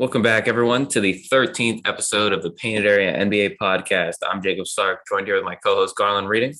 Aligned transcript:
Welcome 0.00 0.22
back, 0.22 0.48
everyone, 0.48 0.86
to 0.88 1.00
the 1.02 1.22
13th 1.30 1.86
episode 1.86 2.32
of 2.32 2.42
the 2.42 2.52
Painted 2.52 2.86
Area 2.86 3.14
NBA 3.14 3.58
podcast. 3.60 4.14
I'm 4.26 4.40
Jacob 4.40 4.66
Stark, 4.66 5.02
joined 5.06 5.26
here 5.26 5.36
with 5.36 5.44
my 5.44 5.56
co 5.56 5.74
host, 5.74 5.94
Garland 5.94 6.26
Reading. 6.26 6.54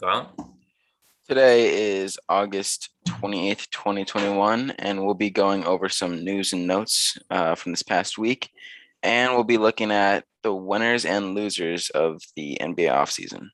Garland? 0.00 0.28
Today 1.28 1.96
is 1.96 2.16
August 2.28 2.90
28th, 3.08 3.68
2021, 3.70 4.70
and 4.78 5.04
we'll 5.04 5.14
be 5.14 5.30
going 5.30 5.64
over 5.64 5.88
some 5.88 6.22
news 6.22 6.52
and 6.52 6.68
notes 6.68 7.18
uh, 7.28 7.56
from 7.56 7.72
this 7.72 7.82
past 7.82 8.18
week. 8.18 8.50
And 9.02 9.32
we'll 9.32 9.42
be 9.42 9.58
looking 9.58 9.90
at 9.90 10.24
the 10.44 10.54
winners 10.54 11.04
and 11.04 11.34
losers 11.34 11.90
of 11.90 12.22
the 12.36 12.56
NBA 12.60 12.88
offseason. 12.88 13.48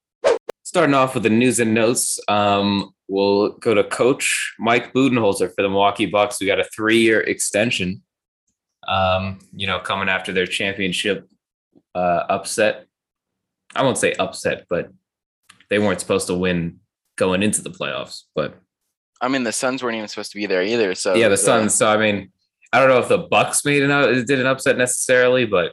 Starting 0.63 0.95
off 0.95 1.15
with 1.15 1.23
the 1.23 1.31
news 1.31 1.59
and 1.59 1.73
notes, 1.73 2.21
um, 2.29 2.91
we'll 3.09 3.53
go 3.53 3.73
to 3.73 3.83
Coach 3.83 4.55
Mike 4.59 4.93
Budenholzer 4.93 5.55
for 5.55 5.63
the 5.63 5.71
Milwaukee 5.71 6.05
Bucks. 6.05 6.39
We 6.39 6.47
got 6.47 6.61
a 6.61 6.65
three 6.65 6.99
year 6.99 7.23
extension 7.23 8.03
um, 8.87 9.39
you 9.55 9.67
know, 9.67 9.79
coming 9.79 10.09
after 10.09 10.33
their 10.33 10.47
championship 10.47 11.29
uh, 11.95 12.25
upset. 12.29 12.87
I 13.75 13.83
won't 13.83 13.99
say 13.99 14.15
upset, 14.15 14.67
but 14.69 14.91
they 15.71 15.79
weren't 15.79 16.01
supposed 16.01 16.29
to 16.29 16.35
win 16.35 16.81
going 17.17 17.43
into 17.43 17.63
the 17.63 17.71
playoffs. 17.71 18.23
But 18.35 18.59
I 19.21 19.29
mean, 19.29 19.43
the 19.43 19.53
Suns 19.53 19.83
weren't 19.83 19.97
even 19.97 20.09
supposed 20.09 20.33
to 20.33 20.39
be 20.39 20.47
there 20.47 20.63
either. 20.63 20.95
So 20.95 21.15
yeah, 21.15 21.29
the 21.29 21.37
Suns. 21.37 21.75
So 21.75 21.89
I 21.89 21.97
mean, 21.97 22.31
I 22.73 22.79
don't 22.79 22.89
know 22.89 22.99
if 22.99 23.09
the 23.09 23.19
Bucks 23.19 23.65
made 23.65 23.83
an 23.83 24.27
did 24.27 24.41
an 24.41 24.47
upset 24.47 24.79
necessarily, 24.79 25.47
but 25.47 25.73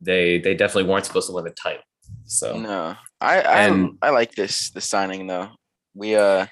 they 0.00 0.38
they 0.38 0.54
definitely 0.54 0.90
weren't 0.90 1.06
supposed 1.06 1.28
to 1.28 1.34
win 1.34 1.44
the 1.44 1.50
title. 1.50 1.82
So 2.24 2.58
no, 2.58 2.96
I 3.20 3.40
I, 3.40 3.62
and, 3.66 3.98
I 4.02 4.10
like 4.10 4.32
this 4.32 4.70
the 4.70 4.80
signing 4.80 5.26
though. 5.26 5.50
We 5.94 6.16
uh 6.16 6.46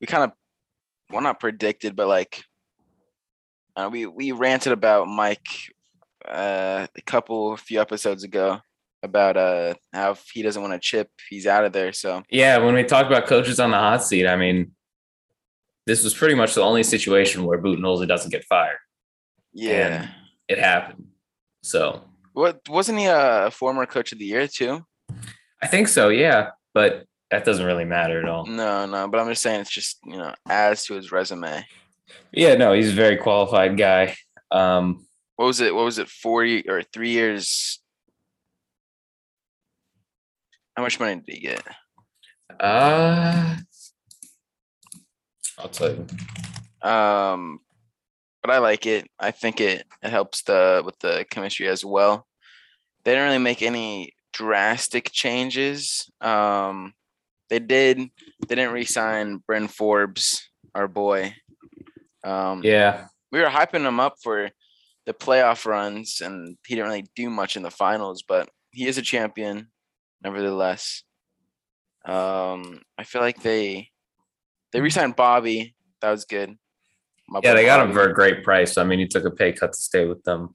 we 0.00 0.06
kind 0.06 0.24
of 0.24 0.32
well 1.10 1.22
not 1.22 1.40
predicted, 1.40 1.96
but 1.96 2.08
like 2.08 2.42
uh, 3.76 3.88
we 3.90 4.06
we 4.06 4.32
ranted 4.32 4.72
about 4.72 5.08
Mike 5.08 5.48
uh, 6.26 6.86
a 6.94 7.02
couple 7.02 7.52
a 7.52 7.56
few 7.56 7.80
episodes 7.80 8.24
ago 8.24 8.60
about 9.02 9.36
uh 9.36 9.74
how 9.92 10.10
if 10.10 10.28
he 10.32 10.42
doesn't 10.42 10.60
want 10.60 10.74
to 10.74 10.78
chip, 10.78 11.08
he's 11.28 11.46
out 11.46 11.64
of 11.64 11.72
there. 11.72 11.92
So 11.92 12.22
yeah, 12.30 12.58
when 12.58 12.74
we 12.74 12.84
talked 12.84 13.10
about 13.10 13.26
coaches 13.26 13.60
on 13.60 13.70
the 13.70 13.78
hot 13.78 14.04
seat, 14.04 14.26
I 14.26 14.36
mean, 14.36 14.72
this 15.86 16.04
was 16.04 16.14
pretty 16.14 16.34
much 16.34 16.54
the 16.54 16.62
only 16.62 16.82
situation 16.82 17.44
where 17.44 17.60
Budenholzer 17.60 18.06
doesn't 18.06 18.30
get 18.30 18.44
fired. 18.44 18.78
Yeah, 19.52 19.72
and 19.72 20.10
it 20.48 20.58
happened. 20.58 21.06
So 21.62 22.02
what 22.32 22.60
wasn't 22.68 22.98
he 22.98 23.06
a 23.06 23.50
former 23.50 23.86
coach 23.86 24.12
of 24.12 24.18
the 24.18 24.24
year 24.24 24.46
too? 24.46 24.84
I 25.62 25.66
think 25.66 25.88
so. 25.88 26.08
Yeah, 26.08 26.50
but 26.74 27.04
that 27.30 27.44
doesn't 27.44 27.64
really 27.64 27.84
matter 27.84 28.20
at 28.20 28.28
all. 28.28 28.46
No, 28.46 28.86
no. 28.86 29.08
But 29.08 29.20
I'm 29.20 29.28
just 29.28 29.42
saying 29.42 29.60
it's 29.60 29.70
just 29.70 29.98
you 30.04 30.16
know 30.16 30.34
adds 30.48 30.84
to 30.86 30.94
his 30.94 31.12
resume. 31.12 31.64
Yeah, 32.32 32.54
no, 32.54 32.72
he's 32.72 32.90
a 32.90 32.94
very 32.94 33.16
qualified 33.16 33.76
guy. 33.76 34.14
Um, 34.50 35.06
what 35.36 35.46
was 35.46 35.60
it? 35.60 35.74
What 35.74 35.84
was 35.84 35.98
it? 35.98 36.08
Four 36.08 36.44
or 36.68 36.82
three 36.82 37.10
years? 37.10 37.80
How 40.76 40.82
much 40.82 41.00
money 41.00 41.16
did 41.16 41.34
he 41.34 41.40
get? 41.40 41.62
Uh, 42.58 43.56
I'll 45.58 45.68
tell 45.68 45.90
you. 45.90 46.06
Um, 46.88 47.60
but 48.42 48.50
I 48.50 48.58
like 48.58 48.86
it. 48.86 49.08
I 49.18 49.30
think 49.30 49.60
it 49.60 49.84
it 50.02 50.10
helps 50.10 50.42
the 50.42 50.82
with 50.84 50.98
the 51.00 51.26
chemistry 51.30 51.68
as 51.68 51.84
well. 51.84 52.26
They 53.04 53.12
didn't 53.12 53.24
really 53.24 53.38
make 53.38 53.62
any 53.62 54.14
drastic 54.32 55.10
changes. 55.10 56.10
Um, 56.20 56.94
they 57.48 57.58
did. 57.58 57.98
They 57.98 58.54
didn't 58.54 58.72
re-sign 58.72 59.42
Bryn 59.46 59.68
Forbes, 59.68 60.48
our 60.74 60.88
boy. 60.88 61.34
Um, 62.24 62.62
yeah, 62.62 63.06
we 63.32 63.40
were 63.40 63.46
hyping 63.46 63.86
him 63.86 64.00
up 64.00 64.16
for 64.22 64.50
the 65.06 65.14
playoff 65.14 65.66
runs, 65.66 66.20
and 66.20 66.56
he 66.66 66.74
didn't 66.74 66.90
really 66.90 67.06
do 67.16 67.30
much 67.30 67.56
in 67.56 67.62
the 67.62 67.70
finals, 67.70 68.22
but 68.26 68.48
he 68.70 68.86
is 68.86 68.98
a 68.98 69.02
champion, 69.02 69.68
nevertheless. 70.22 71.02
Um, 72.04 72.82
I 72.98 73.04
feel 73.04 73.20
like 73.20 73.42
they 73.42 73.88
they 74.72 74.80
re-signed 74.80 75.16
Bobby. 75.16 75.74
That 76.00 76.10
was 76.10 76.24
good. 76.24 76.56
My 77.28 77.40
yeah, 77.42 77.54
they 77.54 77.64
got 77.64 77.78
Bobby. 77.78 77.90
him 77.90 77.96
for 77.96 78.08
a 78.08 78.14
great 78.14 78.42
price. 78.44 78.76
I 78.76 78.84
mean, 78.84 78.98
he 78.98 79.06
took 79.06 79.24
a 79.24 79.30
pay 79.30 79.52
cut 79.52 79.72
to 79.72 79.80
stay 79.80 80.06
with 80.06 80.22
them. 80.24 80.54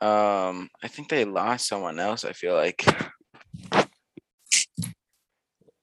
Um, 0.00 0.70
I 0.82 0.88
think 0.88 1.08
they 1.08 1.24
lost 1.24 1.66
someone 1.66 1.98
else. 1.98 2.24
I 2.24 2.32
feel 2.32 2.54
like 2.54 2.84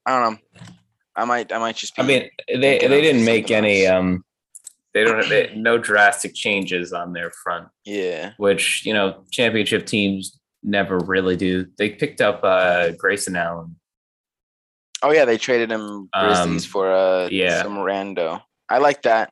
I 0.06 0.20
don't 0.20 0.34
know. 0.34 0.40
I 1.16 1.26
might, 1.26 1.52
I 1.52 1.58
might 1.60 1.76
just. 1.76 1.98
I 1.98 2.04
mean, 2.04 2.30
they 2.48 2.78
they 2.80 3.02
didn't 3.02 3.24
make 3.24 3.50
any 3.50 3.88
um 3.88 4.25
they 4.96 5.04
don't 5.04 5.18
have 5.18 5.30
they, 5.30 5.54
no 5.56 5.78
drastic 5.78 6.34
changes 6.34 6.94
on 6.94 7.12
their 7.14 7.30
front. 7.30 7.68
Yeah. 7.84 8.32
Which, 8.38 8.86
you 8.86 8.94
know, 8.94 9.26
championship 9.30 9.86
teams 9.86 10.40
never 10.64 10.98
really 10.98 11.36
do. 11.36 11.68
They 11.78 11.90
picked 11.90 12.22
up 12.22 12.40
uh 12.44 12.92
Grayson 12.92 13.36
Allen. 13.36 13.76
Oh 15.04 15.12
yeah, 15.12 15.26
they 15.26 15.38
traded 15.38 15.70
him 15.70 16.10
Grizzlies 16.14 16.66
um, 16.66 16.72
for 16.72 16.92
uh 16.92 17.28
yeah. 17.30 17.62
some 17.62 17.76
rando. 17.76 18.42
I 18.70 18.78
like 18.80 19.04
that. 19.04 19.30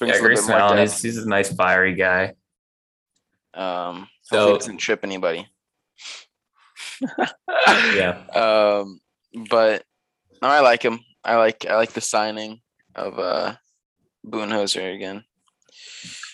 Brings 0.00 0.16
yeah, 0.16 0.20
Grayson 0.20 0.52
Allen, 0.52 0.78
he's, 0.78 1.00
he's 1.00 1.18
a 1.18 1.28
nice 1.28 1.54
fiery 1.54 1.94
guy. 1.94 2.34
Um 3.54 4.08
so 4.22 4.48
he 4.48 4.58
doesn't 4.58 4.78
trip 4.78 5.00
anybody. 5.04 5.46
yeah. 7.68 8.24
Um 8.34 9.00
but 9.48 9.84
no, 10.42 10.48
I 10.48 10.58
like 10.58 10.82
him. 10.82 10.98
I 11.22 11.36
like 11.36 11.66
I 11.66 11.76
like 11.76 11.92
the 11.92 12.00
signing 12.00 12.60
of 12.96 13.20
uh 13.20 13.54
Budenholzer 14.26 14.94
again. 14.94 15.24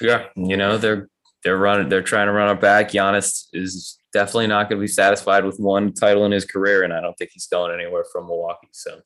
Yeah, 0.00 0.26
you 0.37 0.56
know 0.56 0.78
they're 0.78 1.09
they're 1.44 1.59
running 1.59 1.88
they're 1.88 2.03
trying 2.03 2.26
to 2.26 2.32
run 2.32 2.54
it 2.54 2.60
back. 2.60 2.91
Giannis 2.91 3.47
is 3.53 3.99
definitely 4.12 4.47
not 4.47 4.69
going 4.69 4.78
to 4.78 4.84
be 4.84 4.88
satisfied 4.88 5.44
with 5.44 5.59
one 5.59 5.93
title 5.93 6.25
in 6.25 6.32
his 6.32 6.44
career, 6.44 6.82
and 6.82 6.93
I 6.93 7.00
don't 7.00 7.15
think 7.15 7.31
he's 7.32 7.47
going 7.47 7.72
anywhere 7.72 8.04
from 8.12 8.26
Milwaukee. 8.26 8.69
So 8.72 9.00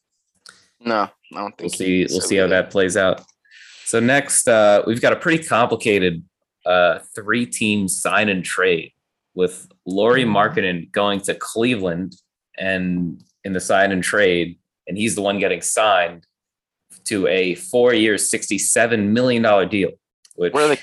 no, 0.80 1.02
I 1.02 1.10
don't 1.34 1.56
think 1.56 1.60
we'll 1.60 1.70
see. 1.70 2.06
We'll 2.10 2.20
see 2.20 2.36
how 2.36 2.48
that 2.48 2.70
plays 2.70 2.96
out. 2.96 3.22
So 3.84 4.00
next, 4.00 4.48
uh, 4.48 4.82
we've 4.86 5.02
got 5.02 5.12
a 5.12 5.16
pretty 5.16 5.44
complicated 5.44 6.24
uh, 6.64 7.00
three-team 7.14 7.88
sign 7.88 8.28
and 8.28 8.44
trade 8.44 8.92
with 9.34 9.68
Lauri 9.86 10.24
Markkanen 10.24 10.90
going 10.92 11.20
to 11.22 11.34
Cleveland 11.34 12.14
and 12.58 13.22
in 13.44 13.52
the 13.52 13.60
sign 13.60 13.92
and 13.92 14.02
trade, 14.02 14.58
and 14.86 14.96
he's 14.96 15.14
the 15.14 15.22
one 15.22 15.38
getting 15.38 15.60
signed 15.60 16.26
to 17.04 17.26
a 17.26 17.54
four 17.54 17.94
year, 17.94 18.14
$67 18.14 19.08
million 19.08 19.68
deal. 19.68 19.90
Which, 20.34 20.52
what 20.52 20.62
are 20.62 20.68
the 20.68 20.78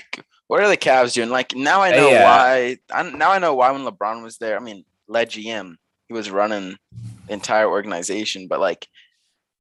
what 0.46 0.60
are 0.62 0.68
the 0.68 0.76
Cavs 0.76 1.14
doing? 1.14 1.30
Like 1.30 1.54
now 1.54 1.80
I 1.80 1.90
know 1.90 2.08
yeah. 2.08 2.24
why. 2.24 2.76
I, 2.92 3.02
now 3.02 3.30
I 3.30 3.38
know 3.38 3.54
why 3.54 3.70
when 3.70 3.82
LeBron 3.82 4.22
was 4.22 4.38
there. 4.38 4.56
I 4.56 4.60
mean, 4.60 4.84
led 5.06 5.30
GM, 5.30 5.76
he 6.08 6.14
was 6.14 6.30
running 6.30 6.76
the 7.26 7.32
entire 7.32 7.68
organization. 7.68 8.48
But 8.48 8.60
like, 8.60 8.88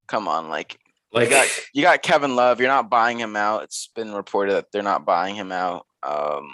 come 0.08 0.28
on, 0.28 0.50
like, 0.50 0.80
like 1.12 1.30
you 1.30 1.36
got, 1.36 1.48
you 1.74 1.82
got 1.84 2.02
Kevin 2.02 2.36
Love. 2.36 2.60
You're 2.60 2.70
not 2.70 2.90
buying 2.90 3.20
him 3.20 3.36
out. 3.36 3.64
It's 3.64 3.90
been 3.96 4.14
reported 4.14 4.54
that 4.54 4.72
they're 4.72 4.82
not 4.82 5.06
buying 5.06 5.36
him 5.36 5.52
out. 5.52 5.86
Um, 6.02 6.50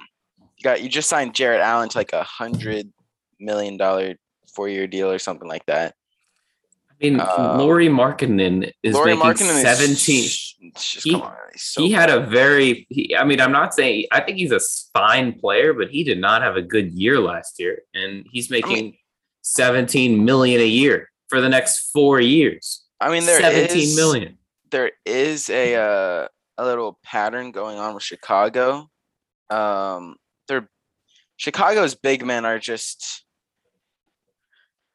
you 0.57 0.63
got 0.63 0.81
you 0.81 0.89
just 0.89 1.09
signed 1.09 1.35
Jarrett 1.35 1.61
Allen 1.61 1.89
to 1.89 1.97
like 1.97 2.13
a 2.13 2.23
hundred 2.23 2.91
million 3.39 3.77
dollar 3.77 4.15
four 4.53 4.67
year 4.67 4.87
deal 4.87 5.11
or 5.11 5.19
something 5.19 5.47
like 5.47 5.65
that. 5.67 5.95
I 7.01 7.05
mean, 7.09 7.19
uh, 7.19 7.55
Lauri 7.57 7.89
Markkanen 7.89 8.71
is 8.81 8.93
Laurie 8.93 9.15
making 9.15 9.47
Markkanen 9.47 9.61
17. 9.61 10.23
Is, 10.23 10.55
he, 11.03 11.15
on, 11.15 11.33
so 11.55 11.81
he 11.81 11.91
had 11.91 12.09
a 12.09 12.21
very, 12.21 12.87
he, 12.89 13.15
I 13.15 13.25
mean, 13.25 13.41
I'm 13.41 13.51
not 13.51 13.73
saying, 13.73 14.05
I 14.11 14.21
think 14.21 14.37
he's 14.37 14.51
a 14.51 14.61
fine 14.93 15.33
player, 15.33 15.73
but 15.73 15.89
he 15.89 16.03
did 16.03 16.19
not 16.19 16.41
have 16.41 16.55
a 16.55 16.61
good 16.61 16.91
year 16.93 17.19
last 17.19 17.59
year. 17.59 17.79
And 17.93 18.25
he's 18.31 18.49
making 18.49 18.77
I 18.77 18.81
mean, 18.81 18.97
17 19.41 20.23
million 20.23 20.61
a 20.61 20.65
year 20.65 21.09
for 21.27 21.41
the 21.41 21.49
next 21.49 21.91
four 21.91 22.21
years. 22.21 22.85
I 23.01 23.11
mean, 23.11 23.25
there 23.25 23.41
17 23.41 23.77
is, 23.77 23.95
million. 23.95 24.37
There 24.71 24.91
is 25.05 25.49
a, 25.49 25.75
uh, 25.75 26.27
a 26.57 26.65
little 26.65 26.97
pattern 27.03 27.51
going 27.51 27.77
on 27.77 27.93
with 27.93 28.03
Chicago. 28.03 28.89
Um, 29.49 30.15
they're 30.47 30.69
Chicago's 31.37 31.95
big 31.95 32.25
men 32.25 32.45
are 32.45 32.59
just 32.59 33.24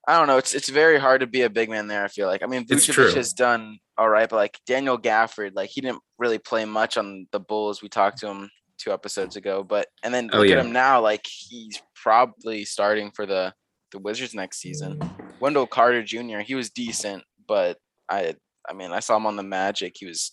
I 0.08 0.18
don't 0.18 0.26
know. 0.26 0.38
It's 0.38 0.54
it's 0.54 0.68
very 0.68 0.98
hard 0.98 1.20
to 1.20 1.26
be 1.26 1.42
a 1.42 1.50
big 1.50 1.68
man 1.68 1.86
there. 1.86 2.04
I 2.04 2.08
feel 2.08 2.26
like. 2.26 2.42
I 2.42 2.46
mean, 2.46 2.66
Vucevic 2.66 3.14
has 3.14 3.32
done 3.32 3.78
all 3.98 4.08
right, 4.08 4.28
but 4.28 4.36
like 4.36 4.58
Daniel 4.66 4.98
Gafford, 4.98 5.52
like 5.54 5.70
he 5.70 5.80
didn't 5.80 6.00
really 6.18 6.38
play 6.38 6.64
much 6.64 6.96
on 6.96 7.26
the 7.32 7.40
Bulls. 7.40 7.82
We 7.82 7.88
talked 7.88 8.18
to 8.18 8.28
him 8.28 8.50
two 8.78 8.92
episodes 8.92 9.36
ago, 9.36 9.62
but 9.62 9.88
and 10.02 10.12
then 10.12 10.30
oh, 10.32 10.38
look 10.38 10.48
yeah. 10.48 10.56
at 10.56 10.64
him 10.64 10.72
now. 10.72 11.00
Like 11.00 11.24
he's 11.24 11.80
probably 11.94 12.64
starting 12.64 13.10
for 13.14 13.26
the 13.26 13.52
the 13.92 13.98
Wizards 13.98 14.34
next 14.34 14.60
season. 14.60 15.00
Wendell 15.40 15.66
Carter 15.66 16.02
Jr. 16.02 16.38
He 16.38 16.54
was 16.54 16.70
decent, 16.70 17.22
but 17.46 17.76
I 18.08 18.34
I 18.68 18.72
mean 18.72 18.92
I 18.92 19.00
saw 19.00 19.16
him 19.16 19.26
on 19.26 19.36
the 19.36 19.42
Magic. 19.42 19.96
He 19.98 20.06
was 20.06 20.32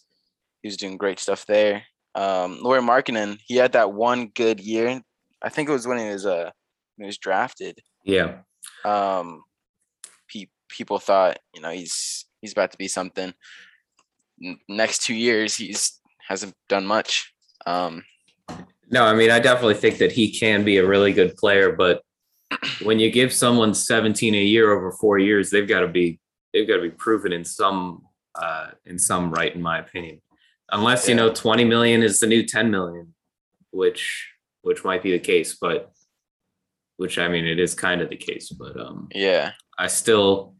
he 0.62 0.68
was 0.68 0.78
doing 0.78 0.98
great 0.98 1.20
stuff 1.20 1.46
there. 1.46 1.84
Um, 2.16 2.60
Lauri 2.62 2.81
Markkanen, 2.81 3.38
he 3.46 3.58
had 3.58 3.74
that 3.74 3.94
one 3.94 4.31
good 4.34 4.60
year. 4.60 5.02
I 5.42 5.50
think 5.50 5.70
it 5.70 5.74
was 5.74 5.86
when 5.86 6.00
he 6.00 6.10
was 6.10 6.25
uh 6.25 6.52
when 6.96 7.06
he 7.06 7.08
was 7.08 7.18
drafted. 7.18 7.80
Yeah. 8.06 8.40
Um, 8.86 9.44
people 10.69 11.00
thought, 11.00 11.40
you 11.54 11.62
know, 11.62 11.72
he's 11.72 12.25
he's 12.42 12.52
about 12.52 12.72
to 12.72 12.78
be 12.78 12.88
something. 12.88 13.34
Next 14.69 15.04
two 15.04 15.16
years, 15.16 15.56
he's 15.56 16.00
hasn't 16.28 16.54
done 16.69 16.86
much. 16.86 17.34
Um, 17.66 18.04
No, 18.90 19.04
I 19.04 19.14
mean 19.14 19.31
I 19.31 19.40
definitely 19.40 19.75
think 19.75 19.98
that 19.98 20.12
he 20.12 20.31
can 20.31 20.64
be 20.64 20.78
a 20.78 20.88
really 20.88 21.14
good 21.14 21.36
player, 21.36 21.72
but 21.72 22.02
when 22.84 23.00
you 23.00 23.12
give 23.12 23.34
someone 23.34 23.74
17 23.74 24.34
a 24.34 24.38
year 24.38 24.72
over 24.72 24.92
four 24.92 25.18
years, 25.19 25.50
they've 25.50 25.68
got 25.68 25.81
to 25.81 25.88
be 25.88 26.19
they've 26.54 26.68
got 26.68 26.78
to 26.78 26.81
be 26.81 26.92
proven 26.92 27.34
in 27.34 27.44
some 27.44 28.04
uh, 28.36 28.70
in 28.86 29.00
some 29.00 29.31
right, 29.31 29.54
in 29.54 29.62
my 29.62 29.80
opinion. 29.80 30.22
Unless 30.72 31.08
you 31.10 31.16
know 31.16 31.31
20 31.31 31.63
million 31.63 32.04
is 32.04 32.20
the 32.20 32.28
new 32.28 32.44
10 32.44 32.70
million, 32.70 33.13
which 33.72 34.31
which 34.62 34.84
might 34.84 35.04
be 35.04 35.12
the 35.12 35.20
case, 35.20 35.58
but 35.60 35.92
which 36.98 37.18
I 37.18 37.28
mean 37.28 37.46
it 37.46 37.60
is 37.60 37.74
kind 37.74 38.02
of 38.02 38.10
the 38.10 38.18
case, 38.18 38.50
but 38.50 38.80
um 38.80 39.08
yeah, 39.13 39.52
I 39.78 39.88
still 39.88 40.56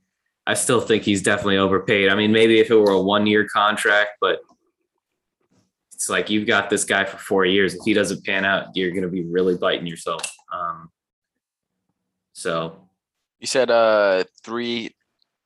I 0.48 0.54
still 0.54 0.80
think 0.80 1.04
he's 1.04 1.22
definitely 1.22 1.58
overpaid. 1.58 2.08
I 2.08 2.16
mean, 2.16 2.32
maybe 2.32 2.60
if 2.60 2.72
it 2.72 2.76
were 2.76 2.92
a 2.92 3.02
one 3.02 3.28
year 3.28 3.46
contract, 3.46 4.12
but 4.22 4.40
it's 5.94 6.10
like 6.10 6.30
you've 6.30 6.48
got 6.48 6.70
this 6.70 6.86
guy 6.86 7.04
for 7.04 7.18
four 7.18 7.46
years. 7.46 7.74
If 7.74 7.82
he 7.84 7.94
doesn't 7.94 8.24
pan 8.24 8.46
out, 8.46 8.68
you're 8.74 8.92
gonna 8.92 9.10
be 9.10 9.24
really 9.24 9.58
biting 9.58 9.86
yourself. 9.86 10.22
Um, 10.54 10.90
so 12.32 12.88
you 13.40 13.48
said 13.48 13.70
uh 13.70 14.24
three 14.42 14.96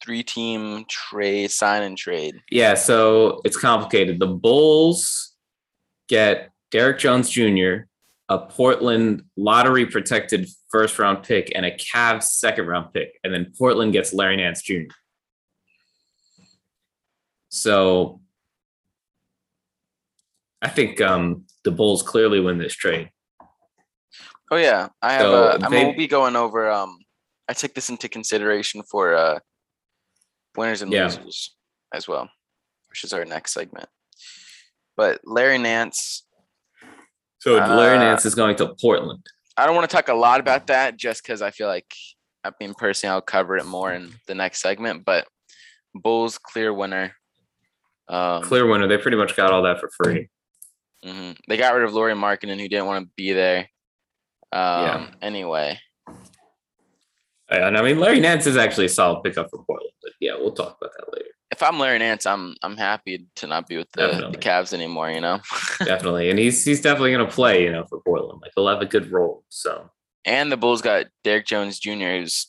three 0.03 0.21
team 0.21 0.86
trade 0.88 1.50
sign 1.50 1.81
and 1.81 1.97
trade. 1.97 2.39
Yeah, 2.51 2.75
so 2.75 3.42
it's 3.44 3.57
complicated. 3.57 4.19
The 4.19 4.27
Bulls 4.27 5.33
get 6.09 6.51
Derrick 6.69 7.00
Jones 7.00 7.30
Jr., 7.30 7.88
a 8.31 8.39
Portland 8.39 9.24
lottery 9.36 9.86
protected 9.86 10.48
first 10.69 10.98
round 10.98 11.22
pick, 11.22 11.51
and 11.54 11.66
a 11.66 11.72
Cavs 11.72 12.24
second 12.24 12.66
round 12.66 12.94
pick. 12.94 13.19
And 13.25 13.33
then 13.33 13.51
Portland 13.57 13.92
gets 13.92 14.13
Larry 14.13 14.38
Nance 14.38 14.62
Jr. 14.62 14.94
So 17.50 18.22
I 20.62 20.69
think 20.69 21.01
um, 21.01 21.44
the 21.66 21.72
Bulls 21.72 22.04
clearly 22.04 22.39
win 22.39 22.57
this 22.57 22.74
trade. 22.74 23.10
Oh 24.50 24.56
yeah, 24.56 24.88
I 25.01 25.13
have. 25.13 25.22
So 25.24 25.50
a, 25.50 25.69
they, 25.69 25.83
we'll 25.83 25.98
be 25.98 26.07
going 26.07 26.38
over. 26.38 26.72
Um, 26.72 27.00
I 27.50 27.54
took 27.54 27.74
this 27.74 27.89
into 27.89 28.07
consideration 28.07 28.81
for 28.89 29.13
uh, 29.13 29.39
winners 30.56 30.81
and 30.81 30.94
yeah. 30.94 31.04
losers 31.04 31.54
as 31.94 32.07
well, 32.07 32.30
which 32.89 33.04
is 33.04 33.12
our 33.12 33.25
next 33.25 33.54
segment. 33.54 33.89
But 34.95 35.19
Larry 35.25 35.57
Nance 35.57 36.25
so 37.42 37.56
Larry 37.56 37.98
uh, 37.98 38.02
Nance 38.02 38.26
is 38.26 38.36
going 38.36 38.56
to 38.58 38.76
Portland. 38.80 39.26
I 39.58 39.66
don't 39.66 39.76
want 39.76 39.90
to 39.90 39.96
talk 39.96 40.10
a 40.10 40.14
lot 40.14 40.40
about 40.40 40.68
that 40.68 40.96
just 40.96 41.24
because 41.24 41.42
I 41.42 41.50
feel 41.50 41.68
like 41.68 41.92
I 42.44 42.52
mean 42.60 42.74
personally 42.76 43.12
I'll 43.12 43.22
cover 43.22 43.58
it 43.58 43.66
more 43.66 43.92
in 43.92 44.14
the 44.28 44.36
next 44.36 44.62
segment. 44.62 45.06
But 45.06 45.28
Bulls 45.96 46.38
clear 46.38 46.72
winner. 46.72 47.16
Um, 48.08 48.44
clear 48.44 48.68
winner. 48.68 48.88
They 48.88 48.98
pretty 48.98 49.18
much 49.18 49.36
got 49.36 49.52
all 49.52 49.64
that 49.64 49.80
for 49.80 49.90
free. 50.04 50.30
Mm-hmm. 51.04 51.32
They 51.48 51.58
got 51.58 51.74
rid 51.74 51.84
of 51.84 51.94
Lauri 51.94 52.14
Markkanen, 52.14 52.60
who 52.60 52.70
didn't 52.70 52.86
want 52.86 53.06
to 53.06 53.12
be 53.16 53.34
there. 53.34 53.70
Um, 54.52 54.84
yeah. 54.84 55.08
Anyway. 55.22 55.80
And 57.50 57.76
I 57.76 57.82
mean, 57.82 58.00
Larry 58.00 58.20
Nance 58.20 58.46
is 58.46 58.56
actually 58.56 58.86
a 58.86 58.90
solid 58.90 59.24
pickup 59.24 59.50
for 59.50 59.64
Portland, 59.64 59.94
but 60.02 60.12
yeah, 60.20 60.34
we'll 60.38 60.54
talk 60.54 60.78
about 60.80 60.92
that 60.96 61.12
later 61.12 61.32
if 61.51 61.62
I'm 61.62 61.77
Larry 61.80 62.00
Nance, 62.00 62.25
I'm 62.25 62.56
I'm 62.63 62.77
happy 62.77 63.27
to 63.36 63.48
not 63.48 63.68
be 63.68 63.77
with 63.77 63.92
the, 63.92 64.30
the 64.31 64.38
Cavs 64.38 64.74
anymore. 64.74 65.12
You 65.12 65.21
know, 65.21 65.42
definitely, 65.80 66.30
and 66.30 66.39
he's 66.39 66.63
he's 66.63 66.81
definitely 66.81 67.12
going 67.12 67.25
to 67.25 67.31
play. 67.31 67.63
You 67.63 67.71
know, 67.71 67.86
for 67.86 68.00
Portland, 68.01 68.39
like 68.42 68.51
he'll 68.56 68.68
have 68.68 68.81
a 68.81 68.86
good 68.86 69.12
role. 69.12 69.44
So, 69.50 69.89
and 70.25 70.51
the 70.51 70.57
Bulls 70.57 70.81
got 70.81 71.07
Derrick 71.24 71.45
Jones 71.45 71.77
Jr., 71.80 71.92
who's 71.92 72.48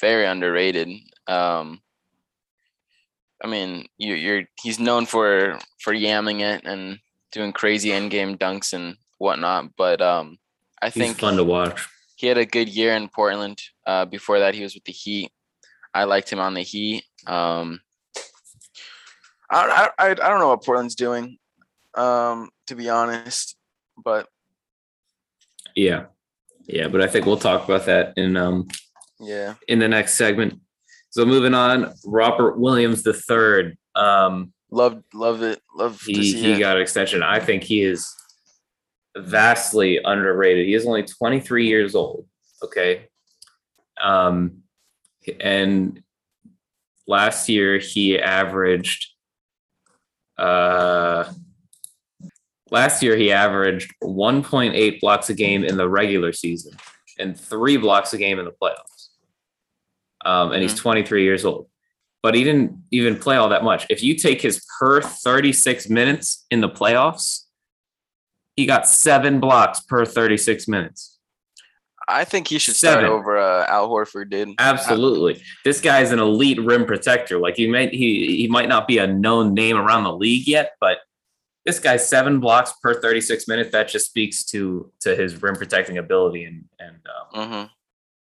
very 0.00 0.26
underrated. 0.26 0.88
Um, 1.26 1.80
I 3.42 3.48
mean, 3.48 3.86
you, 3.98 4.14
you're 4.14 4.44
he's 4.62 4.78
known 4.78 5.04
for 5.04 5.58
for 5.80 5.92
yamming 5.92 6.40
it 6.40 6.64
and 6.64 7.00
doing 7.32 7.52
crazy 7.52 7.92
end 7.92 8.12
game 8.12 8.38
dunks 8.38 8.72
and 8.72 8.96
whatnot, 9.18 9.76
but 9.76 10.00
um, 10.00 10.38
I 10.80 10.86
he's 10.86 10.94
think 10.94 11.18
fun 11.18 11.36
to 11.36 11.44
watch. 11.44 11.88
He 12.14 12.26
had 12.28 12.38
a 12.38 12.46
good 12.46 12.68
year 12.68 12.94
in 12.94 13.08
Portland. 13.08 13.60
Uh, 13.86 14.04
before 14.04 14.38
that, 14.40 14.54
he 14.54 14.62
was 14.62 14.74
with 14.74 14.84
the 14.84 14.92
Heat. 14.92 15.30
I 15.94 16.04
liked 16.04 16.32
him 16.32 16.40
on 16.40 16.54
the 16.54 16.62
Heat. 16.62 17.04
Um, 17.26 17.80
I, 19.50 19.90
I, 19.98 20.10
I 20.10 20.14
don't 20.14 20.40
know 20.40 20.48
what 20.48 20.64
Portland's 20.64 20.94
doing, 20.94 21.38
um, 21.94 22.50
to 22.66 22.74
be 22.74 22.88
honest, 22.88 23.56
but 24.02 24.28
yeah, 25.74 26.06
yeah, 26.66 26.88
but 26.88 27.00
I 27.00 27.06
think 27.06 27.26
we'll 27.26 27.38
talk 27.38 27.64
about 27.64 27.86
that 27.86 28.12
in 28.16 28.36
um 28.36 28.68
yeah 29.20 29.54
in 29.66 29.78
the 29.78 29.88
next 29.88 30.14
segment. 30.14 30.60
So 31.10 31.24
moving 31.24 31.54
on, 31.54 31.94
Robert 32.04 32.58
Williams 32.58 33.02
the 33.02 33.14
third. 33.14 33.78
Um, 33.94 34.52
love 34.70 35.02
love 35.14 35.42
it. 35.42 35.60
Love 35.74 36.00
he 36.02 36.32
he 36.32 36.52
it. 36.52 36.60
got 36.60 36.76
an 36.76 36.82
extension. 36.82 37.22
I 37.22 37.40
think 37.40 37.62
he 37.62 37.82
is 37.82 38.06
vastly 39.16 40.00
underrated. 40.04 40.66
He 40.66 40.74
is 40.74 40.86
only 40.86 41.02
23 41.02 41.66
years 41.66 41.94
old. 41.94 42.26
Okay. 42.62 43.08
Um, 44.00 44.62
and 45.40 46.02
last 47.06 47.48
year 47.48 47.78
he 47.78 48.18
averaged 48.18 49.08
uh, 50.38 51.32
last 52.70 53.02
year, 53.02 53.16
he 53.16 53.32
averaged 53.32 53.92
1.8 54.02 55.00
blocks 55.00 55.30
a 55.30 55.34
game 55.34 55.64
in 55.64 55.76
the 55.76 55.88
regular 55.88 56.32
season 56.32 56.72
and 57.18 57.38
three 57.38 57.76
blocks 57.76 58.12
a 58.12 58.18
game 58.18 58.38
in 58.38 58.44
the 58.44 58.52
playoffs. 58.52 59.08
Um, 60.24 60.52
and 60.52 60.54
mm-hmm. 60.54 60.62
he's 60.62 60.74
23 60.74 61.22
years 61.24 61.44
old, 61.44 61.68
but 62.22 62.34
he 62.34 62.44
didn't 62.44 62.82
even 62.90 63.16
play 63.16 63.36
all 63.36 63.48
that 63.48 63.64
much. 63.64 63.86
If 63.90 64.02
you 64.02 64.14
take 64.14 64.40
his 64.40 64.64
per 64.78 65.00
36 65.00 65.88
minutes 65.88 66.46
in 66.50 66.60
the 66.60 66.68
playoffs, 66.68 67.44
he 68.56 68.66
got 68.66 68.88
seven 68.88 69.40
blocks 69.40 69.80
per 69.80 70.04
36 70.04 70.66
minutes. 70.68 71.17
I 72.08 72.24
think 72.24 72.48
he 72.48 72.58
should 72.58 72.76
Seven. 72.76 73.04
start 73.04 73.12
over 73.12 73.38
uh, 73.38 73.66
Al 73.68 73.88
Horford, 73.88 74.30
dude. 74.30 74.54
Absolutely, 74.58 75.42
this 75.64 75.80
guy's 75.80 76.10
an 76.10 76.18
elite 76.18 76.60
rim 76.60 76.86
protector. 76.86 77.38
Like 77.38 77.56
he 77.56 77.66
might 77.66 77.92
he 77.92 78.36
he 78.36 78.48
might 78.48 78.68
not 78.68 78.88
be 78.88 78.98
a 78.98 79.06
known 79.06 79.54
name 79.54 79.76
around 79.76 80.04
the 80.04 80.12
league 80.12 80.46
yet, 80.48 80.72
but 80.80 80.98
this 81.66 81.78
guy's 81.78 82.08
seven 82.08 82.40
blocks 82.40 82.72
per 82.82 83.00
36 83.00 83.46
minutes. 83.46 83.72
That 83.72 83.88
just 83.88 84.06
speaks 84.06 84.44
to 84.46 84.90
to 85.00 85.14
his 85.14 85.42
rim 85.42 85.54
protecting 85.54 85.98
ability 85.98 86.44
and 86.44 86.64
and 86.78 86.96
um, 87.06 87.48
mm-hmm. 87.48 87.66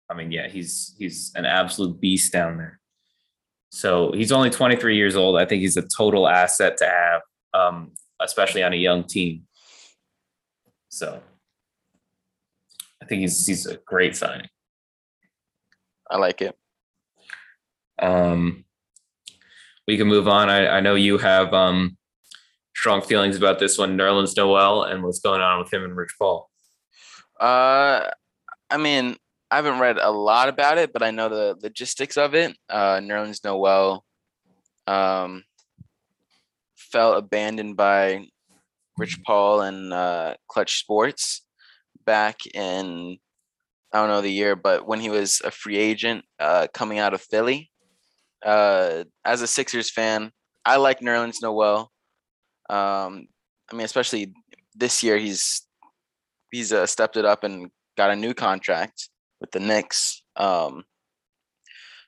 I 0.09 0.15
mean, 0.15 0.33
yeah, 0.33 0.49
he's 0.49 0.95
he's 0.99 1.33
an 1.35 1.45
absolute 1.45 2.01
beast 2.01 2.33
down 2.33 2.57
there. 2.57 2.81
So 3.71 4.13
he's 4.13 4.31
only 4.31 4.51
23 4.51 4.97
years 4.97 5.17
old. 5.17 5.37
I 5.37 5.45
think 5.45 5.61
he's 5.61 5.77
a 5.77 5.83
total 5.83 6.29
asset 6.29 6.77
to 6.77 6.87
have, 6.87 7.23
um, 7.53 7.93
especially 8.21 8.63
on 8.63 8.73
a 8.73 8.77
young 8.77 9.03
team. 9.03 9.47
So 10.91 11.21
I 13.05 13.07
think 13.07 13.21
he's 13.21 13.47
he's 13.47 13.67
a 13.67 13.77
great 13.85 14.17
signing. 14.17 14.49
I 16.11 16.17
like 16.17 16.41
it. 16.41 16.57
Um, 17.99 18.65
we 19.87 19.99
can 19.99 20.09
move 20.09 20.27
on. 20.27 20.49
I, 20.49 20.69
I 20.69 20.81
know 20.81 20.95
you 20.95 21.19
have 21.19 21.53
um 21.53 21.99
strong 22.75 23.03
feelings 23.03 23.37
about 23.37 23.59
this 23.59 23.77
one, 23.77 23.99
Nerlens 23.99 24.35
Noel, 24.39 24.85
and 24.85 25.03
what's 25.03 25.21
going 25.21 25.43
on 25.43 25.59
with 25.59 25.73
him 25.73 25.85
and 25.85 25.95
Rich 25.95 26.15
Paul. 26.19 26.49
Uh, 27.39 28.09
I 28.71 28.79
mean, 28.79 29.17
I 29.51 29.57
haven't 29.57 29.81
read 29.81 29.99
a 29.99 30.11
lot 30.11 30.49
about 30.49 30.79
it, 30.79 30.91
but 30.91 31.03
I 31.03 31.11
know 31.11 31.29
the 31.29 31.59
logistics 31.63 32.17
of 32.17 32.35
it. 32.35 32.57
Uh, 32.71 33.01
Nerlens 33.01 33.45
Noel 33.45 34.03
um, 34.87 35.45
felt 36.75 37.19
abandoned 37.19 37.77
by 37.77 38.29
Rich 38.97 39.23
Paul 39.25 39.61
and 39.61 39.93
uh, 39.93 40.37
Clutch 40.49 40.79
Sports 40.79 41.44
back 42.05 42.47
in 42.55 43.19
I 43.93 43.99
don't 43.99 44.09
know 44.09 44.23
the 44.23 44.29
year, 44.29 44.57
but 44.57 44.89
when 44.89 44.99
he 44.99 45.09
was 45.09 45.41
a 45.45 45.53
free 45.53 45.77
agent 45.77 46.25
uh, 46.41 46.67
coming 46.75 46.99
out 46.99 47.15
of 47.15 47.23
Philly. 47.23 47.71
Uh, 48.45 49.05
as 49.25 49.41
a 49.41 49.47
Sixers 49.47 49.91
fan, 49.91 50.33
I 50.65 50.77
like 50.77 51.01
Nerlens 51.01 51.41
Noel. 51.41 51.93
Um, 52.69 53.29
I 53.71 53.77
mean, 53.77 53.85
especially 53.85 54.35
this 54.75 55.03
year, 55.03 55.17
he's 55.17 55.63
he's 56.51 56.73
uh, 56.73 56.87
stepped 56.87 57.17
it 57.17 57.25
up 57.25 57.45
and 57.45 57.71
got 57.97 58.11
a 58.11 58.17
new 58.17 58.35
contract 58.35 59.09
with 59.41 59.53
the 59.53 59.61
Knicks. 59.61 60.23
Um, 60.37 60.85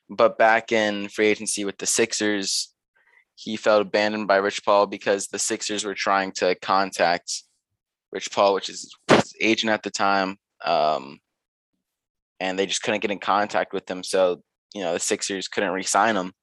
but 0.09 0.37
back 0.37 0.71
in 0.71 1.09
free 1.09 1.27
agency 1.27 1.65
with 1.65 1.77
the 1.77 1.85
Sixers, 1.85 2.73
he 3.35 3.55
felt 3.55 3.81
abandoned 3.81 4.27
by 4.27 4.37
Rich 4.37 4.63
Paul 4.65 4.87
because 4.87 5.27
the 5.27 5.39
Sixers 5.39 5.85
were 5.85 5.93
trying 5.93 6.31
to 6.33 6.55
contact 6.55 7.43
Rich 8.11 8.31
Paul, 8.31 8.53
which 8.53 8.69
is 8.69 8.93
his 9.17 9.35
agent 9.41 9.71
at 9.71 9.83
the 9.83 9.91
time. 9.91 10.37
Um, 10.63 11.19
and 12.39 12.57
they 12.57 12.65
just 12.65 12.83
couldn't 12.83 13.01
get 13.01 13.11
in 13.11 13.19
contact 13.19 13.73
with 13.73 13.89
him. 13.89 14.03
So, 14.03 14.41
you 14.73 14.81
know, 14.81 14.93
the 14.93 14.99
Sixers 14.99 15.47
couldn't 15.47 15.71
re 15.71 15.83
sign 15.83 16.15
him. 16.15 16.33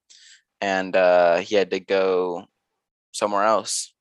And 0.61 0.97
uh, 0.97 1.38
he 1.38 1.57
had 1.57 1.71
to 1.71 1.81
go 1.81 2.45
somewhere 3.12 3.45
else. 3.45 3.93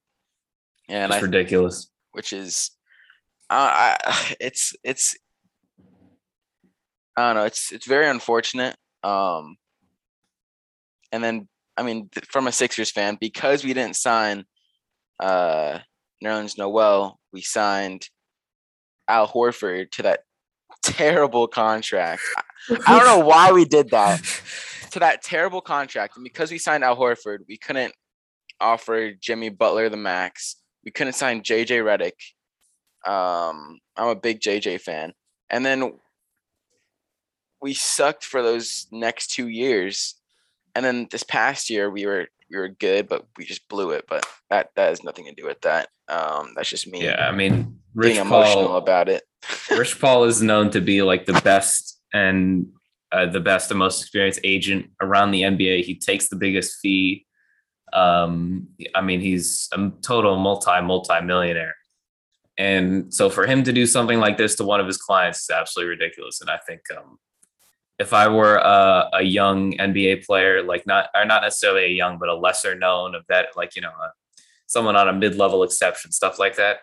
And 0.89 1.11
That's 1.11 1.23
I, 1.23 1.25
ridiculous. 1.25 1.89
Which 2.11 2.33
is, 2.33 2.71
uh, 3.49 3.97
I, 4.03 4.35
it's, 4.39 4.73
it's, 4.83 5.15
I 7.15 7.27
don't 7.27 7.35
know. 7.35 7.45
It's, 7.45 7.71
it's 7.71 7.85
very 7.85 8.07
unfortunate. 8.07 8.75
Um, 9.03 9.57
and 11.11 11.23
then, 11.23 11.47
I 11.77 11.83
mean, 11.83 12.09
from 12.27 12.47
a 12.47 12.51
Sixers 12.51 12.91
fan, 12.91 13.17
because 13.19 13.63
we 13.63 13.73
didn't 13.73 13.95
sign 13.95 14.45
uh, 15.19 15.79
Nerlens 16.23 16.57
Noel, 16.57 17.19
we 17.31 17.41
signed 17.41 18.07
Al 19.07 19.27
Horford 19.27 19.91
to 19.91 20.03
that 20.03 20.21
terrible 20.83 21.47
contract. 21.47 22.21
I 22.69 22.97
don't 22.97 23.05
know 23.05 23.25
why 23.25 23.51
we 23.51 23.65
did 23.65 23.89
that 23.89 24.21
to 24.91 24.99
that 24.99 25.23
terrible 25.23 25.61
contract. 25.61 26.15
And 26.15 26.23
because 26.23 26.51
we 26.51 26.57
signed 26.57 26.83
Al 26.83 26.95
Horford, 26.95 27.39
we 27.47 27.57
couldn't 27.57 27.93
offer 28.59 29.11
Jimmy 29.11 29.49
Butler 29.49 29.89
the 29.89 29.97
max. 29.97 30.57
We 30.85 30.91
couldn't 30.91 31.13
sign 31.13 31.41
JJ 31.41 31.83
Redick. 31.83 32.11
Um, 33.09 33.79
I'm 33.97 34.09
a 34.09 34.15
big 34.15 34.39
JJ 34.39 34.81
fan. 34.81 35.13
And 35.49 35.65
then 35.65 35.93
we 37.61 37.73
sucked 37.73 38.23
for 38.23 38.41
those 38.41 38.87
next 38.91 39.27
two 39.27 39.47
years. 39.47 40.15
And 40.75 40.85
then 40.85 41.07
this 41.11 41.23
past 41.23 41.69
year 41.69 41.89
we 41.89 42.05
were 42.05 42.27
we 42.53 42.59
were 42.59 42.69
good, 42.69 43.07
but 43.07 43.25
we 43.37 43.45
just 43.45 43.67
blew 43.67 43.91
it. 43.91 44.05
But 44.07 44.25
that 44.49 44.69
that 44.75 44.89
has 44.89 45.03
nothing 45.03 45.25
to 45.25 45.33
do 45.33 45.45
with 45.45 45.59
that. 45.61 45.89
Um, 46.07 46.53
that's 46.55 46.69
just 46.69 46.87
me. 46.87 47.03
Yeah, 47.03 47.27
I 47.27 47.31
mean, 47.31 47.79
Rich 47.95 48.13
being 48.13 48.25
emotional 48.25 48.77
about 48.77 49.09
it. 49.09 49.23
Rich 49.71 49.99
Paul 49.99 50.25
is 50.25 50.41
known 50.41 50.69
to 50.71 50.81
be 50.81 51.01
like 51.01 51.25
the 51.25 51.39
best 51.43 51.99
and 52.13 52.67
uh, 53.11 53.25
the 53.25 53.39
best 53.39 53.71
and 53.71 53.79
most 53.79 54.01
experienced 54.01 54.39
agent 54.43 54.91
around 55.01 55.31
the 55.31 55.41
NBA. 55.41 55.83
He 55.83 55.95
takes 55.95 56.29
the 56.29 56.35
biggest 56.35 56.79
fee. 56.79 57.25
Um, 57.91 58.69
I 58.95 59.01
mean, 59.01 59.19
he's 59.21 59.69
a 59.73 59.91
total 60.01 60.37
multi 60.37 60.81
multi 60.81 61.21
millionaire, 61.21 61.75
and 62.57 63.13
so 63.13 63.29
for 63.29 63.45
him 63.45 63.63
to 63.63 63.73
do 63.73 63.85
something 63.85 64.19
like 64.19 64.37
this 64.37 64.55
to 64.55 64.63
one 64.63 64.79
of 64.79 64.87
his 64.87 64.97
clients 64.97 65.41
is 65.41 65.49
absolutely 65.49 65.89
ridiculous. 65.89 66.41
And 66.41 66.49
I 66.49 66.59
think 66.67 66.81
um, 66.95 67.17
if 67.99 68.13
I 68.13 68.27
were 68.27 68.55
a, 68.57 69.09
a, 69.13 69.21
young 69.21 69.73
NBA 69.73 70.25
player, 70.25 70.63
like 70.63 70.85
not 70.87 71.09
or 71.15 71.25
not 71.25 71.43
necessarily 71.43 71.85
a 71.85 71.89
young, 71.89 72.17
but 72.17 72.29
a 72.29 72.35
lesser 72.35 72.75
known 72.75 73.15
of 73.15 73.23
that, 73.29 73.49
like 73.55 73.75
you 73.75 73.81
know, 73.81 73.89
a, 73.89 74.11
someone 74.65 74.95
on 74.95 75.07
a 75.07 75.13
mid 75.13 75.35
level 75.35 75.63
exception, 75.63 76.11
stuff 76.11 76.39
like 76.39 76.55
that, 76.55 76.79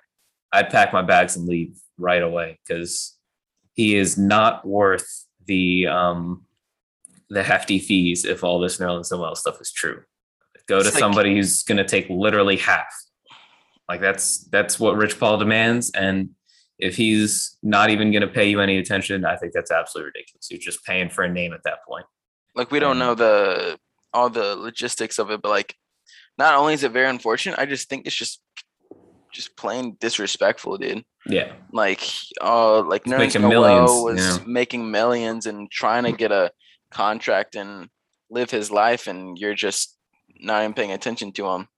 I'd 0.53 0.71
pack 0.71 0.93
my 0.93 1.03
bags 1.03 1.37
and 1.37 1.49
leave 1.49 1.77
right 1.99 2.23
away 2.23 2.59
because 2.67 3.17
he 3.75 3.97
is 3.97 4.17
not 4.17 4.67
worth 4.67 5.27
the 5.47 5.87
um 5.87 6.45
the 7.29 7.43
hefty 7.43 7.79
fees 7.79 8.25
if 8.25 8.43
all 8.43 8.59
this 8.61 8.79
Nerlens 8.79 9.11
Noel 9.11 9.35
stuff 9.35 9.61
is 9.61 9.73
true. 9.73 10.03
Go 10.67 10.79
it's 10.79 10.89
to 10.89 10.95
like, 10.95 11.01
somebody 11.01 11.35
who's 11.35 11.63
going 11.63 11.79
to 11.79 11.85
take 11.85 12.09
literally 12.11 12.57
half. 12.57 12.93
Like 13.89 14.01
that's 14.01 14.39
that's 14.49 14.79
what 14.79 14.97
Rich 14.97 15.19
Paul 15.19 15.39
demands, 15.39 15.91
and 15.91 16.31
if 16.81 16.97
he's 16.97 17.57
not 17.63 17.91
even 17.91 18.11
going 18.11 18.23
to 18.23 18.29
pay 18.29 18.49
you 18.49 18.61
any 18.61 18.79
attention, 18.79 19.25
I 19.25 19.37
think 19.37 19.53
that's 19.53 19.71
absolutely 19.71 20.13
ridiculous. 20.15 20.51
You're 20.51 20.61
just 20.61 20.85
paying 20.85 21.11
for 21.11 21.25
a 21.25 21.33
name 21.33 21.53
at 21.53 21.63
that 21.65 21.85
point. 21.87 22.07
Like 22.55 22.71
we 22.71 22.81
don't 22.81 22.93
um, 22.93 22.99
know 22.99 23.15
the 23.15 23.79
all 24.13 24.29
the 24.29 24.57
logistics 24.57 25.19
of 25.19 25.31
it, 25.31 25.41
but 25.41 25.51
like 25.51 25.75
not 26.39 26.55
only 26.55 26.75
is 26.75 26.83
it 26.83 26.93
very 26.93 27.09
unfortunate, 27.09 27.59
I 27.59 27.67
just 27.67 27.89
think 27.89 28.07
it's 28.07 28.17
just 28.17 28.43
just 29.33 29.57
plain 29.57 29.97
disrespectful, 30.01 30.79
dude. 30.79 31.05
Yeah. 31.27 31.53
Like, 31.73 32.03
uh, 32.41 32.83
like 32.83 33.07
making 33.07 33.43
Noel 33.43 33.51
millions, 33.51 33.91
was 33.91 34.39
yeah. 34.39 34.45
making 34.47 34.91
millions 34.91 35.47
and 35.47 35.71
trying 35.71 36.05
to 36.05 36.13
get 36.13 36.33
a 36.33 36.51
contract 36.91 37.55
and 37.55 37.89
live 38.31 38.51
his 38.51 38.71
life, 38.71 39.07
and 39.07 39.39
you're 39.39 39.55
just 39.55 39.97
not 40.41 40.63
even 40.63 40.75
paying 40.75 40.93
attention 40.93 41.33
to 41.33 41.47
him. 41.47 41.69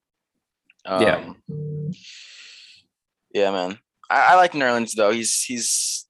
Um, 0.85 1.01
yeah. 1.01 1.33
Yeah, 3.33 3.51
man. 3.51 3.79
I, 4.13 4.33
I, 4.33 4.35
like 4.35 4.51
Nerlens 4.53 4.93
though. 4.95 5.11
He's 5.11 5.41
he's 5.41 6.05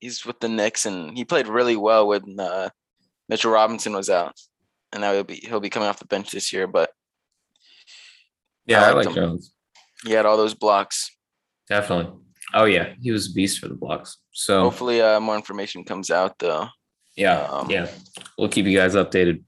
he's 0.00 0.24
with 0.24 0.40
the 0.40 0.48
Knicks, 0.48 0.86
and 0.86 1.16
he 1.16 1.24
played 1.24 1.46
really 1.46 1.76
well 1.76 2.08
when 2.08 2.40
uh, 2.40 2.70
Mitchell 3.28 3.52
Robinson 3.52 3.92
was 3.92 4.08
out, 4.08 4.34
and 4.92 5.02
now 5.02 5.12
he'll 5.12 5.24
be 5.24 5.36
he'll 5.36 5.60
be 5.60 5.68
coming 5.68 5.88
off 5.88 5.98
the 5.98 6.06
bench 6.06 6.30
this 6.30 6.52
year. 6.52 6.66
But 6.66 6.90
yeah, 8.64 8.82
I, 8.82 8.92
like 8.92 9.14
Jones. 9.14 9.52
He 10.02 10.12
had 10.12 10.24
all 10.24 10.38
those 10.38 10.54
blocks. 10.54 11.14
Definitely. 11.68 12.18
Oh 12.54 12.64
yeah, 12.64 12.94
he 13.00 13.10
was 13.10 13.30
a 13.30 13.32
beast 13.32 13.58
for 13.58 13.68
the 13.68 13.74
blocks. 13.74 14.16
So 14.32 14.62
hopefully, 14.62 15.02
uh, 15.02 15.20
more 15.20 15.36
information 15.36 15.84
comes 15.84 16.10
out 16.10 16.38
though. 16.38 16.68
Yeah, 17.16 17.42
um, 17.42 17.70
yeah, 17.70 17.88
we'll 18.38 18.48
keep 18.48 18.64
you 18.64 18.76
guys 18.76 18.94
updated. 18.94 19.42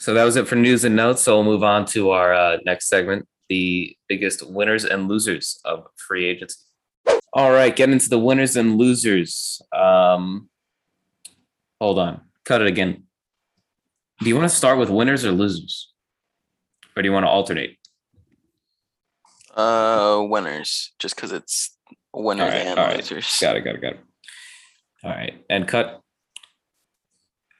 So 0.00 0.12
that 0.14 0.24
was 0.24 0.34
it 0.34 0.48
for 0.48 0.56
news 0.56 0.84
and 0.84 0.96
notes. 0.96 1.22
So 1.22 1.36
we'll 1.36 1.44
move 1.44 1.62
on 1.62 1.86
to 1.86 2.10
our 2.10 2.34
uh, 2.34 2.56
next 2.64 2.88
segment, 2.88 3.28
the 3.48 3.96
biggest 4.08 4.46
winners 4.46 4.84
and 4.84 5.08
losers 5.08 5.60
of 5.64 5.86
free 5.96 6.26
agency. 6.26 6.58
All 7.32 7.52
right, 7.52 7.74
get 7.74 7.90
into 7.90 8.08
the 8.08 8.18
winners 8.18 8.56
and 8.56 8.78
losers. 8.78 9.60
Um, 9.72 10.48
hold 11.80 11.98
on, 11.98 12.22
cut 12.44 12.62
it 12.62 12.66
again. 12.66 13.04
Do 14.20 14.28
you 14.28 14.36
want 14.36 14.50
to 14.50 14.56
start 14.56 14.78
with 14.78 14.88
winners 14.88 15.24
or 15.24 15.32
losers, 15.32 15.92
or 16.96 17.02
do 17.02 17.08
you 17.08 17.12
want 17.12 17.24
to 17.24 17.30
alternate? 17.30 17.78
Uh, 19.54 20.24
winners, 20.28 20.92
just 20.98 21.16
because 21.16 21.32
it's 21.32 21.76
winners 22.14 22.52
right, 22.52 22.66
and 22.66 22.96
losers. 22.96 23.38
Got 23.40 23.56
it. 23.56 23.60
Got 23.62 23.74
it. 23.76 23.82
Got 23.82 23.92
it. 23.92 24.00
All 25.04 25.10
right, 25.10 25.44
and 25.50 25.68
cut. 25.68 26.00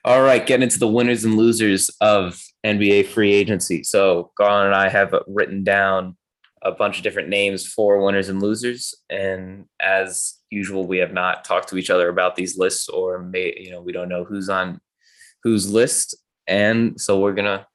All 0.06 0.22
right, 0.22 0.46
get 0.46 0.62
into 0.62 0.78
the 0.78 0.86
winners 0.86 1.24
and 1.24 1.36
losers 1.36 1.90
of 2.00 2.40
NBA 2.64 3.08
free 3.08 3.32
agency. 3.32 3.82
So 3.82 4.30
Garland 4.38 4.68
and 4.68 4.76
I 4.76 4.88
have 4.88 5.12
written 5.26 5.64
down 5.64 6.16
a 6.62 6.70
bunch 6.70 6.98
of 6.98 7.02
different 7.02 7.28
names 7.28 7.66
for 7.66 8.00
winners 8.00 8.28
and 8.28 8.40
losers, 8.40 8.94
and 9.10 9.64
as 9.80 10.34
usual, 10.48 10.86
we 10.86 10.98
have 10.98 11.12
not 11.12 11.44
talked 11.44 11.68
to 11.70 11.76
each 11.76 11.90
other 11.90 12.08
about 12.08 12.36
these 12.36 12.56
lists, 12.56 12.88
or 12.88 13.18
may 13.18 13.52
you 13.58 13.72
know 13.72 13.82
we 13.82 13.90
don't 13.90 14.08
know 14.08 14.22
who's 14.22 14.48
on 14.48 14.80
whose 15.42 15.68
list, 15.68 16.14
and 16.46 17.00
so 17.00 17.18
we're 17.18 17.34
gonna 17.34 17.66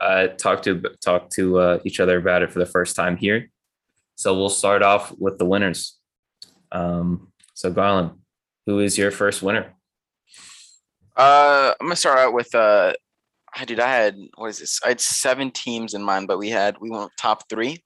uh, 0.00 0.26
talk 0.26 0.64
to 0.64 0.82
talk 1.00 1.30
to 1.36 1.60
uh, 1.60 1.78
each 1.84 2.00
other 2.00 2.18
about 2.18 2.42
it 2.42 2.52
for 2.52 2.58
the 2.58 2.66
first 2.66 2.96
time 2.96 3.16
here. 3.16 3.48
So 4.16 4.36
we'll 4.36 4.48
start 4.48 4.82
off 4.82 5.14
with 5.18 5.38
the 5.38 5.46
winners. 5.46 6.00
Um, 6.72 7.28
so 7.54 7.70
Garland, 7.70 8.10
who 8.66 8.80
is 8.80 8.98
your 8.98 9.12
first 9.12 9.40
winner? 9.40 9.76
Uh, 11.20 11.74
I'm 11.78 11.88
gonna 11.88 11.96
start 11.96 12.18
out 12.18 12.32
with 12.32 12.54
uh, 12.54 12.94
dude, 13.66 13.78
I 13.78 13.94
had 13.94 14.16
what 14.36 14.48
is 14.48 14.60
this? 14.60 14.80
I 14.82 14.88
had 14.88 15.02
seven 15.02 15.50
teams 15.50 15.92
in 15.92 16.02
mind, 16.02 16.28
but 16.28 16.38
we 16.38 16.48
had 16.48 16.78
we 16.80 16.88
went 16.88 17.10
top 17.18 17.46
three. 17.50 17.82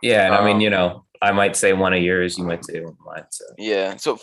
Yeah, 0.00 0.24
and 0.24 0.34
um, 0.34 0.42
I 0.42 0.46
mean, 0.46 0.56
um, 0.56 0.60
you 0.62 0.70
know, 0.70 1.04
I 1.20 1.32
might 1.32 1.54
say 1.54 1.74
one 1.74 1.92
of 1.92 2.00
yours, 2.00 2.38
you 2.38 2.44
might 2.44 2.64
say 2.64 2.80
one 2.80 2.92
of 2.92 2.98
mine. 3.04 3.24
So 3.30 3.44
yeah, 3.58 3.96
so 3.96 4.18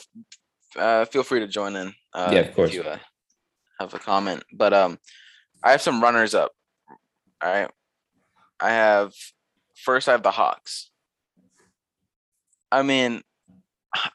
uh, 0.75 1.06
feel 1.06 1.22
free 1.22 1.42
to 1.42 1.48
join 1.48 1.75
in. 1.75 1.94
Uh, 2.12 2.32
yeah, 2.34 2.39
of 2.39 2.56
course. 2.56 2.72
If 2.72 2.75
you 2.77 2.82
uh, 2.82 2.98
have 3.80 3.94
a 3.94 4.00
comment, 4.00 4.44
but 4.51 4.74
um, 4.74 4.98
I 5.63 5.70
have 5.70 5.82
some 5.84 6.01
runners 6.01 6.34
up. 6.34 6.54
All 7.44 7.54
right. 7.54 7.70
I 8.60 8.70
have 8.72 9.13
first 9.75 10.10
I 10.10 10.13
have 10.13 10.24
the 10.24 10.32
Hawks. 10.32 10.89
I 12.72 12.82
mean, 12.82 13.22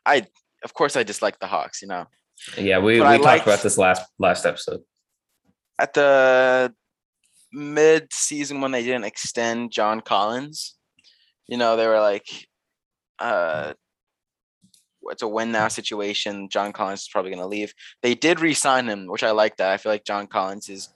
I 0.04 0.26
of 0.64 0.74
course 0.74 0.96
I 0.96 1.04
dislike 1.04 1.38
the 1.38 1.46
Hawks, 1.46 1.82
you 1.82 1.88
know. 1.88 2.06
Yeah, 2.56 2.78
we, 2.78 2.94
we 2.94 2.98
talked 3.00 3.24
liked, 3.24 3.46
about 3.46 3.62
this 3.62 3.78
last 3.78 4.02
last 4.18 4.46
episode. 4.46 4.80
At 5.78 5.94
the 5.94 6.72
mid 7.52 8.12
season 8.12 8.60
when 8.60 8.70
they 8.70 8.82
didn't 8.82 9.04
extend 9.04 9.72
John 9.72 10.00
Collins, 10.00 10.76
you 11.48 11.56
know, 11.56 11.76
they 11.76 11.86
were 11.86 12.00
like 12.00 12.26
uh 13.18 13.74
it's 15.04 15.22
a 15.22 15.28
win 15.28 15.50
now 15.52 15.68
situation. 15.68 16.48
John 16.48 16.72
Collins 16.72 17.02
is 17.02 17.08
probably 17.08 17.30
going 17.30 17.42
to 17.42 17.48
leave. 17.48 17.72
They 18.02 18.14
did 18.14 18.40
re-sign 18.40 18.86
him, 18.86 19.06
which 19.06 19.24
I 19.24 19.30
like 19.30 19.56
that. 19.56 19.70
I 19.70 19.76
feel 19.78 19.90
like 19.90 20.04
John 20.04 20.26
Collins 20.26 20.68
is 20.68 20.88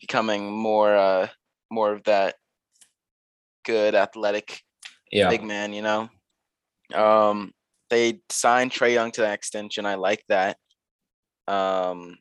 becoming 0.00 0.52
more 0.52 0.94
uh 0.94 1.28
more 1.70 1.92
of 1.92 2.04
that 2.04 2.34
good 3.64 3.94
athletic 3.94 4.60
yeah. 5.10 5.30
big 5.30 5.42
man, 5.42 5.72
you 5.72 5.82
know. 5.82 6.10
Um 6.94 7.52
they 7.94 8.20
signed 8.28 8.72
Trae 8.72 8.94
Young 8.94 9.12
to 9.12 9.22
that 9.22 9.34
extension. 9.34 9.86
I 9.86 9.94
like 9.94 10.24
that. 10.28 10.56
Um 11.46 12.18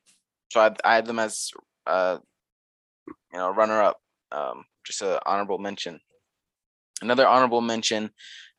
so 0.51 0.61
I, 0.61 0.75
I 0.85 0.95
had 0.95 1.05
them 1.05 1.19
as 1.19 1.49
uh 1.87 2.17
you 3.05 3.39
know 3.39 3.49
runner 3.49 3.81
up. 3.81 3.97
Um 4.31 4.65
just 4.85 5.01
an 5.01 5.17
honorable 5.25 5.57
mention. 5.57 5.99
Another 7.01 7.27
honorable 7.27 7.61
mention, 7.61 8.11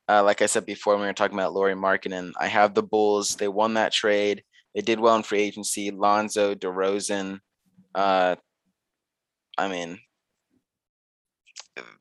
uh, 0.09 0.23
like 0.23 0.42
I 0.42 0.47
said 0.47 0.66
before, 0.66 0.94
when 0.94 1.02
we 1.02 1.06
were 1.06 1.14
talking 1.14 1.38
about 1.38 1.54
Lauri 1.54 1.75
Markkanen, 1.75 2.33
I 2.38 2.47
have 2.47 2.75
the 2.75 2.83
Bulls. 2.83 3.37
They 3.37 3.49
won 3.49 3.75
that 3.75 3.92
trade. 3.92 4.42
They 4.75 4.83
did 4.83 5.00
well 5.00 5.16
in 5.16 5.23
free 5.23 5.40
agency. 5.40 5.90
Lonzo, 5.90 6.54
DeRozan, 6.54 7.40
uh, 7.94 8.37
I 9.56 9.68
mean, 9.68 9.99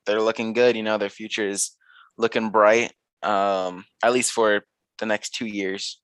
they're 0.06 0.22
looking 0.22 0.54
good. 0.54 0.76
You 0.76 0.84
know, 0.84 0.98
their 0.98 1.10
future 1.10 1.48
is 1.48 1.72
looking 2.18 2.50
bright. 2.50 2.92
Um, 3.22 3.86
at 4.04 4.12
least 4.12 4.32
for 4.34 4.64
the 5.00 5.06
next 5.06 5.32
two 5.32 5.46
years. 5.46 6.02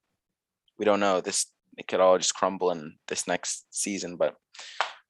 We 0.78 0.84
don't 0.84 1.00
know. 1.00 1.20
This 1.20 1.46
it 1.76 1.86
could 1.86 2.00
all 2.00 2.18
just 2.18 2.34
crumble 2.34 2.70
in 2.70 2.96
this 3.08 3.26
next 3.26 3.66
season, 3.70 4.16
but 4.16 4.34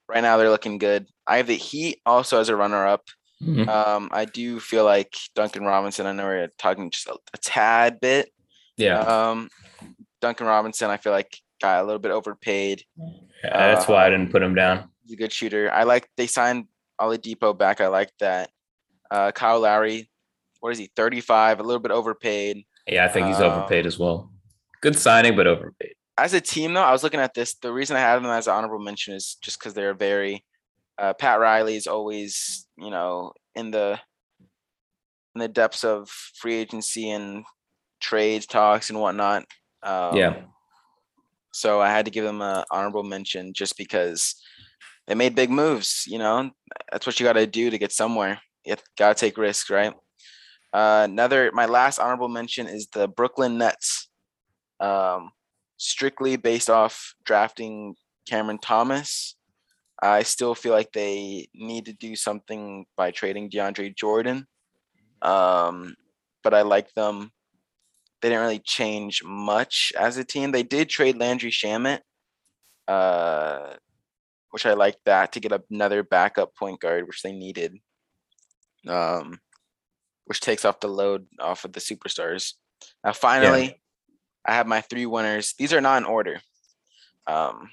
right 0.08 0.22
now 0.22 0.36
they're 0.36 0.50
looking 0.50 0.78
good. 0.78 1.06
I 1.26 1.38
have 1.38 1.46
the 1.46 1.54
Heat 1.54 2.00
also 2.04 2.40
as 2.40 2.48
a 2.48 2.56
runner 2.56 2.86
up. 2.86 3.04
Mm-hmm. 3.42 3.68
Um, 3.68 4.10
I 4.12 4.26
do 4.26 4.60
feel 4.60 4.84
like 4.84 5.14
Duncan 5.34 5.64
Robinson. 5.64 6.06
I 6.06 6.12
know 6.12 6.24
we're 6.24 6.50
talking 6.58 6.90
just 6.90 7.06
a, 7.06 7.16
a 7.32 7.38
tad 7.38 7.98
bit. 8.00 8.30
Yeah. 8.76 9.00
Um, 9.00 9.48
Duncan 10.20 10.46
Robinson, 10.46 10.90
I 10.90 10.98
feel 10.98 11.12
like 11.12 11.38
got 11.60 11.82
a 11.82 11.86
little 11.86 11.98
bit 11.98 12.12
overpaid. 12.12 12.84
Yeah, 13.44 13.72
that's 13.74 13.88
uh, 13.88 13.92
why 13.92 14.06
I 14.06 14.10
didn't 14.10 14.30
put 14.30 14.42
him 14.42 14.54
down 14.54 14.90
He's 15.02 15.12
a 15.12 15.16
good 15.16 15.32
shooter. 15.32 15.70
I 15.72 15.84
like 15.84 16.08
they 16.16 16.26
signed 16.26 16.66
Oladipo 17.00 17.56
back. 17.56 17.80
I 17.80 17.88
like 17.88 18.12
that. 18.20 18.50
Uh, 19.10 19.32
Kyle 19.32 19.60
Lowry, 19.60 20.10
what 20.60 20.72
is 20.72 20.78
he? 20.78 20.90
Thirty 20.94 21.20
five, 21.20 21.60
a 21.60 21.62
little 21.62 21.80
bit 21.80 21.90
overpaid. 21.90 22.64
Yeah, 22.90 23.04
I 23.04 23.08
think 23.08 23.28
he's 23.28 23.40
um, 23.40 23.52
overpaid 23.52 23.86
as 23.86 23.98
well. 23.98 24.30
Good 24.82 24.98
signing, 24.98 25.36
but 25.36 25.46
overpaid. 25.46 25.94
As 26.18 26.34
a 26.34 26.40
team, 26.40 26.74
though, 26.74 26.82
I 26.82 26.92
was 26.92 27.02
looking 27.02 27.20
at 27.20 27.34
this. 27.34 27.54
The 27.54 27.72
reason 27.72 27.96
I 27.96 28.00
have 28.00 28.22
them 28.22 28.30
as 28.30 28.46
an 28.46 28.54
honorable 28.54 28.80
mention 28.80 29.14
is 29.14 29.36
just 29.40 29.58
because 29.58 29.74
they're 29.74 29.94
very. 29.94 30.44
Uh, 30.98 31.14
Pat 31.14 31.40
Riley 31.40 31.76
is 31.76 31.86
always, 31.86 32.66
you 32.76 32.90
know, 32.90 33.32
in 33.54 33.70
the 33.70 33.98
in 35.34 35.40
the 35.40 35.48
depths 35.48 35.84
of 35.84 36.08
free 36.08 36.56
agency 36.56 37.10
and 37.10 37.44
trades 38.00 38.46
talks 38.46 38.90
and 38.90 39.00
whatnot. 39.00 39.44
Um, 39.82 40.16
yeah. 40.16 40.42
So 41.52 41.80
I 41.80 41.88
had 41.88 42.04
to 42.04 42.10
give 42.10 42.24
them 42.24 42.42
an 42.42 42.64
honorable 42.70 43.02
mention 43.02 43.52
just 43.54 43.78
because 43.78 44.34
they 45.06 45.14
made 45.14 45.34
big 45.34 45.50
moves. 45.50 46.04
You 46.06 46.18
know, 46.18 46.50
that's 46.90 47.06
what 47.06 47.18
you 47.18 47.24
got 47.24 47.34
to 47.34 47.46
do 47.46 47.70
to 47.70 47.78
get 47.78 47.92
somewhere. 47.92 48.40
You 48.64 48.76
got 48.98 49.16
to 49.16 49.20
take 49.20 49.38
risks, 49.38 49.70
right? 49.70 49.94
Uh, 50.72 51.06
another, 51.08 51.50
my 51.52 51.66
last 51.66 51.98
honorable 51.98 52.28
mention 52.28 52.66
is 52.66 52.88
the 52.92 53.08
Brooklyn 53.08 53.58
Nets. 53.58 54.08
Um, 54.78 55.32
strictly 55.76 56.36
based 56.36 56.70
off 56.70 57.14
drafting 57.24 57.94
Cameron 58.28 58.58
Thomas. 58.58 59.36
I 60.02 60.22
still 60.22 60.54
feel 60.54 60.72
like 60.72 60.92
they 60.92 61.48
need 61.54 61.86
to 61.86 61.92
do 61.92 62.16
something 62.16 62.86
by 62.96 63.10
trading 63.10 63.50
DeAndre 63.50 63.94
Jordan. 63.96 64.46
Um, 65.22 65.96
but 66.42 66.54
I 66.54 66.62
like 66.62 66.92
them. 66.94 67.30
They 68.20 68.28
didn't 68.28 68.42
really 68.42 68.62
change 68.64 69.22
much 69.24 69.92
as 69.98 70.16
a 70.16 70.24
team. 70.24 70.52
They 70.52 70.62
did 70.62 70.88
trade 70.88 71.18
Landry 71.18 71.50
Shamet, 71.50 72.00
uh, 72.86 73.74
which 74.50 74.66
I 74.66 74.74
like 74.74 74.96
that 75.06 75.32
to 75.32 75.40
get 75.40 75.58
another 75.70 76.02
backup 76.02 76.54
point 76.54 76.80
guard, 76.80 77.06
which 77.06 77.22
they 77.22 77.32
needed. 77.32 77.76
Um, 78.86 79.38
which 80.30 80.38
takes 80.38 80.64
off 80.64 80.78
the 80.78 80.86
load 80.86 81.26
off 81.40 81.64
of 81.64 81.72
the 81.72 81.80
superstars. 81.80 82.52
Now, 83.02 83.12
finally, 83.12 83.64
yeah. 83.64 83.72
I 84.46 84.54
have 84.54 84.68
my 84.68 84.80
three 84.80 85.04
winners. 85.04 85.54
These 85.58 85.72
are 85.72 85.80
not 85.80 86.00
in 86.00 86.04
order. 86.04 86.40
Um, 87.26 87.68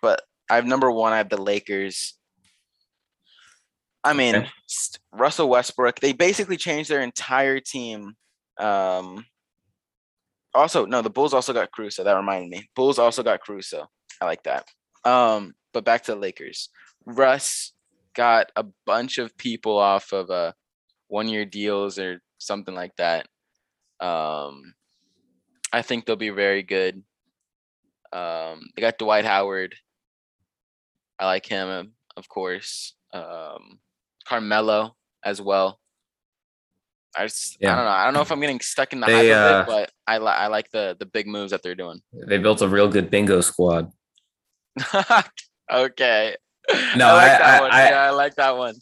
but 0.00 0.22
I 0.48 0.54
have 0.54 0.64
number 0.64 0.92
one, 0.92 1.12
I 1.12 1.18
have 1.18 1.28
the 1.28 1.42
Lakers. 1.42 2.16
I 4.04 4.12
mean, 4.12 4.36
okay. 4.36 4.48
Russell 5.10 5.48
Westbrook, 5.48 5.98
they 5.98 6.12
basically 6.12 6.56
changed 6.56 6.88
their 6.88 7.02
entire 7.02 7.58
team. 7.58 8.14
Um, 8.58 9.26
also, 10.54 10.86
no, 10.86 11.02
the 11.02 11.10
Bulls 11.10 11.34
also 11.34 11.52
got 11.52 11.72
Caruso. 11.72 12.04
That 12.04 12.14
reminded 12.14 12.48
me. 12.48 12.70
Bulls 12.76 13.00
also 13.00 13.24
got 13.24 13.44
Caruso. 13.44 13.88
I 14.20 14.26
like 14.26 14.44
that. 14.44 14.68
Um, 15.04 15.54
but 15.74 15.84
back 15.84 16.04
to 16.04 16.14
the 16.14 16.20
Lakers. 16.20 16.68
Russ 17.04 17.72
got 18.14 18.52
a 18.54 18.64
bunch 18.86 19.18
of 19.18 19.36
people 19.36 19.78
off 19.78 20.12
of 20.12 20.30
uh, 20.30 20.52
one 21.08 21.28
year 21.28 21.44
deals 21.44 21.98
or 21.98 22.20
something 22.38 22.74
like 22.74 22.94
that. 22.96 23.26
Um, 24.00 24.74
I 25.72 25.82
think 25.82 26.06
they'll 26.06 26.16
be 26.16 26.30
very 26.30 26.62
good. 26.62 27.02
Um, 28.12 28.68
they 28.74 28.82
got 28.82 28.98
Dwight 28.98 29.24
Howard. 29.24 29.74
I 31.18 31.26
like 31.26 31.46
him, 31.46 31.92
of 32.16 32.28
course. 32.28 32.94
Um, 33.12 33.80
Carmelo 34.26 34.96
as 35.24 35.40
well. 35.40 35.80
I 37.16 37.24
just 37.24 37.56
yeah. 37.60 37.72
I 37.72 37.76
don't 37.76 37.84
know. 37.84 37.90
I 37.90 38.04
don't 38.04 38.14
know 38.14 38.20
if 38.20 38.30
I'm 38.30 38.40
getting 38.40 38.60
stuck 38.60 38.92
in 38.92 39.00
the 39.00 39.06
they, 39.06 39.30
hype 39.30 39.36
uh, 39.36 39.60
it, 39.60 39.66
but 39.66 39.90
I 40.06 40.18
like 40.18 40.38
I 40.38 40.46
like 40.48 40.70
the 40.70 40.96
the 40.98 41.06
big 41.06 41.26
moves 41.26 41.50
that 41.52 41.62
they're 41.62 41.74
doing. 41.74 42.00
They 42.12 42.38
built 42.38 42.60
a 42.60 42.68
real 42.68 42.88
good 42.88 43.10
bingo 43.10 43.40
squad. 43.40 43.90
okay. 45.72 46.36
No, 46.96 47.08
I 47.08 47.12
like 47.12 47.30
I, 47.30 47.38
that 47.38 47.42
I, 47.42 47.60
one. 47.60 47.70
I, 47.70 47.88
yeah, 47.88 48.02
I 48.02 48.10
like 48.10 48.34
that 48.34 48.56
one. 48.56 48.74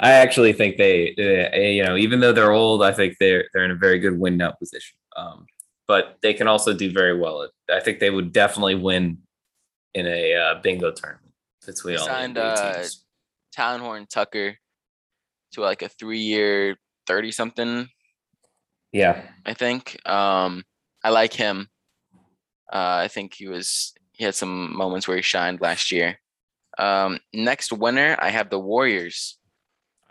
I 0.00 0.12
actually 0.12 0.52
think 0.52 0.76
they, 0.76 1.14
they, 1.16 1.72
you 1.72 1.84
know, 1.84 1.96
even 1.96 2.20
though 2.20 2.32
they're 2.32 2.52
old, 2.52 2.82
I 2.82 2.92
think 2.92 3.16
they're 3.18 3.48
they're 3.52 3.64
in 3.64 3.70
a 3.70 3.76
very 3.76 3.98
good 3.98 4.18
win 4.18 4.36
now 4.36 4.52
position. 4.52 4.96
Um, 5.16 5.46
but 5.88 6.18
they 6.22 6.34
can 6.34 6.48
also 6.48 6.72
do 6.72 6.90
very 6.90 7.18
well. 7.18 7.48
I 7.70 7.80
think 7.80 7.98
they 7.98 8.10
would 8.10 8.32
definitely 8.32 8.76
win 8.76 9.18
in 9.94 10.06
a 10.06 10.34
uh, 10.34 10.60
bingo 10.62 10.92
tournament 10.92 11.32
between 11.66 11.98
all 11.98 12.06
signed, 12.06 12.38
uh, 12.38 12.74
teams. 12.74 13.04
Talen 13.56 13.80
Horton-Tucker 13.80 14.56
to 15.52 15.60
like 15.60 15.82
a 15.82 15.88
three-year, 15.88 16.76
thirty-something. 17.06 17.88
Yeah, 18.92 19.22
I 19.44 19.54
think. 19.54 19.98
Um, 20.08 20.64
I 21.04 21.10
like 21.10 21.32
him. 21.32 21.68
Uh, 22.72 23.04
I 23.04 23.08
think 23.08 23.34
he 23.34 23.48
was 23.48 23.92
he 24.12 24.24
had 24.24 24.34
some 24.34 24.74
moments 24.76 25.06
where 25.06 25.16
he 25.16 25.22
shined 25.22 25.60
last 25.60 25.92
year. 25.92 26.18
Um, 26.78 27.18
next 27.34 27.72
winner, 27.72 28.16
I 28.18 28.30
have 28.30 28.48
the 28.48 28.58
Warriors. 28.58 29.38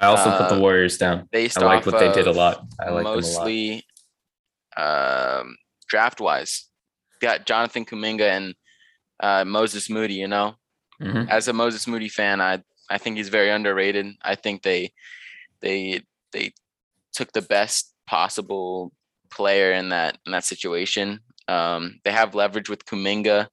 I 0.01 0.07
also 0.07 0.29
uh, 0.29 0.37
put 0.37 0.49
the 0.49 0.55
uh, 0.55 0.59
Warriors 0.59 0.97
down. 0.97 1.27
Based 1.31 1.57
I 1.57 1.65
like 1.65 1.85
what 1.85 1.99
they 1.99 2.11
did 2.11 2.27
a 2.27 2.31
lot. 2.31 2.65
I 2.79 2.89
like 2.89 3.03
mostly 3.03 3.85
um, 4.75 5.55
draft 5.87 6.19
wise. 6.19 6.65
Got 7.21 7.45
Jonathan 7.45 7.85
Kuminga 7.85 8.21
and 8.21 8.55
uh, 9.19 9.45
Moses 9.45 9.89
Moody. 9.89 10.15
You 10.15 10.27
know, 10.27 10.55
mm-hmm. 10.99 11.29
as 11.29 11.47
a 11.47 11.53
Moses 11.53 11.87
Moody 11.87 12.09
fan, 12.09 12.41
I 12.41 12.63
I 12.89 12.97
think 12.97 13.17
he's 13.17 13.29
very 13.29 13.51
underrated. 13.51 14.07
I 14.23 14.35
think 14.35 14.63
they 14.63 14.91
they 15.61 16.01
they 16.33 16.53
took 17.13 17.31
the 17.31 17.43
best 17.43 17.93
possible 18.07 18.91
player 19.29 19.71
in 19.71 19.89
that 19.89 20.17
in 20.25 20.31
that 20.31 20.45
situation. 20.45 21.19
Um, 21.47 21.99
they 22.03 22.11
have 22.11 22.33
leverage 22.33 22.69
with 22.69 22.85
Kuminga. 22.85 23.47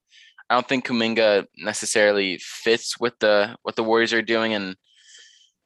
I 0.48 0.54
don't 0.54 0.66
think 0.66 0.86
Kuminga 0.86 1.46
necessarily 1.58 2.38
fits 2.40 2.98
with 2.98 3.18
the 3.18 3.56
what 3.62 3.76
the 3.76 3.84
Warriors 3.84 4.14
are 4.14 4.22
doing, 4.22 4.54
and 4.54 4.76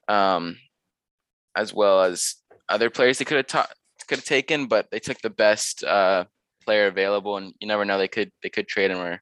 um, 0.09 0.57
as 1.57 1.73
well 1.73 2.03
as 2.03 2.37
other 2.69 2.91
players 2.91 3.19
they 3.19 3.25
could 3.25 3.37
have 3.37 3.47
ta- 3.47 3.69
could 4.07 4.19
have 4.19 4.25
taken, 4.25 4.67
but 4.67 4.91
they 4.91 4.99
took 4.99 5.21
the 5.21 5.31
best 5.31 5.85
uh, 5.85 6.25
player 6.65 6.87
available, 6.87 7.37
and 7.37 7.55
you 7.61 7.67
never 7.67 7.85
know 7.85 7.99
they 7.99 8.09
could 8.09 8.31
they 8.43 8.51
could 8.51 8.69
trade 8.69 8.91
him 8.91 8.99
or 8.99 9.21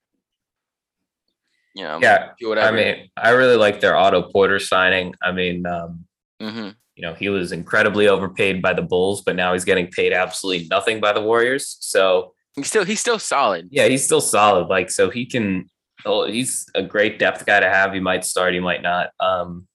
you 1.74 1.84
know 1.84 1.98
yeah. 2.02 2.30
I 2.58 2.70
mean, 2.70 3.10
I 3.16 3.30
really 3.30 3.56
like 3.56 3.80
their 3.80 3.96
Otto 3.96 4.22
Porter 4.30 4.58
signing. 4.58 5.14
I 5.22 5.32
mean, 5.32 5.66
um, 5.66 6.04
mm-hmm. 6.40 6.70
you 6.96 7.02
know, 7.02 7.14
he 7.14 7.28
was 7.28 7.52
incredibly 7.52 8.08
overpaid 8.08 8.60
by 8.60 8.72
the 8.72 8.82
Bulls, 8.82 9.22
but 9.22 9.36
now 9.36 9.52
he's 9.52 9.64
getting 9.64 9.88
paid 9.88 10.12
absolutely 10.12 10.66
nothing 10.68 11.00
by 11.00 11.12
the 11.12 11.20
Warriors. 11.20 11.76
So 11.80 12.34
he's 12.56 12.68
still 12.68 12.84
he's 12.84 13.00
still 13.00 13.18
solid. 13.18 13.68
Yeah, 13.70 13.86
he's 13.86 14.04
still 14.04 14.20
solid. 14.20 14.68
Like 14.68 14.90
so, 14.90 15.10
he 15.10 15.26
can. 15.26 15.68
Oh, 16.06 16.26
he's 16.26 16.66
a 16.74 16.82
great 16.82 17.18
depth 17.18 17.44
guy 17.44 17.60
to 17.60 17.68
have. 17.68 17.92
He 17.92 18.00
might 18.00 18.24
start, 18.24 18.54
he 18.54 18.60
might 18.60 18.80
not. 18.80 19.10
Um, 19.20 19.68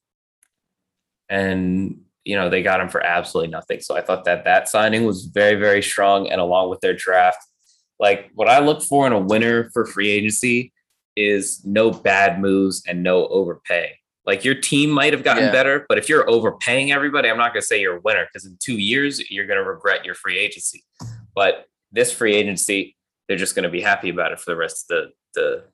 and 1.28 2.00
you 2.26 2.34
know 2.34 2.50
they 2.50 2.62
got 2.62 2.80
him 2.80 2.88
for 2.88 3.00
absolutely 3.02 3.50
nothing. 3.50 3.80
So 3.80 3.96
I 3.96 4.02
thought 4.02 4.24
that 4.24 4.44
that 4.44 4.68
signing 4.68 5.06
was 5.06 5.26
very 5.26 5.54
very 5.54 5.82
strong, 5.82 6.28
and 6.28 6.40
along 6.40 6.68
with 6.68 6.80
their 6.80 6.92
draft, 6.92 7.38
like 8.00 8.30
what 8.34 8.48
I 8.48 8.58
look 8.58 8.82
for 8.82 9.06
in 9.06 9.12
a 9.12 9.18
winner 9.18 9.70
for 9.70 9.86
free 9.86 10.10
agency 10.10 10.72
is 11.14 11.64
no 11.64 11.90
bad 11.90 12.40
moves 12.40 12.82
and 12.86 13.02
no 13.02 13.28
overpay. 13.28 13.92
Like 14.26 14.44
your 14.44 14.56
team 14.56 14.90
might 14.90 15.12
have 15.12 15.22
gotten 15.22 15.44
yeah. 15.44 15.52
better, 15.52 15.86
but 15.88 15.98
if 15.98 16.08
you're 16.08 16.28
overpaying 16.28 16.90
everybody, 16.90 17.30
I'm 17.30 17.38
not 17.38 17.52
going 17.52 17.62
to 17.62 17.66
say 17.66 17.80
you're 17.80 17.98
a 17.98 18.00
winner 18.00 18.26
because 18.26 18.44
in 18.44 18.58
two 18.60 18.76
years 18.76 19.30
you're 19.30 19.46
going 19.46 19.62
to 19.62 19.64
regret 19.64 20.04
your 20.04 20.16
free 20.16 20.36
agency. 20.36 20.82
But 21.32 21.66
this 21.92 22.12
free 22.12 22.34
agency, 22.34 22.96
they're 23.28 23.36
just 23.36 23.54
going 23.54 23.62
to 23.62 23.68
be 23.68 23.80
happy 23.80 24.08
about 24.08 24.32
it 24.32 24.40
for 24.40 24.50
the 24.50 24.56
rest 24.56 24.90
of 24.90 25.10
the 25.34 25.40
the. 25.40 25.64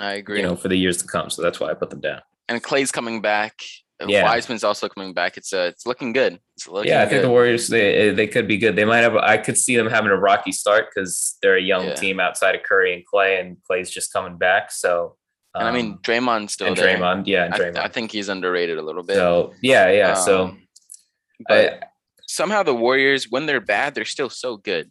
I 0.00 0.12
agree. 0.12 0.38
You 0.40 0.46
know, 0.46 0.54
for 0.54 0.68
the 0.68 0.78
years 0.78 0.98
to 0.98 1.08
come. 1.08 1.28
So 1.28 1.42
that's 1.42 1.58
why 1.58 1.70
I 1.70 1.74
put 1.74 1.90
them 1.90 2.00
down. 2.00 2.22
And 2.48 2.62
Clay's 2.62 2.92
coming 2.92 3.20
back 3.20 3.62
yeah. 4.06 4.24
Wiseman's 4.24 4.64
also 4.64 4.88
coming 4.88 5.12
back. 5.12 5.36
It's 5.36 5.52
uh, 5.52 5.70
it's 5.72 5.86
looking 5.86 6.12
good. 6.12 6.38
It's 6.56 6.68
looking 6.68 6.90
yeah, 6.90 7.02
I 7.02 7.06
think 7.06 7.22
good. 7.22 7.24
the 7.24 7.30
Warriors 7.30 7.68
they 7.68 8.10
they 8.10 8.26
could 8.26 8.46
be 8.46 8.56
good. 8.56 8.76
They 8.76 8.84
might 8.84 8.98
have. 8.98 9.16
I 9.16 9.38
could 9.38 9.56
see 9.56 9.76
them 9.76 9.88
having 9.88 10.10
a 10.10 10.16
rocky 10.16 10.52
start 10.52 10.86
because 10.94 11.36
they're 11.42 11.56
a 11.56 11.62
young 11.62 11.86
yeah. 11.86 11.94
team 11.94 12.20
outside 12.20 12.54
of 12.54 12.62
Curry 12.62 12.94
and 12.94 13.04
Clay, 13.04 13.40
and 13.40 13.56
Clay's 13.64 13.90
just 13.90 14.12
coming 14.12 14.36
back. 14.36 14.70
So. 14.70 15.16
Um, 15.54 15.66
and 15.66 15.68
I 15.68 15.72
mean, 15.72 15.92
um, 15.92 15.98
Draymond's 16.02 16.52
still 16.52 16.68
and 16.68 16.76
there. 16.76 16.96
Draymond, 16.96 17.26
yeah, 17.26 17.46
and 17.46 17.54
Draymond. 17.54 17.78
I, 17.78 17.84
I, 17.84 17.88
think 17.88 18.12
he's 18.12 18.28
underrated 18.28 18.76
a 18.78 18.82
little 18.82 19.02
bit. 19.02 19.16
So 19.16 19.54
yeah, 19.62 19.90
yeah. 19.90 20.12
Um, 20.12 20.24
so, 20.24 20.56
but 21.48 21.72
I, 21.72 21.86
somehow 22.28 22.62
the 22.62 22.74
Warriors, 22.74 23.28
when 23.30 23.46
they're 23.46 23.60
bad, 23.60 23.94
they're 23.94 24.04
still 24.04 24.28
so 24.28 24.58
good. 24.58 24.90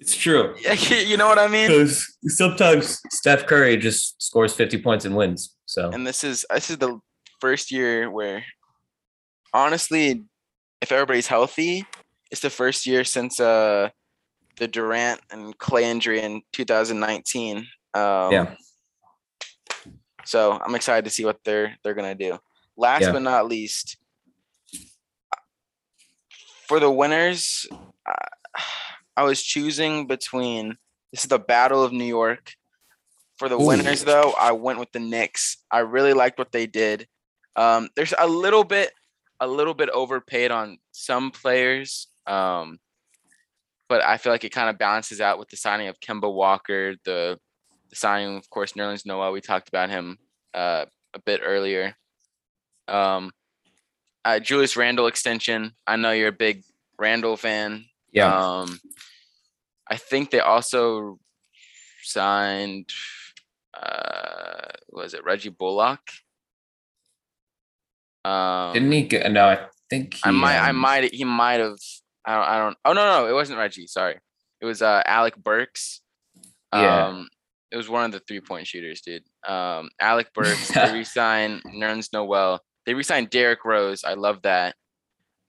It's 0.00 0.16
true. 0.16 0.56
you 0.90 1.18
know 1.18 1.28
what 1.28 1.38
I 1.38 1.46
mean? 1.46 1.68
Because 1.68 2.16
sometimes 2.24 2.98
Steph 3.10 3.46
Curry 3.46 3.76
just 3.76 4.20
scores 4.20 4.54
50 4.54 4.82
points 4.82 5.04
and 5.04 5.14
wins. 5.14 5.54
So 5.66 5.90
and 5.90 6.06
this 6.06 6.24
is 6.24 6.44
this 6.50 6.70
is 6.70 6.78
the 6.78 6.98
first 7.40 7.70
year 7.70 8.10
where 8.10 8.44
honestly, 9.52 10.24
if 10.80 10.92
everybody's 10.92 11.26
healthy, 11.26 11.86
it's 12.30 12.40
the 12.40 12.50
first 12.50 12.86
year 12.86 13.04
since 13.04 13.40
uh 13.40 13.90
the 14.56 14.68
Durant 14.68 15.20
and 15.30 15.56
Clay 15.58 15.90
injury 15.90 16.20
in 16.20 16.42
2019. 16.52 17.56
Um, 17.56 17.66
yeah. 17.94 18.54
So 20.24 20.52
I'm 20.52 20.74
excited 20.74 21.04
to 21.04 21.10
see 21.10 21.24
what 21.24 21.38
they're 21.44 21.76
they're 21.82 21.94
gonna 21.94 22.14
do. 22.14 22.38
Last 22.76 23.02
yeah. 23.02 23.12
but 23.12 23.22
not 23.22 23.48
least, 23.48 23.96
for 26.68 26.78
the 26.78 26.90
winners, 26.90 27.66
I 29.16 29.24
was 29.24 29.42
choosing 29.42 30.06
between. 30.06 30.76
This 31.12 31.24
is 31.24 31.28
the 31.28 31.38
Battle 31.38 31.82
of 31.82 31.92
New 31.92 32.04
York. 32.04 32.52
For 33.38 33.48
the 33.48 33.58
Ooh. 33.58 33.66
winners, 33.66 34.04
though, 34.04 34.32
I 34.38 34.52
went 34.52 34.78
with 34.78 34.92
the 34.92 35.00
Knicks. 35.00 35.56
I 35.70 35.80
really 35.80 36.12
liked 36.12 36.38
what 36.38 36.52
they 36.52 36.66
did. 36.66 37.08
Um, 37.56 37.88
there's 37.96 38.14
a 38.18 38.26
little 38.26 38.64
bit 38.64 38.92
a 39.40 39.46
little 39.46 39.74
bit 39.74 39.88
overpaid 39.88 40.50
on 40.50 40.78
some 40.92 41.30
players. 41.30 42.08
Um, 42.26 42.78
but 43.88 44.02
I 44.02 44.18
feel 44.18 44.32
like 44.32 44.44
it 44.44 44.52
kind 44.52 44.68
of 44.68 44.78
balances 44.78 45.20
out 45.20 45.38
with 45.38 45.48
the 45.48 45.56
signing 45.56 45.88
of 45.88 45.98
Kemba 45.98 46.32
Walker, 46.32 46.94
the, 47.04 47.38
the 47.88 47.96
signing, 47.96 48.36
of 48.36 48.48
course, 48.50 48.74
Nerlens 48.74 49.06
Noel. 49.06 49.32
We 49.32 49.40
talked 49.40 49.68
about 49.68 49.90
him 49.90 50.18
uh, 50.54 50.84
a 51.14 51.18
bit 51.18 51.40
earlier. 51.42 51.96
Um, 52.86 53.32
uh, 54.24 54.38
Julius 54.38 54.76
Randle 54.76 55.06
extension. 55.06 55.72
I 55.86 55.96
know 55.96 56.12
you're 56.12 56.28
a 56.28 56.32
big 56.32 56.62
Randle 56.98 57.36
fan. 57.36 57.86
Yeah. 58.12 58.32
Um, 58.32 58.78
I 59.88 59.96
think 59.96 60.30
they 60.30 60.40
also 60.40 61.18
signed. 62.02 62.90
Uh, 63.74 64.68
was 64.90 65.14
it 65.14 65.24
Reggie 65.24 65.48
Bullock? 65.48 66.00
Um, 68.24 68.72
Didn't 68.74 68.92
he 68.92 69.02
get? 69.02 69.30
No, 69.32 69.46
I 69.46 69.66
think 69.88 70.14
he, 70.14 70.20
I 70.24 70.30
might. 70.30 70.56
I 70.58 70.70
um, 70.70 70.76
might. 70.76 71.12
He 71.14 71.24
might 71.24 71.60
have. 71.60 71.78
I 72.24 72.34
don't. 72.34 72.44
I 72.48 72.58
don't. 72.58 72.76
Oh 72.84 72.92
no, 72.92 73.04
no, 73.04 73.28
it 73.28 73.32
wasn't 73.32 73.58
Reggie. 73.58 73.86
Sorry, 73.86 74.16
it 74.60 74.64
was 74.64 74.82
uh 74.82 75.02
Alec 75.06 75.36
Burks. 75.36 76.00
Yeah. 76.72 77.06
Um, 77.06 77.28
it 77.72 77.76
was 77.76 77.88
one 77.88 78.04
of 78.04 78.12
the 78.12 78.20
three 78.20 78.40
point 78.40 78.66
shooters, 78.66 79.00
dude. 79.00 79.22
Um, 79.46 79.88
Alec 80.00 80.32
Burks. 80.34 80.68
they 80.72 80.92
re-signed 80.92 81.62
Nerns 81.72 82.10
Noel. 82.12 82.60
They 82.86 82.94
re-signed 82.94 83.30
Derrick 83.30 83.64
Rose. 83.64 84.04
I 84.04 84.14
love 84.14 84.42
that. 84.42 84.74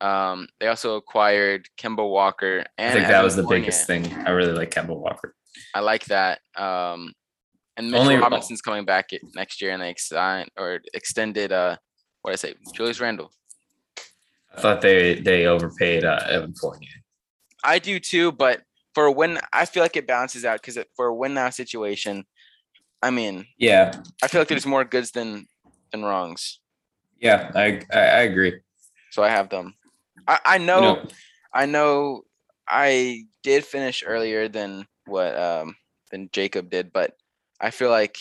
Um, 0.02 0.48
they 0.60 0.68
also 0.68 0.96
acquired 0.96 1.68
Kemba 1.80 2.08
Walker. 2.08 2.64
I 2.78 2.92
think 2.92 3.08
that 3.08 3.24
was 3.24 3.36
the 3.36 3.44
Fournier. 3.44 3.60
biggest 3.62 3.86
thing. 3.88 4.12
I 4.26 4.32
really 4.32 4.54
like 4.54 4.72
Kemba 4.72 4.96
Walker. 4.98 5.36
I 5.76 5.80
like 5.82 6.06
that. 6.06 6.40
Um, 6.56 7.14
and 7.78 7.92
Mitchell 7.92 8.02
Only- 8.08 8.18
Robinson's 8.18 8.62
coming 8.62 8.86
back 8.86 9.10
next 9.36 9.62
year, 9.62 9.72
and 9.72 9.82
they 9.82 9.94
signed 9.98 10.50
or 10.58 10.80
extended. 10.94 11.52
Uh, 11.52 11.78
what 12.22 12.32
I 12.32 12.36
say? 12.36 12.56
Julius 12.74 13.00
Randle. 13.00 13.32
I 14.56 14.62
thought 14.62 14.82
they 14.82 15.16
they 15.16 15.46
overpaid 15.46 16.04
uh, 16.04 16.20
Evan 16.30 16.54
Fournier. 16.54 16.90
I 17.64 17.80
do 17.80 18.00
too, 18.00 18.32
but 18.32 18.64
for 18.94 19.06
a 19.06 19.12
win, 19.12 19.40
I 19.54 19.66
feel 19.66 19.84
like 19.84 19.96
it 19.96 20.08
balances 20.08 20.44
out 20.44 20.62
because 20.62 20.78
for 20.96 21.08
a 21.08 21.16
win 21.16 21.34
now 21.34 21.50
situation, 21.50 22.26
I 23.02 23.12
mean, 23.12 23.48
Yeah, 23.58 23.94
I 24.22 24.28
feel 24.28 24.42
like 24.42 24.48
there's 24.50 24.66
more 24.66 24.84
goods 24.84 25.12
than 25.12 25.48
than 25.92 26.04
wrongs. 26.04 26.60
yeah, 27.20 27.52
I 27.56 27.82
I, 27.94 28.00
I 28.00 28.22
agree. 28.22 28.60
So 29.12 29.24
I 29.24 29.30
have 29.30 29.50
them. 29.50 29.76
I, 30.28 30.40
I 30.46 30.58
know, 30.58 30.82
know, 30.96 31.08
I 31.54 31.66
know 31.66 32.24
I 32.68 33.26
did 33.44 33.66
finish 33.66 34.04
earlier 34.06 34.48
than 34.48 34.86
what 35.06 35.38
um 35.38 35.76
than 36.12 36.30
Jacob 36.32 36.70
did, 36.70 36.92
but 36.92 37.16
I 37.60 37.72
feel 37.72 37.90
like 37.90 38.18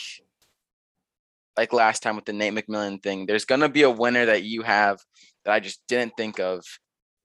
like 1.60 1.74
last 1.74 2.02
time 2.02 2.16
with 2.16 2.24
the 2.24 2.32
Nate 2.32 2.54
McMillan 2.54 3.02
thing, 3.02 3.26
there's 3.26 3.44
gonna 3.44 3.68
be 3.68 3.82
a 3.82 3.90
winner 3.90 4.24
that 4.24 4.44
you 4.44 4.62
have 4.62 4.98
that 5.44 5.52
I 5.52 5.60
just 5.60 5.82
didn't 5.88 6.16
think 6.16 6.40
of. 6.40 6.64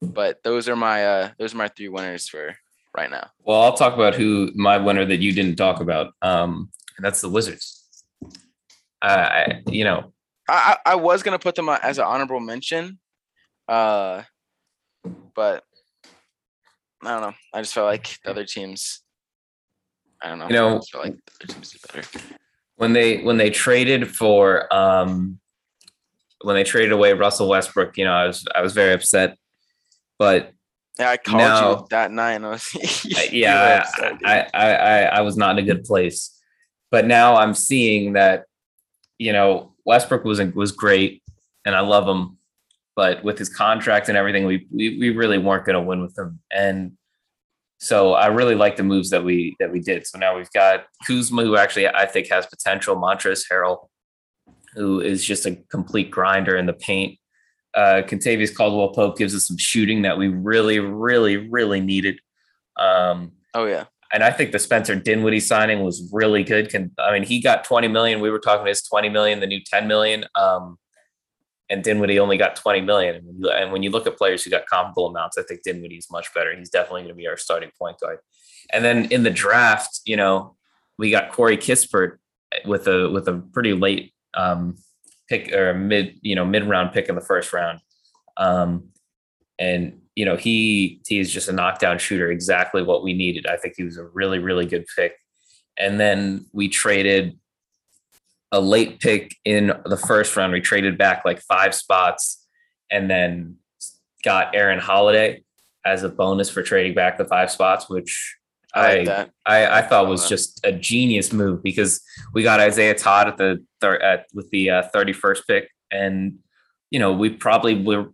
But 0.02 0.42
those 0.44 0.68
are 0.68 0.76
my 0.76 1.06
uh 1.06 1.30
those 1.38 1.54
are 1.54 1.56
my 1.56 1.68
three 1.68 1.88
winners 1.88 2.28
for 2.28 2.54
right 2.94 3.10
now. 3.10 3.30
well, 3.46 3.62
I'll 3.62 3.76
talk 3.76 3.94
about 3.94 4.14
who 4.14 4.50
my 4.54 4.76
winner 4.76 5.06
that 5.06 5.20
you 5.24 5.32
didn't 5.32 5.56
talk 5.56 5.80
about. 5.80 6.12
Um, 6.20 6.70
and 6.96 7.04
that's 7.04 7.22
the 7.22 7.30
Wizards. 7.30 8.04
Uh, 9.00 9.28
I, 9.38 9.62
you 9.70 9.84
know, 9.84 10.12
I 10.48 10.76
I 10.84 10.94
was 10.96 11.22
gonna 11.22 11.38
put 11.38 11.54
them 11.54 11.68
as 11.70 11.96
an 11.98 12.04
honorable 12.04 12.40
mention, 12.40 12.98
uh, 13.68 14.22
but 15.34 15.64
I 17.02 17.08
don't 17.12 17.22
know. 17.22 17.34
I 17.54 17.62
just 17.62 17.72
felt 17.74 17.86
like 17.86 18.18
the 18.22 18.30
other 18.30 18.44
teams. 18.44 19.00
I 20.22 20.28
don't 20.28 20.38
know. 20.40 20.48
You 20.48 20.52
know- 20.54 20.74
I 20.74 20.78
just 20.78 20.92
felt 20.92 21.04
like 21.04 21.14
the 21.24 21.32
other 21.44 21.54
teams 21.54 21.70
did 21.72 21.80
better. 21.82 22.04
When 22.76 22.92
they 22.92 23.18
when 23.22 23.36
they 23.36 23.50
traded 23.50 24.08
for 24.14 24.72
um 24.72 25.38
when 26.42 26.54
they 26.54 26.64
traded 26.64 26.92
away 26.92 27.12
Russell 27.12 27.48
Westbrook, 27.48 27.96
you 27.96 28.04
know, 28.04 28.12
I 28.12 28.26
was 28.26 28.46
I 28.54 28.60
was 28.62 28.72
very 28.72 28.92
upset. 28.92 29.36
But 30.18 30.52
Yeah, 30.98 31.10
I 31.10 31.16
called 31.16 31.38
No. 31.38 31.78
you 31.80 31.86
that 31.90 32.10
night. 32.12 32.34
And 32.34 32.46
I 32.46 32.50
was 32.50 32.74
yeah, 33.32 33.84
upset. 33.84 34.12
I, 34.24 34.46
I 34.54 34.74
I 34.74 35.02
I 35.02 35.20
was 35.22 35.36
not 35.36 35.58
in 35.58 35.64
a 35.64 35.66
good 35.66 35.84
place. 35.84 36.32
But 36.90 37.06
now 37.06 37.36
I'm 37.36 37.52
seeing 37.54 38.12
that, 38.12 38.44
you 39.18 39.32
know, 39.32 39.74
Westbrook 39.84 40.24
was 40.24 40.40
was 40.54 40.72
great, 40.72 41.22
and 41.64 41.74
I 41.74 41.80
love 41.80 42.06
him. 42.06 42.38
But 42.94 43.24
with 43.24 43.38
his 43.38 43.48
contract 43.48 44.08
and 44.08 44.16
everything, 44.16 44.44
we 44.46 44.66
we, 44.70 44.98
we 44.98 45.10
really 45.10 45.38
weren't 45.38 45.66
going 45.66 45.74
to 45.74 45.82
win 45.82 46.00
with 46.02 46.16
him. 46.16 46.40
And 46.50 46.92
so 47.78 48.14
I 48.14 48.26
really 48.26 48.54
like 48.54 48.76
the 48.76 48.82
moves 48.82 49.10
that 49.10 49.22
we 49.22 49.54
that 49.60 49.70
we 49.70 49.80
did. 49.80 50.06
So 50.06 50.18
now 50.18 50.36
we've 50.36 50.50
got 50.52 50.86
Kuzma, 51.06 51.42
who 51.42 51.56
actually 51.56 51.86
I 51.86 52.06
think 52.06 52.28
has 52.28 52.46
potential. 52.46 52.96
Montrezl 52.96 53.44
Harrell, 53.50 53.88
who 54.74 55.00
is 55.00 55.24
just 55.24 55.46
a 55.46 55.56
complete 55.70 56.10
grinder 56.10 56.56
in 56.56 56.66
the 56.66 56.72
paint. 56.72 57.18
Uh, 57.74 58.02
Kentavious 58.06 58.54
Caldwell 58.54 58.88
Pope 58.88 59.18
gives 59.18 59.34
us 59.34 59.46
some 59.46 59.58
shooting 59.58 60.02
that 60.02 60.16
we 60.16 60.28
really, 60.28 60.78
really, 60.78 61.36
really 61.36 61.80
needed. 61.80 62.18
Um, 62.78 63.32
oh 63.52 63.66
yeah, 63.66 63.84
and 64.12 64.24
I 64.24 64.30
think 64.30 64.52
the 64.52 64.58
Spencer 64.58 64.94
Dinwiddie 64.94 65.40
signing 65.40 65.80
was 65.80 66.08
really 66.12 66.44
good. 66.44 66.70
Can 66.70 66.92
I 66.98 67.12
mean 67.12 67.24
he 67.24 67.42
got 67.42 67.64
20 67.64 67.88
million. 67.88 68.20
We 68.20 68.30
were 68.30 68.38
talking 68.38 68.66
his 68.66 68.82
20 68.82 69.10
million, 69.10 69.40
the 69.40 69.46
new 69.46 69.60
10 69.60 69.86
million. 69.86 70.24
Um, 70.34 70.78
and 71.68 71.82
Dinwiddie 71.82 72.18
only 72.18 72.36
got 72.36 72.56
20 72.56 72.80
million. 72.80 73.16
And 73.16 73.26
when 73.26 73.36
you- 73.40 73.50
And 73.50 73.72
when 73.72 73.82
you 73.82 73.90
look 73.90 74.06
at 74.06 74.16
players 74.16 74.44
who 74.44 74.50
got 74.50 74.66
comparable 74.66 75.06
amounts, 75.06 75.36
I 75.38 75.42
think 75.42 75.62
Dinwiddie 75.62 75.96
is 75.96 76.10
much 76.10 76.32
better. 76.34 76.54
He's 76.56 76.70
definitely 76.70 77.02
going 77.02 77.14
to 77.14 77.18
be 77.18 77.26
our 77.26 77.36
starting 77.36 77.70
point 77.78 77.98
guard. 78.00 78.18
And 78.72 78.84
then 78.84 79.06
in 79.12 79.22
the 79.22 79.30
draft, 79.30 80.00
you 80.04 80.16
know, 80.16 80.56
we 80.98 81.10
got 81.10 81.32
Corey 81.32 81.56
Kispert 81.56 82.18
with 82.64 82.86
a 82.88 83.08
with 83.10 83.28
a 83.28 83.34
pretty 83.52 83.72
late 83.74 84.12
um, 84.34 84.76
pick 85.28 85.52
or 85.52 85.74
mid, 85.74 86.18
you 86.22 86.34
know, 86.34 86.44
mid 86.44 86.64
round 86.64 86.92
pick 86.92 87.08
in 87.08 87.14
the 87.14 87.20
first 87.20 87.52
round. 87.52 87.80
Um, 88.36 88.90
and 89.58 90.00
you 90.14 90.24
know, 90.24 90.36
he 90.36 91.00
he 91.06 91.18
is 91.18 91.30
just 91.32 91.48
a 91.48 91.52
knockdown 91.52 91.98
shooter, 91.98 92.30
exactly 92.30 92.82
what 92.82 93.02
we 93.02 93.12
needed. 93.12 93.46
I 93.46 93.56
think 93.56 93.74
he 93.76 93.82
was 93.84 93.98
a 93.98 94.04
really, 94.06 94.38
really 94.38 94.66
good 94.66 94.86
pick. 94.96 95.14
And 95.78 96.00
then 96.00 96.46
we 96.52 96.68
traded 96.68 97.38
a 98.52 98.60
late 98.60 99.00
pick 99.00 99.34
in 99.44 99.72
the 99.84 99.96
first 99.96 100.36
round. 100.36 100.52
We 100.52 100.60
traded 100.60 100.98
back 100.98 101.24
like 101.24 101.40
five 101.42 101.74
spots 101.74 102.46
and 102.90 103.10
then 103.10 103.56
got 104.24 104.54
Aaron 104.54 104.78
Holiday 104.78 105.42
as 105.84 106.02
a 106.02 106.08
bonus 106.08 106.50
for 106.50 106.62
trading 106.62 106.94
back 106.94 107.18
the 107.18 107.24
five 107.24 107.50
spots, 107.50 107.88
which 107.88 108.36
I 108.74 108.98
like 108.98 109.30
I- 109.46 109.78
I, 109.78 109.82
thought 109.82 110.06
was 110.08 110.28
just 110.28 110.60
a 110.64 110.72
genius 110.72 111.32
move 111.32 111.62
because 111.62 112.00
we 112.34 112.42
got 112.42 112.60
Isaiah 112.60 112.94
Todd 112.94 113.28
at 113.28 113.36
the 113.36 113.64
thir- 113.80 113.98
at 114.02 114.26
with 114.34 114.50
the 114.50 114.70
uh, 114.70 114.82
31st 114.94 115.40
pick, 115.48 115.68
and 115.90 116.38
you 116.90 116.98
know 116.98 117.12
we 117.12 117.30
probably 117.30 117.74
were 117.82 118.10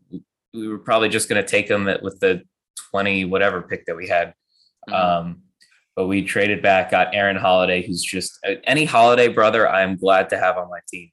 we 0.54 0.68
were 0.68 0.78
probably 0.78 1.08
just 1.08 1.28
going 1.28 1.42
to 1.42 1.48
take 1.48 1.68
him 1.68 1.88
at, 1.88 2.02
with 2.02 2.20
the 2.20 2.42
20 2.90 3.24
whatever 3.24 3.62
pick 3.62 3.86
that 3.86 3.96
we 3.96 4.06
had. 4.08 4.34
Mhm. 4.88 4.94
Um, 4.94 5.42
but 5.94 6.06
we 6.06 6.22
traded 6.22 6.62
back, 6.62 6.90
got 6.90 7.14
Aaron 7.14 7.36
Holiday, 7.36 7.86
who's 7.86 8.02
just 8.02 8.38
uh, 8.46 8.54
any 8.64 8.84
Holiday 8.84 9.28
brother. 9.28 9.68
I'm 9.68 9.96
glad 9.96 10.30
to 10.30 10.38
have 10.38 10.56
on 10.56 10.70
my 10.70 10.80
team, 10.88 11.10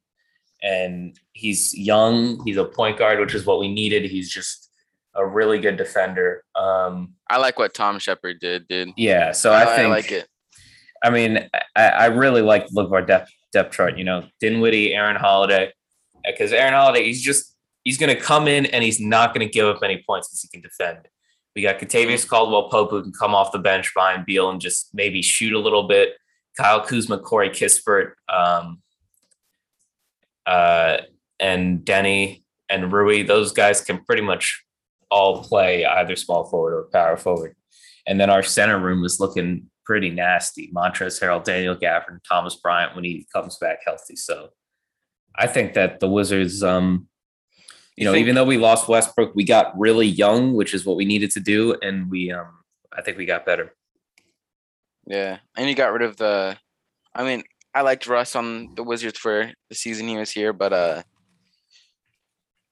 and 0.62 1.18
he's 1.34 1.78
young. 1.78 2.42
He's 2.46 2.58
a 2.58 2.66
point 2.66 2.98
guard, 2.98 3.20
which 3.20 3.34
is 3.34 3.46
what 3.46 3.60
we 3.60 3.74
needed. 3.74 4.10
He's 4.10 4.30
just 4.30 4.70
a 5.16 5.26
really 5.26 5.60
good 5.60 5.78
defender. 5.78 6.44
Um, 6.56 7.16
I 7.30 7.38
like 7.38 7.60
what 7.60 7.74
Tom 7.74 8.00
Sheppard 8.00 8.40
did, 8.40 8.68
dude. 8.68 8.94
yeah, 8.96 9.32
so 9.32 9.54
I, 9.54 9.66
think 9.66 9.80
I 9.80 9.88
like 9.88 10.12
it. 10.12 10.28
I 11.04 11.10
mean, 11.10 11.50
I, 11.76 11.88
I 11.88 12.06
really 12.08 12.42
like 12.42 12.68
the 12.68 12.74
look 12.74 12.88
of 12.88 12.94
our 12.94 13.02
depth 13.02 13.32
depth 13.52 13.76
chart. 13.76 13.98
You 13.98 14.04
know, 14.04 14.26
Dinwiddie, 14.40 14.94
Aaron 14.94 15.16
Holiday, 15.16 15.74
because 16.26 16.54
Aaron 16.54 16.74
Holiday, 16.74 17.04
he's 17.04 17.22
just 17.22 17.56
he's 17.84 17.98
going 17.98 18.16
to 18.16 18.22
come 18.22 18.48
in 18.48 18.66
and 18.68 18.84
he's 18.84 19.00
not 19.00 19.34
going 19.34 19.46
to 19.46 19.52
give 19.52 19.68
up 19.68 19.84
any 19.84 20.04
points 20.08 20.30
because 20.30 20.42
he 20.42 20.48
can 20.50 20.62
defend. 20.62 21.08
We 21.56 21.62
got 21.62 21.80
Kentavious 21.80 22.28
Caldwell 22.28 22.70
Pope 22.70 22.92
who 22.92 23.02
can 23.02 23.12
come 23.12 23.34
off 23.34 23.52
the 23.52 23.60
bench 23.60 23.94
behind 23.94 24.26
Beal 24.26 24.50
and 24.50 24.62
just 24.62 24.90
maybe 24.94 25.22
shoot 25.22 25.54
a 25.54 25.60
little 25.60 25.88
bit. 25.88 26.14
Kyle 26.58 26.82
Kuzma, 26.82 27.20
Corey 27.20 27.50
Kispert, 27.50 28.12
um, 28.28 28.82
uh, 30.46 30.98
and 31.40 31.80
Deni 31.80 32.44
and 32.70 32.92
Rui. 32.92 33.24
Those 33.24 33.52
guys 33.52 33.82
can 33.82 34.04
pretty 34.04 34.22
much 34.22 34.64
all 35.10 35.44
play 35.44 35.86
either 35.86 36.16
small 36.16 36.46
forward 36.46 36.74
or 36.76 36.84
power 36.92 37.18
forward. 37.18 37.56
And 38.06 38.20
then 38.20 38.30
our 38.30 38.44
center 38.44 38.80
room 38.80 39.04
is 39.04 39.20
looking 39.20 39.70
pretty 39.86 40.10
nasty. 40.10 40.72
Montrezl 40.74 41.22
Harrell, 41.22 41.44
Daniel 41.44 41.76
Gafford, 41.76 42.20
Thomas 42.28 42.56
Bryant 42.56 42.96
when 42.96 43.04
he 43.04 43.28
comes 43.34 43.58
back 43.58 43.80
healthy. 43.86 44.16
So 44.16 44.50
I 45.36 45.48
think 45.48 45.74
that 45.74 46.00
the 46.00 46.10
Wizards, 46.10 46.64
um, 46.64 47.08
you 48.00 48.06
You 48.06 48.12
know, 48.14 48.18
even 48.18 48.34
though 48.34 48.46
we 48.46 48.58
lost 48.58 48.88
Westbrook, 48.88 49.36
we 49.36 49.44
got 49.44 49.78
really 49.78 50.08
young, 50.08 50.54
which 50.54 50.74
is 50.74 50.86
what 50.86 50.96
we 50.96 51.04
needed 51.04 51.32
to 51.32 51.42
do, 51.42 51.76
and 51.82 52.10
we, 52.10 52.32
um, 52.32 52.48
I 52.98 53.02
think 53.02 53.18
we 53.18 53.26
got 53.26 53.46
better. 53.46 53.76
Yeah, 55.06 55.40
and 55.58 55.68
you 55.68 55.76
got 55.76 55.92
rid 55.92 56.04
of 56.04 56.16
the. 56.16 56.58
I 57.14 57.26
mean, 57.26 57.44
I 57.76 57.82
liked 57.82 58.08
Russ 58.08 58.38
on 58.38 58.74
the 58.76 58.84
Wizards 58.84 59.20
for 59.20 59.52
the 59.68 59.76
season 59.76 60.08
he 60.08 60.16
was 60.16 60.32
here, 60.32 60.54
but 60.54 60.72
uh, 60.72 61.04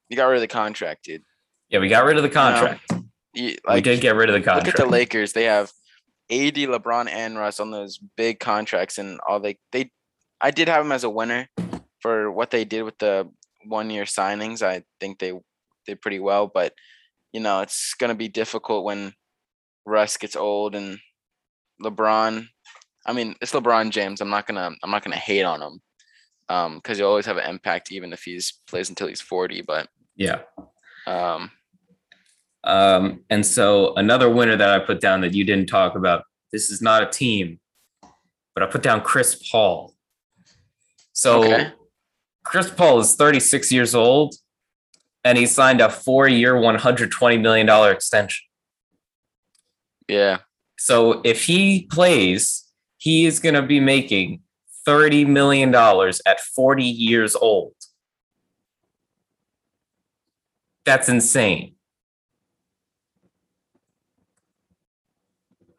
you 0.08 0.16
got 0.16 0.28
rid 0.28 0.38
of 0.38 0.42
the 0.42 0.48
contract, 0.48 1.04
dude. 1.04 1.24
Yeah, 1.68 1.80
we 1.80 1.90
got 1.90 2.06
rid 2.06 2.16
of 2.16 2.24
the 2.24 2.30
contract. 2.30 2.90
You, 3.34 3.50
we 3.50 3.58
like, 3.68 3.84
did 3.84 4.00
get 4.00 4.16
rid 4.16 4.30
of 4.30 4.34
the 4.34 4.40
contract. 4.40 4.68
look 4.68 4.80
at 4.80 4.86
the 4.86 4.90
Lakers. 4.90 5.34
They 5.34 5.44
have 5.44 5.74
AD, 6.32 6.56
LeBron, 6.56 7.10
and 7.10 7.38
Russ 7.38 7.60
on 7.60 7.72
those 7.72 8.00
big 8.16 8.40
contracts, 8.40 8.98
and 8.98 9.20
all 9.28 9.42
they 9.42 9.58
they. 9.74 9.92
I 10.40 10.52
did 10.52 10.70
have 10.70 10.86
them 10.86 10.94
as 10.94 11.04
a 11.04 11.10
winner 11.10 11.50
for 12.00 12.32
what 12.32 12.52
they 12.52 12.64
did 12.64 12.84
with 12.84 12.98
the 13.00 13.30
one 13.68 13.90
year 13.90 14.06
signings. 14.06 14.62
I 14.62 14.84
think 15.00 15.20
they 15.20 15.34
did 15.86 16.02
pretty 16.02 16.20
well, 16.20 16.48
but 16.54 16.74
you 17.34 17.40
know 17.40 17.62
it's 17.62 17.94
gonna 18.00 18.16
be 18.16 18.28
difficult 18.28 18.86
when 18.86 19.14
Russ 19.86 20.18
gets 20.18 20.36
old 20.36 20.76
and 20.76 21.00
LeBron. 21.82 22.48
I 23.06 23.14
mean, 23.14 23.36
it's 23.42 23.54
LeBron 23.54 23.92
James. 23.92 24.22
I'm 24.22 24.30
not 24.30 24.48
gonna 24.48 24.72
I'm 24.84 24.92
not 24.92 25.04
gonna 25.04 25.16
hate 25.16 25.44
on 25.44 25.62
him 25.62 25.82
um 26.50 26.76
because 26.78 26.98
he'll 26.98 27.08
always 27.08 27.26
have 27.26 27.38
an 27.38 27.50
impact 27.50 27.92
even 27.92 28.14
if 28.14 28.24
he's 28.24 28.60
plays 28.68 28.90
until 28.90 29.08
he's 29.08 29.22
40. 29.22 29.62
But 29.62 29.88
Yeah. 30.16 30.42
um 31.06 31.52
Um, 32.64 33.24
and 33.30 33.46
so 33.46 33.94
another 33.96 34.30
winner 34.30 34.58
that 34.58 34.70
I 34.70 34.80
put 34.80 35.00
down 35.00 35.22
that 35.22 35.34
you 35.34 35.46
didn't 35.46 35.68
talk 35.68 35.96
about. 35.96 36.24
This 36.52 36.70
is 36.70 36.82
not 36.82 37.04
a 37.04 37.06
team, 37.10 37.60
but 38.54 38.64
I 38.64 38.66
put 38.66 38.82
down 38.82 39.02
Chris 39.02 39.36
Paul. 39.50 39.94
So 41.14 41.44
Okay. 41.44 41.72
Chris 42.48 42.70
Paul 42.72 43.00
is 43.00 43.16
36 43.16 43.72
years 43.72 43.94
old, 43.94 44.36
and 45.24 45.38
he 45.38 45.46
signed 45.46 45.82
a 45.82 45.90
four-year, 45.90 46.58
120 46.60 47.38
million 47.38 47.66
dollar 47.68 47.92
extension. 47.92 48.46
yeah, 50.08 50.38
So 50.78 51.22
if 51.26 51.44
he 51.46 51.88
plays, 51.92 52.64
he 52.98 53.26
is 53.26 53.40
going 53.40 53.56
to 53.56 53.62
be 53.62 53.80
making 53.82 54.42
30 54.86 55.26
million 55.26 55.72
dollars 55.72 56.22
at 56.26 56.40
40 56.40 56.84
years 56.86 57.36
old. 57.36 57.74
That's 60.86 61.10
insane. 61.10 61.76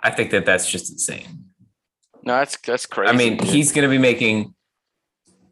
I 0.02 0.10
think 0.10 0.30
that 0.32 0.44
that's 0.44 0.70
just 0.70 0.92
insane. 0.92 1.46
no, 2.22 2.34
that's 2.36 2.58
that's 2.58 2.84
crazy. 2.86 3.10
I 3.10 3.16
mean, 3.16 3.38
dude. 3.38 3.48
he's 3.48 3.72
going 3.72 3.82
to 3.84 3.88
be 3.90 3.98
making 3.98 4.54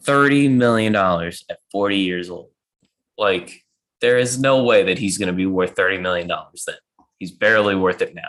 30 0.07 0.49
million 0.49 0.93
dollars 0.93 1.45
at 1.51 1.59
40 1.73 1.99
years 1.99 2.31
old. 2.31 2.51
Like 3.19 3.65
there 4.01 4.19
is 4.19 4.39
no 4.39 4.63
way 4.63 4.85
that 4.85 4.99
he's 4.99 5.19
going 5.19 5.29
to 5.29 5.33
be 5.33 5.47
worth 5.47 5.75
30 5.75 5.99
million 5.99 6.29
dollars 6.29 6.65
then. 6.67 6.77
He's 7.19 7.33
barely 7.33 7.75
worth 7.75 8.03
it 8.03 8.15
now. 8.15 8.29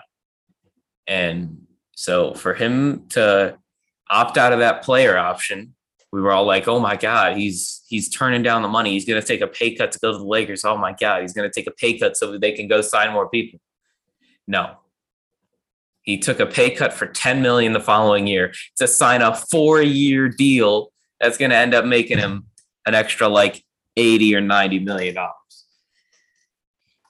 And 1.08 1.68
so 1.96 2.34
for 2.34 2.54
him 2.54 3.08
to 3.10 3.58
opt 4.10 4.38
out 4.38 4.54
of 4.54 4.60
that 4.60 4.84
player 4.84 5.18
option, 5.18 5.76
we 6.12 6.22
were 6.22 6.32
all 6.32 6.46
like, 6.46 6.68
"Oh 6.68 6.80
my 6.80 6.96
god, 6.96 7.38
he's 7.38 7.84
he's 7.88 8.10
turning 8.10 8.44
down 8.44 8.62
the 8.62 8.68
money. 8.68 8.92
He's 8.92 9.06
going 9.06 9.22
to 9.22 9.28
take 9.28 9.42
a 9.42 9.48
pay 9.48 9.76
cut 9.76 9.92
to 9.92 10.00
go 10.00 10.12
to 10.14 10.18
the 10.18 10.24
Lakers. 10.24 10.64
Oh 10.64 10.78
my 10.78 10.94
god, 10.94 11.22
he's 11.22 11.34
going 11.34 11.50
to 11.50 11.54
take 11.54 11.68
a 11.68 11.72
pay 11.72 11.98
cut 11.98 12.16
so 12.16 12.32
that 12.32 12.42
they 12.42 12.54
can 12.54 12.68
go 12.68 12.82
sign 12.82 13.12
more 13.12 13.30
people." 13.30 13.60
No. 14.48 14.78
He 16.04 16.18
took 16.18 16.40
a 16.40 16.46
pay 16.46 16.72
cut 16.72 16.94
for 16.94 17.06
10 17.06 17.42
million 17.42 17.74
the 17.74 17.82
following 17.82 18.28
year 18.28 18.54
to 18.78 18.88
sign 18.88 19.22
a 19.22 19.32
4-year 19.32 20.30
deal 20.30 20.94
that's 21.20 21.38
going 21.38 21.52
to 21.52 21.58
end 21.58 21.74
up 21.74 21.86
making 21.86 22.18
him 22.18 22.48
an 22.86 22.96
extra 22.96 23.28
like 23.28 23.64
80 23.96 24.36
or 24.36 24.42
90 24.42 24.80
million 24.80 25.16
dollars. 25.16 25.66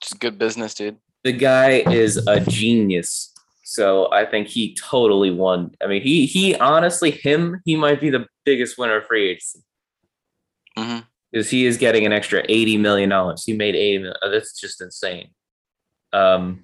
just 0.02 0.20
good 0.20 0.38
business, 0.38 0.74
dude. 0.74 0.98
The 1.24 1.34
guy 1.34 1.84
is 1.92 2.18
a 2.28 2.40
genius. 2.40 3.34
So 3.64 4.10
I 4.12 4.26
think 4.26 4.48
he 4.48 4.76
totally 4.76 5.30
won. 5.30 5.72
I 5.84 5.88
mean, 5.88 6.02
he 6.02 6.26
he 6.26 6.56
honestly 6.56 7.12
him 7.12 7.62
he 7.66 7.76
might 7.76 8.00
be 8.00 8.10
the 8.10 8.26
biggest 8.46 8.78
winner 8.78 8.98
of 8.98 9.08
free 9.08 9.30
agency 9.30 9.60
hmm 10.78 11.00
because 11.32 11.50
he 11.50 11.66
is 11.66 11.78
getting 11.78 12.06
an 12.06 12.14
extra 12.14 12.44
80 12.48 12.78
million 12.78 13.10
dollars. 13.10 13.44
He 13.46 13.54
made 13.54 13.76
80 13.76 13.98
million. 13.98 14.16
That's 14.32 14.58
just 14.60 14.82
insane. 14.82 15.32
Um, 16.14 16.64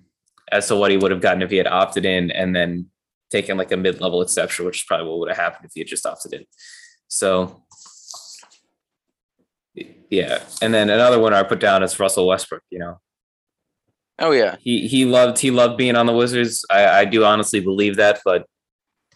as 0.51 0.67
to 0.67 0.75
what 0.75 0.91
he 0.91 0.97
would 0.97 1.11
have 1.11 1.21
gotten 1.21 1.41
if 1.41 1.49
he 1.49 1.57
had 1.57 1.67
opted 1.67 2.05
in 2.05 2.31
and 2.31 2.55
then 2.55 2.87
taken 3.29 3.57
like 3.57 3.71
a 3.71 3.77
mid-level 3.77 4.21
exception, 4.21 4.65
which 4.65 4.77
is 4.77 4.83
probably 4.83 5.07
what 5.07 5.19
would 5.19 5.29
have 5.29 5.37
happened 5.37 5.65
if 5.65 5.71
he 5.73 5.81
had 5.81 5.87
just 5.87 6.05
opted 6.05 6.33
in. 6.33 6.45
So 7.13 7.63
yeah. 10.09 10.43
And 10.61 10.73
then 10.73 10.89
another 10.89 11.19
one 11.19 11.33
I 11.33 11.43
put 11.43 11.59
down 11.59 11.83
is 11.83 11.99
Russell 11.99 12.27
Westbrook, 12.27 12.63
you 12.69 12.79
know. 12.79 12.99
Oh 14.19 14.31
yeah, 14.31 14.57
He 14.59 14.87
he 14.87 15.05
loved 15.05 15.39
he 15.39 15.49
loved 15.49 15.77
being 15.77 15.95
on 15.95 16.05
the 16.05 16.13
Wizards. 16.13 16.65
I, 16.69 16.87
I 17.01 17.05
do 17.05 17.23
honestly 17.23 17.59
believe 17.59 17.97
that, 17.97 18.19
but 18.23 18.45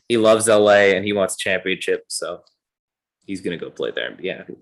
he 0.10 0.18
loves 0.18 0.48
LA 0.48 0.94
and 0.96 1.06
he 1.06 1.14
wants 1.14 1.38
championship, 1.38 2.06
so 2.08 2.42
he's 3.26 3.42
gonna 3.42 3.58
go 3.58 3.70
play 3.70 3.92
there 3.92 4.08
and 4.08 4.18
be 4.18 4.30
happy. 4.30 4.56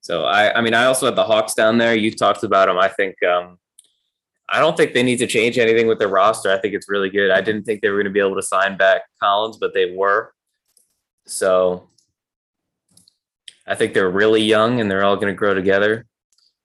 So 0.00 0.24
I 0.24 0.56
I 0.56 0.60
mean 0.60 0.74
I 0.74 0.84
also 0.84 1.06
had 1.06 1.16
the 1.16 1.24
Hawks 1.24 1.54
down 1.54 1.78
there. 1.78 1.94
You 1.96 2.12
talked 2.12 2.44
about 2.44 2.66
them. 2.66 2.78
I 2.78 2.88
think 2.88 3.20
um 3.22 3.58
I 4.48 4.60
don't 4.60 4.76
think 4.76 4.92
they 4.92 5.02
need 5.02 5.18
to 5.18 5.26
change 5.26 5.58
anything 5.58 5.88
with 5.88 5.98
their 5.98 6.08
roster. 6.08 6.52
I 6.52 6.60
think 6.60 6.74
it's 6.74 6.88
really 6.88 7.10
good. 7.10 7.30
I 7.30 7.40
didn't 7.40 7.64
think 7.64 7.80
they 7.80 7.90
were 7.90 7.98
gonna 7.98 8.10
be 8.10 8.20
able 8.20 8.36
to 8.36 8.42
sign 8.42 8.76
back 8.76 9.02
Collins, 9.20 9.56
but 9.56 9.74
they 9.74 9.94
were. 9.96 10.32
So 11.26 11.88
I 13.66 13.74
think 13.74 13.94
they're 13.94 14.10
really 14.10 14.42
young 14.42 14.80
and 14.80 14.90
they're 14.90 15.04
all 15.04 15.16
gonna 15.16 15.34
grow 15.34 15.54
together. 15.54 16.06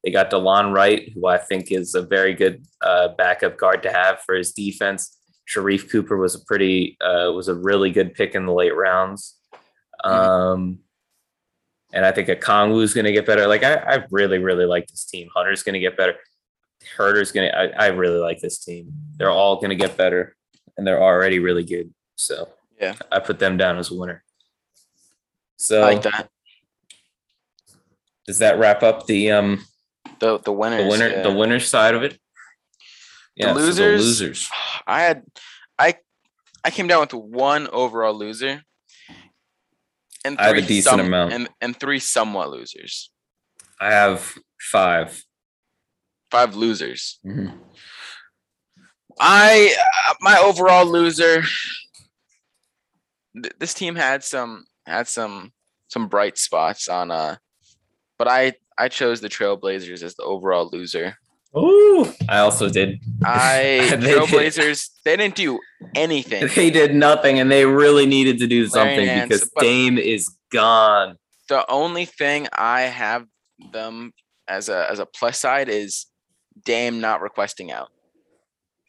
They 0.04 0.12
got 0.12 0.32
Delon 0.32 0.74
Wright, 0.74 1.12
who 1.14 1.28
I 1.28 1.38
think 1.38 1.72
is 1.72 1.96
a 1.96 2.02
very 2.02 2.34
good 2.34 2.66
uh, 2.82 3.10
backup 3.10 3.58
guard 3.58 3.84
to 3.84 3.92
have 3.92 4.22
for 4.22 4.36
his 4.36 4.52
defense. 4.54 5.18
Sharife 5.54 5.90
Cooper 5.90 6.18
was 6.18 6.36
a 6.36 6.46
pretty 6.46 6.98
uh, 7.02 7.32
was 7.34 7.48
a 7.48 7.56
really 7.56 7.92
good 7.92 8.14
pick 8.14 8.36
in 8.36 8.46
the 8.46 8.54
late 8.54 8.76
rounds. 8.76 9.36
Um, 10.04 10.80
and 11.94 12.06
I 12.06 12.12
think 12.12 12.28
Okongwu's 12.28 12.94
going 12.94 13.06
to 13.06 13.12
get 13.12 13.26
better. 13.26 13.48
Like 13.48 13.64
I, 13.64 13.76
I 13.76 14.06
really 14.12 14.40
really 14.40 14.66
like 14.66 14.88
this 14.88 15.06
team. 15.06 15.30
Hunter's 15.34 15.64
going 15.64 15.74
to 15.74 15.80
get 15.80 15.98
better. 15.98 16.16
Huerter's 16.96 17.32
going 17.32 17.50
to. 17.50 17.58
I, 17.58 17.86
I 17.86 17.88
really 17.88 18.20
like 18.20 18.40
this 18.40 18.64
team. 18.64 18.92
They're 19.18 19.32
all 19.32 19.56
going 19.56 19.70
to 19.70 19.76
get 19.76 19.98
better, 19.98 20.36
and 20.78 20.86
they're 20.86 21.02
already 21.02 21.40
really 21.40 21.64
good. 21.64 21.94
So 22.16 22.50
Yeah. 22.80 22.96
I 23.12 23.20
put 23.20 23.40
them 23.40 23.58
down 23.58 23.78
as 23.78 23.92
a 23.92 23.96
winner. 23.96 24.24
So 25.58 25.82
I 25.82 25.94
like 25.94 26.04
that. 26.04 26.30
Does 28.28 28.40
that 28.40 28.60
wrap 28.60 28.84
up 28.84 29.06
the 29.08 29.32
um 29.32 29.66
The 30.20 30.38
the 30.40 30.52
winners. 30.52 30.84
the 30.84 30.90
winner 30.90 31.10
yeah. 31.10 31.22
the 31.24 31.34
winner 31.34 31.60
side 31.60 31.96
of 31.96 32.04
it? 32.04 32.20
so 33.40 33.54
losers- 33.54 34.02
losers. 34.06 34.50
I 34.88 35.02
had 35.02 35.24
I 35.80 35.96
I 36.64 36.70
came 36.72 36.88
down 36.88 37.00
with 37.02 37.14
one 37.14 37.68
overall 37.70 38.14
loser. 38.14 38.64
And 40.26 40.38
I 40.40 40.48
have 40.48 40.58
a 40.58 40.62
decent 40.62 40.92
some- 40.98 41.00
amount. 41.00 41.34
And 41.34 41.48
and 41.62 41.80
three 41.80 42.00
somewhat 42.00 42.50
losers. 42.50 43.12
I 43.80 43.92
have 43.92 44.34
five. 44.60 45.24
Five 46.32 46.56
losers. 46.56 47.20
I 49.20 49.74
uh, 50.10 50.14
my 50.20 50.38
overall 50.40 50.86
loser. 50.86 51.44
th- 53.42 53.54
This 53.60 53.74
team 53.74 53.96
had 53.96 54.24
some 54.24 54.66
had 54.86 55.08
some 55.08 55.54
some 55.88 56.08
bright 56.10 56.38
spots 56.38 56.88
on 56.90 57.12
uh, 57.12 57.38
but 58.18 58.28
I 58.28 58.54
I 58.78 58.88
chose 58.88 59.22
the 59.22 59.30
Trailblazers 59.30 60.04
as 60.04 60.16
the 60.16 60.24
overall 60.24 60.70
loser. 60.72 61.18
Ooh, 61.58 62.12
I 62.30 62.40
also 62.40 62.70
did. 62.70 63.00
I 63.24 63.88
They 63.90 63.98
did. 63.98 64.18
Trailblazers 64.18 64.90
they 65.06 65.16
didn't 65.16 65.36
do 65.36 65.60
anything. 65.96 66.48
They 66.56 66.70
did 66.70 66.94
nothing, 66.94 67.40
and 67.40 67.52
they 67.52 67.66
really 67.66 68.06
needed 68.06 68.38
to 68.40 68.48
do 68.48 68.68
something 68.68 69.06
Nance, 69.06 69.30
because 69.30 69.50
Dame 69.60 69.98
is 69.98 70.30
gone. 70.52 71.18
the 71.50 71.70
only 71.70 72.06
thing 72.06 72.48
I 72.54 72.82
have 72.82 73.26
them 73.72 74.14
as 74.48 74.70
a 74.70 74.90
as 74.90 75.00
a 75.00 75.06
plus 75.06 75.40
side 75.40 75.70
is 75.70 76.06
Dame 76.66 77.00
not 77.02 77.22
requesting 77.22 77.72
out. 77.72 77.90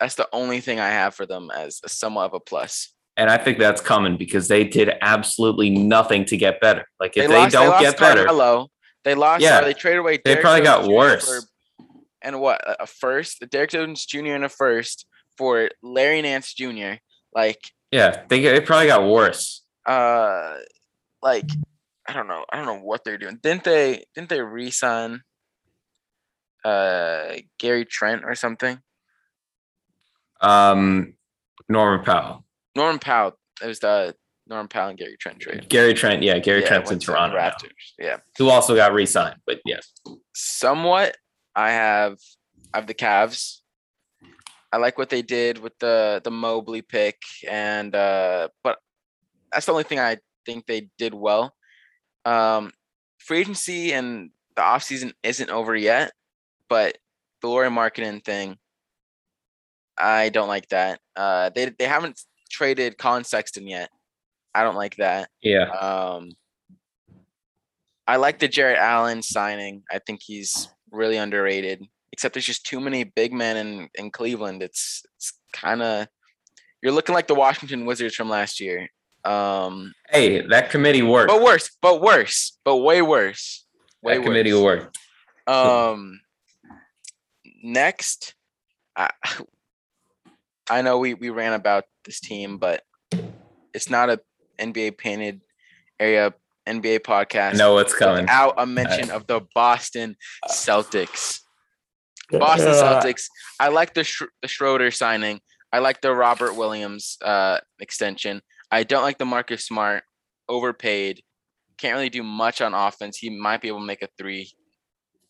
That's 0.01 0.15
the 0.15 0.29
only 0.33 0.61
thing 0.61 0.79
I 0.79 0.89
have 0.89 1.15
for 1.15 1.27
them 1.27 1.51
as 1.55 1.81
a 1.85 1.89
somewhat 1.89 2.27
of 2.27 2.35
a 2.35 2.41
plus. 2.41 2.93
And 3.17 3.31
I 3.31 3.37
think 3.37 3.59
that's 3.59 3.81
coming 3.81 4.17
because 4.17 4.47
they 4.47 4.63
did 4.63 4.93
absolutely 5.01 5.71
nothing 5.71 6.25
to 6.27 6.37
get 6.37 6.61
better. 6.61 6.87
Like 7.01 7.17
if 7.17 7.29
they, 7.29 7.37
lost, 7.37 7.53
don't 7.53 7.69
lost 7.71 7.83
get 7.83 7.99
better, 7.99 8.25
Carmelo. 8.27 8.69
They 9.05 9.15
lost. 9.15 9.43
Yeah. 9.43 9.61
They 9.63 9.75
traded 9.75 10.01
away. 10.01 10.17
They 10.17 10.23
Derrick 10.35 10.43
probably 10.43 10.63
got 10.63 10.85
Jr. 10.85 10.93
worse. 10.93 11.25
for- 11.29 11.85
and 12.23 12.41
what 12.41 12.61
a- 12.67 12.87
first, 12.87 13.45
Derrick 13.51 13.71
Jones 13.71 14.05
Jr. 14.05 14.35
and 14.35 14.45
a 14.45 14.49
first 14.49 15.07
for 15.37 15.71
Larry 15.83 16.21
Nance 16.23 16.53
Jr. 16.53 16.95
Like, 17.33 17.61
yeah, 17.93 18.25
they 18.29 18.41
they 18.43 18.61
probably 18.61 18.89
got 18.89 19.07
worse. 19.09 19.63
uh, 19.87 20.57
like 21.23 21.45
I 22.09 22.13
don't 22.13 22.27
know. 22.27 22.45
I 22.53 22.57
don't 22.57 22.67
know 22.67 22.85
what 22.85 23.05
they're 23.05 23.19
doing. 23.19 23.39
Didn't 23.43 23.65
they? 23.65 24.05
Didn't 24.15 24.29
they 24.31 24.41
re-sign 24.41 25.23
uh 26.65 27.35
Gary 27.59 27.85
Trent 27.85 28.25
or 28.25 28.35
something? 28.35 28.79
Um, 30.41 31.15
Norman 31.69 32.05
Powell, 32.05 32.45
Norman 32.75 32.99
Powell. 32.99 33.39
It 33.63 33.67
was 33.67 33.79
the 33.81 34.15
Norman 34.49 34.69
Powell 34.69 34.89
and 34.91 34.99
Gary 34.99 35.17
Trent 35.19 35.41
trade. 35.41 35.69
Gary 35.69 35.95
Trent, 35.95 36.23
yeah, 36.23 36.39
Gary 36.39 36.63
Yeah, 36.63 36.69
Trent's 36.69 36.91
in 36.91 36.95
went 36.95 37.03
to 37.03 37.07
Toronto, 37.07 37.37
now, 37.37 37.51
Raptors. 37.51 37.93
Yeah. 37.99 38.17
who 38.39 38.49
also 38.49 38.75
got 38.75 38.93
re-signed. 38.93 39.37
But 39.47 39.61
yes, 39.65 39.93
Somewhat. 40.35 41.17
I 41.55 41.71
have. 41.71 42.19
I 42.73 42.79
have 42.79 42.87
the 42.87 42.95
Cavs. 42.95 43.59
I 44.73 44.77
like 44.77 44.99
what 44.99 45.09
they 45.09 45.23
did 45.23 45.59
with 45.59 45.79
the 45.79 46.21
the 46.23 46.31
Mobley 46.31 46.83
pick, 46.83 47.17
and 47.49 47.95
uh, 47.95 48.49
but 48.63 48.79
that's 49.51 49.67
the 49.67 49.73
only 49.73 49.85
thing 49.85 49.99
I 49.99 50.19
think 50.47 50.67
they 50.67 50.89
did 50.99 51.15
well. 51.15 51.55
Um, 52.25 52.73
free 53.19 53.39
agency 53.41 53.93
and 53.93 54.31
the 54.57 54.63
offseason 54.63 55.13
isn't 55.23 55.51
over 55.51 55.75
yet, 55.75 56.13
but 56.69 56.99
the 57.41 57.49
Lauri 57.49 57.69
Markkanen 57.71 58.23
thing, 58.23 58.57
I 59.97 60.29
don't 60.29 60.49
like 60.49 60.69
that. 60.69 61.01
Uh, 61.17 61.51
they 61.55 61.71
they 61.79 61.87
haven't 61.87 62.21
traded 62.51 62.99
Colin 62.99 63.25
Sexton 63.25 63.67
yet. 63.67 63.91
I 64.59 64.65
don't 64.65 64.75
like 64.75 64.97
that. 64.97 65.31
yeah, 65.41 65.69
Um, 65.71 66.33
I 68.09 68.17
like 68.17 68.39
the 68.41 68.49
Jarrett 68.49 68.79
Allen 68.79 69.23
signing. 69.23 69.85
I 69.91 70.01
think 70.01 70.21
he's 70.23 70.69
really 70.91 71.17
underrated. 71.17 71.85
Except 72.11 72.35
there's 72.35 72.47
just 72.47 72.67
too 72.67 72.81
many 72.81 73.05
big 73.05 73.33
men 73.33 73.57
in, 73.57 73.89
in 73.95 74.11
Cleveland. 74.11 74.63
It's 74.63 75.03
it's 75.15 75.35
kind 75.53 75.81
of 75.83 76.09
You're 76.83 76.93
looking 76.93 77.15
like 77.15 77.29
the 77.29 77.35
Washington 77.37 77.87
Wizards 77.87 78.15
from 78.17 78.29
last 78.29 78.59
year. 78.61 78.89
Um, 79.25 79.93
hey, 80.11 80.41
that 80.49 80.71
committee 80.71 81.03
worked. 81.03 81.29
But 81.29 81.43
worse, 81.43 81.71
but 81.81 82.01
worse, 82.01 82.59
but 82.65 82.79
way 82.79 83.03
worse. 83.03 83.65
Way 84.03 84.17
that 84.17 84.25
committee 84.25 84.55
worked. 84.55 84.99
Um, 85.47 86.21
next, 87.63 88.35
I, 88.97 89.11
I 90.71 90.83
know 90.83 90.99
we 90.99 91.15
we 91.15 91.31
ran 91.31 91.53
about 91.53 91.85
this 92.05 92.21
team, 92.21 92.59
but 92.59 92.83
it's 93.75 93.91
not 93.91 94.09
a 94.11 94.21
NBA 94.59 94.99
painted 94.99 95.41
area 96.01 96.35
NBA 96.69 97.01
podcast. 97.01 97.57
No, 97.57 97.75
what's 97.75 97.95
coming. 97.95 98.23
Without 98.23 98.55
a 98.59 98.67
mention 98.67 99.11
of 99.11 99.27
the 99.27 99.41
Boston 99.55 100.17
Celtics. 100.49 101.41
Boston 102.31 102.73
Celtics. 102.73 103.25
I 103.59 103.69
like 103.69 103.95
the 103.95 104.05
Sch- 104.05 104.23
the 104.43 104.49
Schroeder 104.49 104.91
signing. 104.91 105.41
I 105.73 105.79
like 105.79 106.01
the 106.01 106.15
Robert 106.15 106.55
Williams 106.55 107.17
uh, 107.23 107.59
extension. 107.81 108.43
I 108.71 108.85
don't 108.85 109.03
like 109.03 109.19
the 109.19 109.25
Marcus 109.25 109.67
Smart 109.67 110.05
overpaid. 110.49 111.23
Can't 111.79 111.95
really 111.95 112.11
do 112.11 112.23
much 112.23 112.61
on 112.61 112.75
offense. 112.75 113.17
He 113.17 113.31
might 113.31 113.61
be 113.61 113.69
able 113.69 113.81
to 113.81 113.87
make 113.87 114.03
a 114.03 114.09
three 114.19 114.51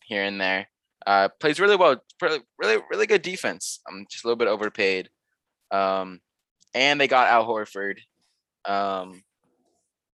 here 0.05 0.23
and 0.23 0.39
there. 0.41 0.67
Uh, 1.05 1.29
plays 1.39 1.59
really 1.59 1.75
well. 1.75 2.01
Really, 2.21 2.39
really, 2.57 2.81
really 2.89 3.07
good 3.07 3.21
defense. 3.21 3.79
I'm 3.87 4.05
just 4.11 4.25
a 4.25 4.27
little 4.27 4.37
bit 4.37 4.47
overpaid. 4.47 5.09
Um, 5.71 6.19
and 6.73 6.99
they 6.99 7.07
got 7.07 7.29
Al 7.29 7.47
Horford. 7.47 7.99
Um, 8.69 9.23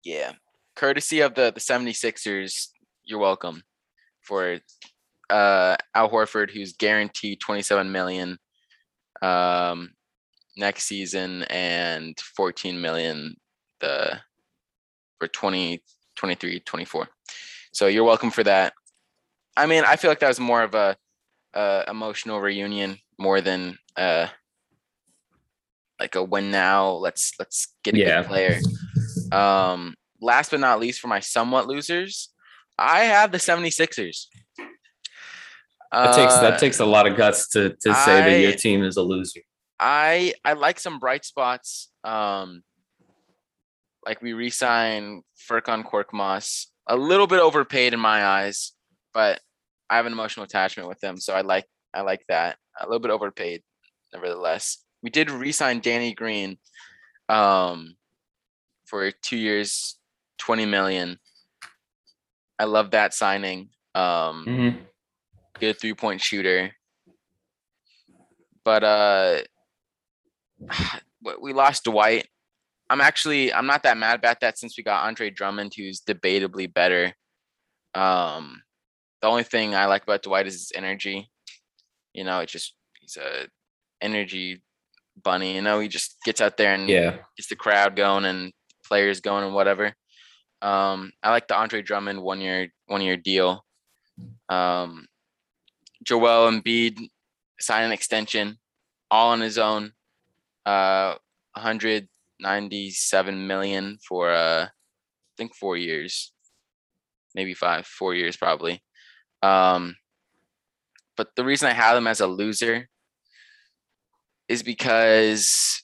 yeah, 0.06 0.32
courtesy 0.76 1.20
of 1.20 1.36
the 1.36 1.52
the 1.54 1.60
76ers. 1.60 2.70
You're 3.04 3.20
welcome. 3.20 3.62
For 4.22 4.60
uh 5.30 5.76
Al 5.94 6.10
Horford, 6.10 6.52
who's 6.52 6.74
guaranteed 6.74 7.39
27 7.39 7.91
million 7.91 8.38
um 9.22 9.91
next 10.58 10.86
season 10.86 11.44
and 11.44 12.20
14 12.36 12.80
million 12.80 13.36
the 13.80 14.20
for 15.20 15.28
20 15.28 15.82
23 16.15 16.60
24 16.62 17.08
so 17.74 17.88
you're 17.88 18.04
welcome 18.04 18.32
for 18.32 18.44
that. 18.44 18.74
I 19.58 19.65
mean 19.65 19.84
i 19.86 19.96
feel 19.96 20.12
like 20.12 20.20
that 20.20 20.28
was 20.28 20.39
more 20.39 20.63
of 20.63 20.76
a 20.76 20.96
uh, 21.54 21.84
emotional 21.88 22.41
reunion 22.41 22.98
more 23.18 23.39
than 23.41 23.78
uh 23.96 24.28
like 25.99 26.15
a 26.15 26.23
win 26.23 26.51
now 26.51 26.89
let's 26.89 27.34
let's 27.39 27.73
get 27.84 27.95
a 27.95 27.99
yeah. 27.99 28.21
good 28.21 28.27
player 28.27 28.60
um 29.31 29.95
last 30.21 30.51
but 30.51 30.60
not 30.60 30.79
least 30.79 30.99
for 30.99 31.08
my 31.08 31.19
somewhat 31.19 31.67
losers 31.67 32.29
i 32.77 33.01
have 33.01 33.31
the 33.31 33.38
76ers 33.38 34.27
that 35.91 36.15
takes 36.15 36.34
that 36.36 36.53
uh, 36.53 36.58
takes 36.58 36.79
a 36.79 36.86
lot 36.86 37.08
of 37.08 37.15
guts 37.15 37.47
to 37.49 37.69
to 37.69 37.93
say 37.93 38.21
I, 38.21 38.29
that 38.29 38.39
your 38.41 38.53
team 38.53 38.84
is 38.84 38.97
a 38.97 39.01
loser. 39.01 39.41
I 39.79 40.34
I 40.43 40.53
like 40.53 40.79
some 40.79 40.99
bright 40.99 41.25
spots. 41.25 41.89
Um, 42.03 42.63
like 44.05 44.21
we 44.21 44.34
re-sign 44.34 45.23
Furkan 45.49 45.84
Korkmaz, 45.84 46.67
a 46.88 46.95
little 46.95 47.27
bit 47.27 47.39
overpaid 47.39 47.93
in 47.93 47.99
my 47.99 48.23
eyes, 48.25 48.73
but 49.13 49.39
I 49.89 49.97
have 49.97 50.05
an 50.05 50.13
emotional 50.13 50.43
attachment 50.43 50.89
with 50.89 50.99
them, 50.99 51.17
so 51.17 51.34
I 51.34 51.41
like 51.41 51.65
I 51.93 52.01
like 52.01 52.25
that. 52.27 52.58
A 52.79 52.86
little 52.86 52.99
bit 52.99 53.12
overpaid, 53.12 53.63
nevertheless. 54.13 54.85
We 55.06 55.12
did 55.12 55.30
re-sign 55.30 55.82
Danny 55.82 56.15
Green, 56.15 56.58
um, 57.30 57.96
for 58.86 59.12
two 59.12 59.38
years, 59.38 60.00
twenty 60.39 60.65
million. 60.65 61.20
I 62.58 62.65
love 62.65 62.91
that 62.91 63.13
signing. 63.13 63.70
Um, 63.94 64.46
mm-hmm 64.48 64.82
good 65.60 65.80
three 65.80 65.94
point 65.94 66.22
shooter. 66.22 66.72
But 68.63 68.84
uh 68.84 69.41
we 71.41 71.54
lost 71.54 71.86
Dwight. 71.86 72.28
I'm 72.89 73.02
actually 73.02 73.54
I'm 73.54 73.68
not 73.68 73.84
that 73.84 73.98
mad 73.98 74.20
about 74.20 74.41
that 74.41 74.58
since 74.58 74.78
we 74.78 74.84
got 74.84 75.06
Andre 75.06 75.30
Drummond, 75.30 75.74
who's 75.76 76.02
debatably 76.02 76.72
better. 76.72 77.13
Um 77.94 78.62
the 79.22 79.28
only 79.28 79.44
thing 79.44 79.76
I 79.76 79.86
like 79.86 80.04
about 80.04 80.24
Dwight 80.24 80.48
is 80.48 80.54
his 80.54 80.72
energy. 80.76 81.30
You 82.13 82.24
know, 82.24 82.39
it 82.39 82.50
just 82.50 82.76
he's 83.00 83.18
a 83.18 83.48
energy 84.02 84.62
bunny. 85.23 85.56
You 85.56 85.62
know, 85.62 85.80
he 85.80 85.88
just 85.88 86.17
gets 86.23 86.41
out 86.41 86.58
there 86.58 86.73
and 86.73 86.89
yeah, 86.89 87.17
gets 87.38 87.49
the 87.49 87.56
crowd 87.56 87.95
going 87.95 88.25
and 88.25 88.51
players 88.86 89.21
going 89.21 89.43
and 89.43 89.54
whatever. 89.54 89.93
Um, 90.62 91.12
I 91.21 91.32
like 91.32 91.47
the 91.47 91.56
Andre 91.56 91.82
Drummond 91.82 92.21
one 92.21 92.41
year 92.41 92.69
one 92.88 93.01
year 93.01 93.17
deal. 93.17 93.65
Um, 94.49 95.08
Joel 96.04 96.51
Embiid 96.51 97.10
sign 97.60 97.84
an 97.84 97.91
extension, 97.91 98.58
all 99.10 99.32
on 99.32 99.41
his 99.41 99.58
own. 99.58 99.91
Uh, 100.65 101.15
197 101.54 103.47
million 103.47 103.97
for 104.08 104.32
uh, 104.32 104.65
I 104.65 104.69
think 105.38 105.56
four 105.56 105.78
years, 105.78 106.32
maybe 107.34 107.54
five, 107.54 107.86
four 107.86 108.13
years 108.13 108.36
probably. 108.36 108.82
Um, 109.41 109.95
but 111.15 111.30
the 111.36 111.45
reason 111.45 111.69
I 111.69 111.73
have 111.73 111.97
him 111.97 112.08
as 112.08 112.19
a 112.19 112.28
loser 112.28 112.89
is 114.47 114.63
because 114.63 115.84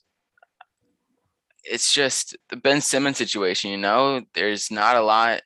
it's 1.64 1.92
just 1.92 2.36
the 2.50 2.56
Ben 2.56 2.80
Simmons 2.80 3.18
situation. 3.18 3.70
You 3.70 3.76
know, 3.76 4.22
there's 4.34 4.70
not 4.70 4.96
a 4.96 5.02
lot, 5.02 5.42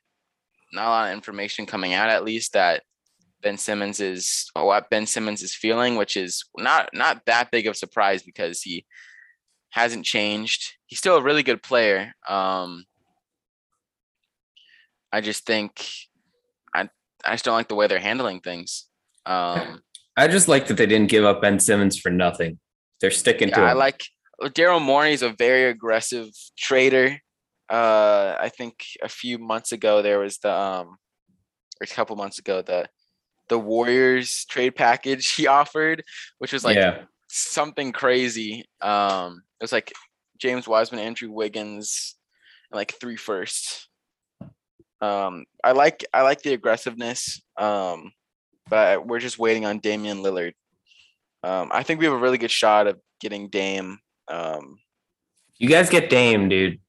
not 0.73 0.87
a 0.87 0.89
lot 0.89 1.07
of 1.09 1.13
information 1.13 1.65
coming 1.65 1.93
out, 1.93 2.09
at 2.09 2.23
least 2.23 2.53
that 2.53 2.83
Ben 3.41 3.57
Simmons 3.57 3.99
is 3.99 4.49
what 4.53 4.89
Ben 4.89 5.05
Simmons 5.05 5.41
is 5.41 5.55
feeling, 5.55 5.95
which 5.95 6.17
is 6.17 6.43
not 6.57 6.89
not 6.93 7.25
that 7.25 7.51
big 7.51 7.67
of 7.67 7.71
a 7.71 7.77
surprise 7.77 8.23
because 8.23 8.61
he 8.61 8.85
hasn't 9.69 10.05
changed. 10.05 10.73
He's 10.87 10.99
still 10.99 11.17
a 11.17 11.23
really 11.23 11.43
good 11.43 11.61
player. 11.61 12.13
Um, 12.27 12.85
I 15.11 15.21
just 15.21 15.45
think 15.45 15.87
I 16.73 16.89
I 17.23 17.33
just 17.33 17.45
don't 17.45 17.55
like 17.55 17.67
the 17.67 17.75
way 17.75 17.87
they're 17.87 17.99
handling 17.99 18.41
things. 18.41 18.87
Um, 19.25 19.81
I 20.15 20.27
just 20.27 20.47
like 20.47 20.67
that 20.67 20.77
they 20.77 20.87
didn't 20.87 21.09
give 21.09 21.25
up 21.25 21.41
Ben 21.41 21.59
Simmons 21.59 21.99
for 21.99 22.09
nothing. 22.09 22.59
They're 23.01 23.11
sticking 23.11 23.49
yeah, 23.49 23.55
to. 23.55 23.61
Him. 23.61 23.67
I 23.67 23.73
like 23.73 24.03
Daryl 24.41 24.81
Morey 24.81 25.13
is 25.13 25.21
a 25.21 25.35
very 25.37 25.65
aggressive 25.65 26.29
trader. 26.57 27.19
Uh, 27.69 28.35
I 28.39 28.49
think 28.49 28.85
a 29.01 29.09
few 29.09 29.37
months 29.37 29.71
ago 29.71 30.01
there 30.01 30.19
was 30.19 30.37
the 30.37 30.51
um, 30.51 30.97
or 31.79 31.83
a 31.83 31.87
couple 31.87 32.15
months 32.15 32.39
ago 32.39 32.61
the 32.61 32.87
the 33.49 33.59
Warriors 33.59 34.45
trade 34.45 34.75
package 34.75 35.31
he 35.35 35.47
offered, 35.47 36.03
which 36.37 36.53
was 36.53 36.63
like 36.63 36.77
yeah. 36.77 37.03
something 37.27 37.91
crazy. 37.91 38.65
Um, 38.81 39.41
it 39.59 39.63
was 39.63 39.71
like 39.71 39.91
James 40.37 40.67
Wiseman, 40.67 41.01
Andrew 41.01 41.31
Wiggins, 41.31 42.15
and 42.71 42.77
like 42.77 42.93
three 42.99 43.17
firsts. 43.17 43.87
Um, 44.99 45.45
I 45.63 45.73
like 45.73 46.05
I 46.13 46.21
like 46.23 46.41
the 46.41 46.53
aggressiveness, 46.53 47.41
um, 47.57 48.11
but 48.69 49.05
we're 49.05 49.19
just 49.19 49.39
waiting 49.39 49.65
on 49.65 49.79
Damian 49.79 50.23
Lillard. 50.23 50.53
Um, 51.47 51.69
I 51.71 51.81
think 51.83 52.01
we 52.01 52.05
have 52.05 52.13
a 52.13 52.17
really 52.17 52.37
good 52.37 52.51
shot 52.51 52.87
of 52.87 52.99
getting 53.21 53.47
Dame. 53.47 53.99
Um, 54.27 54.79
you 55.57 55.69
guys 55.69 55.89
get 55.89 56.09
Dame, 56.09 56.49
dude. 56.49 56.79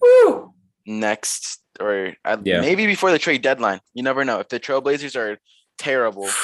Woo! 0.00 0.54
Next, 0.86 1.60
or 1.80 2.14
uh, 2.24 2.36
yeah. 2.44 2.60
maybe 2.60 2.86
before 2.86 3.10
the 3.10 3.18
trade 3.18 3.42
deadline. 3.42 3.80
You 3.94 4.04
never 4.04 4.24
know. 4.24 4.38
If 4.38 4.50
the 4.50 4.60
Trailblazers 4.60 5.16
are 5.16 5.38
terrible. 5.78 6.28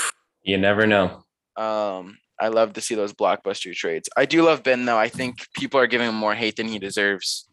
You 0.46 0.58
never 0.58 0.86
know. 0.86 1.24
Um, 1.56 2.18
I 2.38 2.48
love 2.48 2.74
to 2.74 2.82
see 2.82 2.94
those 2.94 3.14
blockbuster 3.14 3.74
trades. 3.74 4.10
I 4.14 4.26
do 4.26 4.42
love 4.42 4.62
Ben 4.62 4.84
though. 4.84 4.98
I 4.98 5.08
think 5.08 5.38
people 5.54 5.80
are 5.80 5.86
giving 5.86 6.06
him 6.06 6.14
more 6.14 6.34
hate 6.34 6.56
than 6.56 6.68
he 6.68 6.78
deserves. 6.78 7.48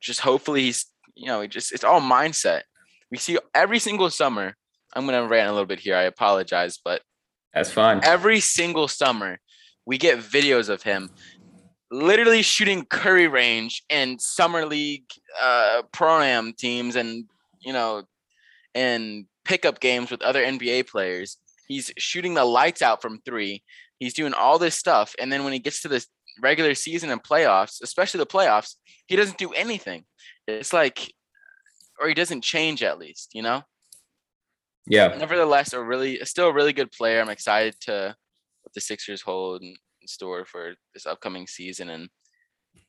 Just 0.00 0.20
hopefully 0.20 0.60
he's, 0.60 0.86
you 1.16 1.26
know, 1.26 1.44
just 1.48 1.72
it's 1.72 1.82
all 1.82 2.00
mindset. 2.00 2.60
We 3.10 3.18
see 3.18 3.36
every 3.52 3.80
single 3.80 4.10
summer. 4.10 4.54
I'm 4.94 5.06
gonna 5.06 5.26
rant 5.26 5.48
a 5.48 5.52
little 5.52 5.66
bit 5.66 5.80
here. 5.80 5.96
I 5.96 6.02
apologize, 6.02 6.78
but 6.84 7.02
that's 7.52 7.72
fine. 7.72 8.00
Every 8.04 8.38
single 8.38 8.86
summer, 8.86 9.38
we 9.86 9.98
get 9.98 10.18
videos 10.18 10.68
of 10.68 10.82
him 10.82 11.10
literally 11.90 12.42
shooting 12.42 12.84
curry 12.84 13.28
range 13.28 13.84
and 13.88 14.20
summer 14.20 14.66
league 14.66 15.06
uh 15.40 15.82
pro 15.92 16.20
am 16.20 16.52
teams 16.52 16.96
and 16.96 17.24
you 17.60 17.72
know 17.72 18.02
and 18.74 19.26
pickup 19.46 19.80
games 19.80 20.10
with 20.10 20.22
other 20.22 20.44
NBA 20.44 20.88
players. 20.88 21.38
He's 21.66 21.90
shooting 21.96 22.34
the 22.34 22.44
lights 22.44 22.82
out 22.82 23.00
from 23.00 23.20
three. 23.24 23.62
He's 23.98 24.12
doing 24.12 24.34
all 24.34 24.58
this 24.58 24.74
stuff. 24.74 25.14
And 25.18 25.32
then 25.32 25.44
when 25.44 25.52
he 25.52 25.58
gets 25.58 25.80
to 25.82 25.88
the 25.88 26.04
regular 26.42 26.74
season 26.74 27.10
and 27.10 27.22
playoffs, 27.22 27.82
especially 27.82 28.18
the 28.18 28.26
playoffs, 28.26 28.74
he 29.06 29.16
doesn't 29.16 29.38
do 29.38 29.52
anything. 29.52 30.04
It's 30.46 30.72
like, 30.72 31.12
or 31.98 32.08
he 32.08 32.14
doesn't 32.14 32.44
change 32.44 32.82
at 32.82 32.98
least, 32.98 33.30
you 33.32 33.42
know? 33.42 33.62
Yeah. 34.86 35.08
Nevertheless, 35.18 35.72
a 35.72 35.82
really, 35.82 36.22
still 36.24 36.48
a 36.48 36.52
really 36.52 36.72
good 36.72 36.92
player. 36.92 37.20
I'm 37.20 37.30
excited 37.30 37.74
to 37.82 38.14
the 38.76 38.80
Sixers 38.80 39.22
hold 39.22 39.62
in 39.62 39.74
store 40.06 40.44
for 40.44 40.74
this 40.94 41.06
upcoming 41.06 41.48
season 41.48 41.88
and 41.90 42.08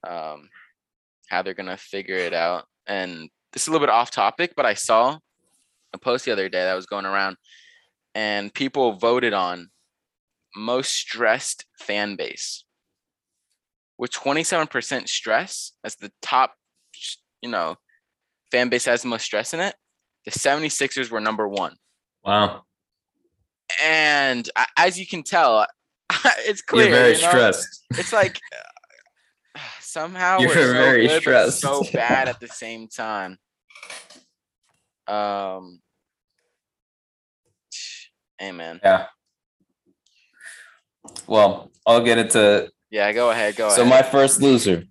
um, 0.08 0.50
how 1.30 1.42
they're 1.42 1.56
going 1.56 1.66
to 1.66 1.78
figure 1.78 2.18
it 2.18 2.34
out. 2.34 2.66
And 2.86 3.30
this 3.52 3.64
is 3.64 3.68
a 3.68 3.72
little 3.72 3.88
bit 3.88 3.92
off 3.92 4.12
topic, 4.12 4.54
but 4.56 4.68
I 4.68 4.76
saw 4.76 5.18
a 5.94 5.98
post 5.98 6.26
the 6.26 6.32
other 6.32 6.50
day 6.50 6.64
that 6.64 6.76
was 6.76 6.86
going 6.86 7.06
around, 7.06 7.38
and 8.14 8.54
people 8.54 8.94
voted 8.94 9.34
on 9.34 9.70
most 10.56 10.94
stressed 10.94 11.66
fan 11.80 12.16
base. 12.16 12.64
with 13.98 14.12
27% 14.12 15.08
stress 15.08 15.72
as 15.84 15.96
the 15.96 16.12
top, 16.22 16.54
you 17.42 17.50
know, 17.50 17.76
fan 18.52 18.70
base 18.70 18.86
has 18.86 19.02
the 19.02 19.08
most 19.08 19.26
stress 19.26 19.56
in 19.56 19.60
it. 19.60 19.76
The 20.26 20.32
76ers 20.32 21.10
were 21.10 21.20
number 21.20 21.48
one. 21.48 21.76
Wow. 22.24 22.64
And 23.84 24.48
as 24.78 25.00
you 25.00 25.08
can 25.08 25.24
tell, 25.24 25.66
it's 26.40 26.62
clear. 26.62 26.86
You're 26.88 26.96
very 26.96 27.16
you 27.16 27.22
know? 27.22 27.30
stressed. 27.30 27.86
It's 27.92 28.14
like 28.14 28.40
somehow 29.80 30.40
You're 30.40 30.50
we're 30.50 30.74
very 30.74 31.08
so 31.08 31.14
good, 31.14 31.22
stressed. 31.22 31.60
so 31.62 31.84
bad 31.94 32.30
at 32.30 32.40
the 32.40 32.48
same 32.48 32.88
time. 32.88 33.38
Um, 35.08 35.80
amen. 38.42 38.80
Yeah. 38.84 39.08
Well, 41.26 41.72
I'll 41.86 42.04
get 42.04 42.18
into. 42.18 42.70
Yeah, 42.90 43.12
go 43.14 43.32
ahead. 43.32 43.56
Go 43.56 43.70
so 43.70 43.82
ahead. 43.82 43.86
So 43.86 43.86
my 43.86 44.02
first 44.02 44.42
loser. 44.42 44.84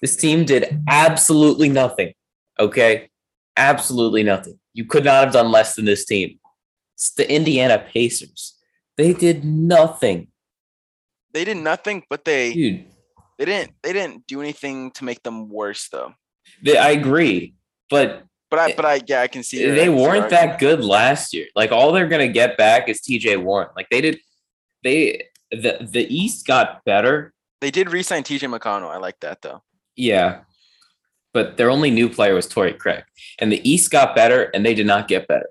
This 0.00 0.16
team 0.16 0.44
did 0.44 0.82
absolutely 0.88 1.68
nothing. 1.68 2.12
Okay, 2.58 3.08
absolutely 3.56 4.24
nothing. 4.24 4.58
You 4.74 4.84
could 4.84 5.04
not 5.04 5.24
have 5.24 5.32
done 5.32 5.52
less 5.52 5.76
than 5.76 5.84
this 5.84 6.04
team. 6.04 6.40
It's 6.94 7.12
the 7.12 7.30
Indiana 7.30 7.78
Pacers. 7.78 8.51
They 8.96 9.12
did 9.12 9.44
nothing. 9.44 10.28
They 11.32 11.44
did 11.44 11.56
nothing, 11.56 12.04
but 12.10 12.24
they 12.24 12.52
Dude. 12.52 12.84
they 13.38 13.44
didn't 13.44 13.74
they 13.82 13.92
didn't 13.92 14.26
do 14.26 14.40
anything 14.40 14.90
to 14.92 15.04
make 15.04 15.22
them 15.22 15.48
worse 15.48 15.88
though. 15.88 16.14
They, 16.62 16.76
I 16.76 16.90
agree, 16.90 17.54
but 17.88 18.24
but 18.50 18.58
I 18.58 18.70
eh, 18.70 18.74
but 18.76 18.84
I 18.84 19.00
yeah 19.06 19.22
I 19.22 19.28
can 19.28 19.42
see 19.42 19.64
they 19.64 19.88
weren't 19.88 20.28
that 20.30 20.58
good 20.58 20.84
last 20.84 21.32
year. 21.32 21.46
Like 21.56 21.72
all 21.72 21.92
they're 21.92 22.08
gonna 22.08 22.28
get 22.28 22.58
back 22.58 22.88
is 22.88 23.00
T.J. 23.00 23.38
Warren. 23.38 23.68
Like 23.74 23.88
they 23.90 24.02
did, 24.02 24.20
they 24.84 25.28
the 25.50 25.78
the 25.80 26.06
East 26.14 26.46
got 26.46 26.84
better. 26.84 27.32
They 27.60 27.70
did 27.70 27.90
re-sign 27.90 28.24
T.J. 28.24 28.46
McConnell. 28.48 28.90
I 28.90 28.98
like 28.98 29.20
that 29.20 29.40
though. 29.40 29.62
Yeah, 29.96 30.40
but 31.32 31.56
their 31.56 31.70
only 31.70 31.90
new 31.90 32.08
player 32.10 32.34
was 32.34 32.46
Torrey 32.46 32.74
Craig, 32.74 33.04
and 33.38 33.50
the 33.50 33.66
East 33.68 33.90
got 33.90 34.14
better, 34.14 34.44
and 34.52 34.66
they 34.66 34.74
did 34.74 34.86
not 34.86 35.08
get 35.08 35.28
better. 35.28 35.48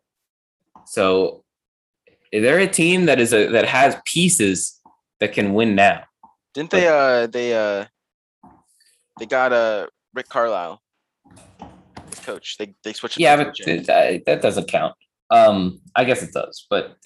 So 0.85 1.40
they're 2.31 2.59
a 2.59 2.67
team 2.67 3.05
that 3.05 3.19
is 3.19 3.33
a 3.33 3.47
that 3.47 3.65
has 3.65 3.95
pieces 4.05 4.79
that 5.19 5.33
can 5.33 5.53
win 5.53 5.75
now. 5.75 6.03
Didn't 6.53 6.71
they? 6.71 6.87
Uh, 6.87 7.27
they 7.27 7.53
uh, 7.53 7.85
they 9.19 9.25
got 9.25 9.53
a 9.53 9.55
uh, 9.55 9.87
Rick 10.13 10.29
Carlisle 10.29 10.81
coach. 12.23 12.57
They 12.57 12.73
they 12.83 12.93
switched. 12.93 13.19
Yeah, 13.19 13.35
but 13.37 13.55
it, 13.59 13.89
uh, 13.89 14.19
that 14.25 14.41
doesn't 14.41 14.67
count. 14.67 14.95
Um, 15.29 15.79
I 15.95 16.03
guess 16.03 16.21
it 16.23 16.33
does, 16.33 16.65
but 16.69 16.97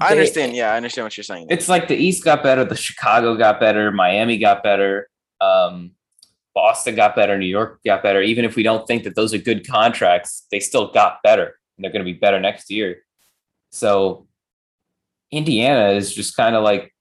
I 0.00 0.10
understand. 0.10 0.54
Yeah, 0.54 0.72
I 0.72 0.76
understand 0.76 1.04
what 1.04 1.16
you're 1.16 1.24
saying. 1.24 1.46
It's 1.50 1.68
like 1.68 1.86
the 1.86 1.96
East 1.96 2.24
got 2.24 2.42
better, 2.42 2.64
the 2.64 2.76
Chicago 2.76 3.36
got 3.36 3.60
better, 3.60 3.92
Miami 3.92 4.38
got 4.38 4.64
better, 4.64 5.08
um, 5.40 5.92
Boston 6.54 6.96
got 6.96 7.14
better, 7.14 7.38
New 7.38 7.46
York 7.46 7.80
got 7.84 8.02
better. 8.02 8.22
Even 8.22 8.44
if 8.44 8.56
we 8.56 8.64
don't 8.64 8.86
think 8.88 9.04
that 9.04 9.14
those 9.14 9.32
are 9.32 9.38
good 9.38 9.66
contracts, 9.68 10.46
they 10.50 10.58
still 10.58 10.90
got 10.92 11.22
better, 11.22 11.58
and 11.76 11.84
they're 11.84 11.92
going 11.92 12.04
to 12.04 12.12
be 12.12 12.18
better 12.18 12.40
next 12.40 12.70
year. 12.70 13.02
So, 13.70 14.26
Indiana 15.30 15.90
is 15.90 16.14
just 16.14 16.36
kind 16.36 16.56
of 16.56 16.62
like 16.62 16.94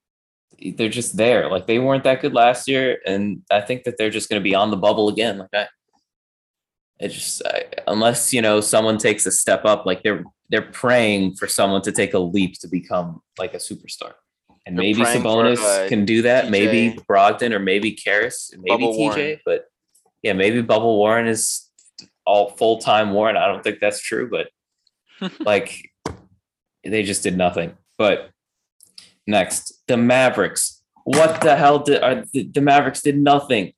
they're 0.76 0.90
just 0.90 1.18
there. 1.18 1.50
Like 1.50 1.68
they 1.68 1.80
weren't 1.80 2.04
that 2.04 2.22
good 2.22 2.34
last 2.34 2.68
year, 2.68 3.00
and 3.06 3.42
I 3.52 3.62
think 3.62 3.84
that 3.84 3.98
they're 3.98 4.10
just 4.10 4.30
going 4.30 4.40
to 4.40 4.44
be 4.44 4.56
on 4.56 4.72
the 4.72 4.78
bubble 4.78 5.10
again. 5.10 5.38
Like 5.38 5.50
I, 5.54 5.68
it 7.00 7.10
just 7.10 7.42
I, 7.46 7.66
unless 7.88 8.34
you 8.34 8.42
know 8.42 8.62
someone 8.62 8.98
takes 8.98 9.26
a 9.26 9.32
step 9.32 9.66
up, 9.66 9.86
like 9.86 10.04
they're 10.04 10.24
they're 10.50 10.62
praying 10.62 11.36
for 11.36 11.48
someone 11.48 11.82
to 11.84 11.92
take 11.92 12.14
a 12.14 12.20
leap 12.20 12.60
to 12.60 12.68
become 12.68 13.22
like 13.38 13.54
a 13.54 13.58
superstar. 13.58 14.14
And 14.66 14.78
they're 14.78 14.84
maybe 14.84 15.02
Sabonis 15.02 15.58
for, 15.58 15.86
uh, 15.86 15.88
can 15.88 16.04
do 16.04 16.24
that. 16.24 16.46
TJ. 16.46 16.50
Maybe 16.50 17.00
Brogdon 17.10 17.54
or 17.54 17.60
maybe 17.60 17.94
Caris, 17.94 18.52
maybe 18.54 18.70
Bubble 18.70 18.94
TJ. 18.94 18.98
Warren. 18.98 19.40
But 19.46 19.66
yeah, 20.24 20.34
maybe 20.34 20.62
Bubble 20.62 20.98
Warren 20.98 21.28
is 21.28 21.70
all 22.26 22.50
full 22.50 22.80
time 22.80 23.14
Warren. 23.14 23.38
I 23.38 23.48
don't 23.48 23.64
think 23.64 23.80
that's 23.80 24.02
true, 24.02 24.30
but 24.30 24.50
like 25.40 25.92
they 26.84 27.04
just 27.04 27.24
did 27.24 27.38
nothing. 27.38 27.78
But 27.98 28.32
next, 29.26 29.84
the 29.88 29.98
Mavericks. 29.98 30.82
What 31.04 31.42
the 31.42 31.56
hell 31.56 31.80
did 31.80 32.04
are, 32.04 32.24
the, 32.34 32.44
the 32.44 32.62
Mavericks 32.62 33.02
did 33.02 33.18
nothing? 33.18 33.74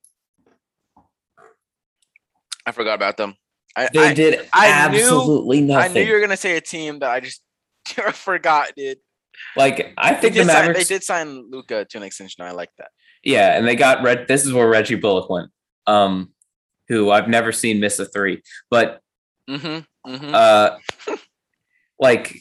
I 2.65 2.72
forgot 2.72 2.95
about 2.95 3.17
them. 3.17 3.36
I, 3.76 3.89
they 3.93 3.99
I, 3.99 4.13
did 4.13 4.49
I 4.53 4.67
absolutely 4.70 5.61
knew, 5.61 5.67
nothing. 5.67 5.91
I 5.91 5.93
knew 5.93 6.01
you 6.01 6.13
were 6.13 6.22
gonna 6.22 6.38
say 6.38 6.57
a 6.57 6.61
team 6.61 6.99
that 6.99 7.11
I 7.11 7.20
just 7.20 7.41
forgot, 8.13 8.74
dude. 8.76 8.97
Like 9.55 9.93
I 9.97 10.13
think 10.15 10.36
the 10.36 10.45
Mavericks. 10.45 10.80
Sign, 10.80 10.88
they 10.88 10.95
did 10.95 11.03
sign 11.03 11.51
Luka 11.51 11.86
to 11.86 11.97
an 11.97 12.03
extension. 12.03 12.43
I 12.43 12.51
like 12.51 12.72
that. 12.78 12.89
Yeah, 13.24 13.57
and 13.57 13.67
they 13.67 13.76
got 13.76 14.03
Red. 14.03 14.28
This 14.28 14.45
is 14.45 14.53
where 14.53 14.67
Reggie 14.67 14.95
Bullock 14.95 15.30
went. 15.30 15.49
Um, 15.88 16.34
who 16.88 17.11
I've 17.11 17.28
never 17.28 17.51
seen 17.51 17.80
miss 17.80 17.99
a 17.99 18.05
three, 18.05 18.41
but 18.70 19.01
mm-hmm, 19.49 20.11
mm-hmm. 20.11 20.32
uh, 20.34 20.78
like 21.99 22.36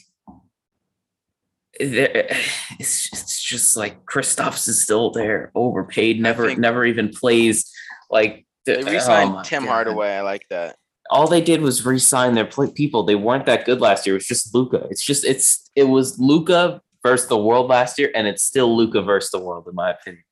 it's 2.79 3.09
it's 3.13 3.41
just 3.41 3.77
like 3.77 4.05
Kristaps 4.05 4.67
is 4.67 4.81
still 4.81 5.11
there, 5.11 5.51
overpaid, 5.55 6.21
never 6.21 6.47
think, 6.47 6.59
never 6.59 6.85
even 6.85 7.09
plays. 7.09 7.71
Like 8.09 8.45
they 8.65 8.83
re-signed 8.83 9.35
oh 9.37 9.41
Tim 9.43 9.63
God. 9.63 9.69
Hardaway. 9.69 10.09
I 10.09 10.21
like 10.21 10.45
that. 10.49 10.75
All 11.09 11.27
they 11.27 11.41
did 11.41 11.61
was 11.61 11.85
re-sign 11.85 12.35
their 12.35 12.45
people. 12.45 13.03
They 13.03 13.15
weren't 13.15 13.45
that 13.45 13.65
good 13.65 13.79
last 13.79 14.05
year. 14.05 14.15
It 14.15 14.19
was 14.19 14.27
just 14.27 14.53
Luka. 14.53 14.87
It's 14.89 15.03
just 15.03 15.23
it's 15.23 15.71
it 15.75 15.85
was 15.85 16.19
Luka 16.19 16.81
versus 17.01 17.29
the 17.29 17.37
world 17.37 17.69
last 17.69 17.97
year, 17.97 18.11
and 18.13 18.27
it's 18.27 18.43
still 18.43 18.75
Luka 18.75 19.01
versus 19.01 19.31
the 19.31 19.39
world, 19.39 19.65
in 19.67 19.75
my 19.75 19.91
opinion. 19.91 20.23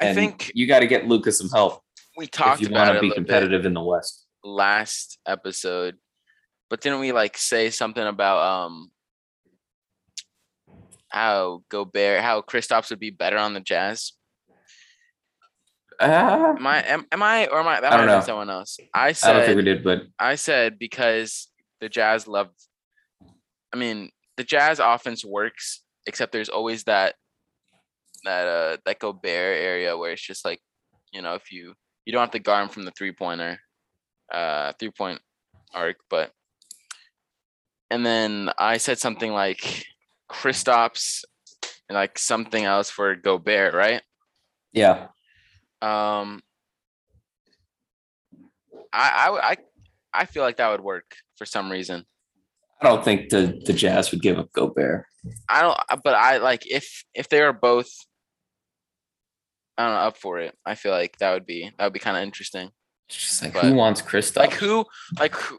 And 0.00 0.10
I 0.10 0.14
think 0.14 0.50
you 0.54 0.66
got 0.66 0.80
to 0.80 0.86
get 0.86 1.06
Luka 1.06 1.30
some 1.30 1.50
help. 1.50 1.82
We 2.16 2.26
talked 2.26 2.60
if 2.60 2.68
you 2.68 2.74
want 2.74 2.94
to 2.94 3.00
be 3.00 3.12
competitive 3.12 3.64
in 3.64 3.74
the 3.74 3.82
West. 3.82 4.26
Last 4.42 5.18
episode, 5.24 5.96
but 6.68 6.80
didn't 6.80 7.00
we 7.00 7.12
like 7.12 7.38
say 7.38 7.70
something 7.70 8.04
about 8.04 8.64
um 8.64 8.90
how 11.08 11.62
Gobert, 11.68 12.20
how 12.20 12.40
Kristaps 12.42 12.90
would 12.90 13.00
be 13.00 13.10
better 13.10 13.38
on 13.38 13.54
the 13.54 13.60
Jazz? 13.60 14.12
Uh, 15.98 16.54
am 16.58 16.66
I 16.66 16.82
am, 16.82 17.06
am 17.10 17.22
I 17.22 17.46
or 17.46 17.60
am 17.60 17.68
I 17.68 17.80
that 17.80 17.92
I 17.92 17.96
might 17.96 18.08
have 18.08 18.24
someone 18.24 18.50
else? 18.50 18.78
I 18.92 19.12
said 19.12 19.30
I 19.30 19.38
don't 19.38 19.46
think 19.46 19.56
we 19.56 19.62
did, 19.62 19.82
but 19.82 20.02
I 20.18 20.34
said 20.34 20.78
because 20.78 21.48
the 21.80 21.88
Jazz 21.88 22.28
love 22.28 22.48
I 23.72 23.78
mean, 23.78 24.10
the 24.36 24.44
Jazz 24.44 24.78
offense 24.78 25.24
works, 25.24 25.82
except 26.06 26.32
there's 26.32 26.48
always 26.48 26.84
that 26.84 27.14
that 28.24 28.48
uh 28.48 28.76
that 28.84 28.98
Gobert 28.98 29.24
area 29.24 29.96
where 29.96 30.12
it's 30.12 30.26
just 30.26 30.44
like, 30.44 30.60
you 31.12 31.22
know, 31.22 31.34
if 31.34 31.50
you 31.50 31.74
you 32.04 32.12
don't 32.12 32.20
have 32.20 32.30
to 32.32 32.38
guard 32.38 32.64
him 32.64 32.68
from 32.68 32.84
the 32.84 32.92
three 32.92 33.12
pointer, 33.12 33.58
uh 34.32 34.72
three 34.78 34.90
point 34.90 35.20
arc, 35.72 35.96
but 36.10 36.32
and 37.90 38.04
then 38.04 38.50
I 38.58 38.78
said 38.78 38.98
something 38.98 39.32
like 39.32 39.86
Kristaps 40.30 41.24
like 41.90 42.18
something 42.18 42.64
else 42.64 42.90
for 42.90 43.14
Gobert, 43.14 43.74
right? 43.74 44.02
Yeah. 44.72 45.08
Um, 45.80 46.42
I, 48.92 49.28
I, 49.28 49.50
I, 49.50 49.56
I 50.12 50.24
feel 50.24 50.42
like 50.42 50.56
that 50.56 50.70
would 50.70 50.80
work 50.80 51.16
for 51.36 51.44
some 51.44 51.70
reason. 51.70 52.04
I 52.80 52.88
don't 52.88 53.04
think 53.04 53.30
the 53.30 53.58
the 53.64 53.72
Jazz 53.72 54.10
would 54.10 54.20
give 54.20 54.38
up 54.38 54.52
Gobert. 54.52 55.06
I 55.48 55.62
don't, 55.62 55.78
but 56.04 56.14
I 56.14 56.38
like 56.38 56.66
if 56.66 57.04
if 57.14 57.28
they 57.28 57.40
are 57.40 57.52
both, 57.52 57.88
I 59.78 59.86
don't 59.86 59.94
know, 59.94 60.00
up 60.00 60.18
for 60.18 60.38
it. 60.40 60.54
I 60.64 60.74
feel 60.74 60.92
like 60.92 61.16
that 61.18 61.32
would 61.32 61.46
be 61.46 61.70
that 61.78 61.84
would 61.84 61.94
be 61.94 61.98
kind 61.98 62.18
of 62.18 62.22
interesting. 62.22 62.70
It's 63.08 63.18
just 63.18 63.42
like 63.42 63.54
but, 63.54 63.64
who 63.64 63.74
wants 63.74 64.02
Kristaps? 64.02 64.36
Like 64.36 64.52
who, 64.54 64.84
like 65.18 65.34
who, 65.34 65.58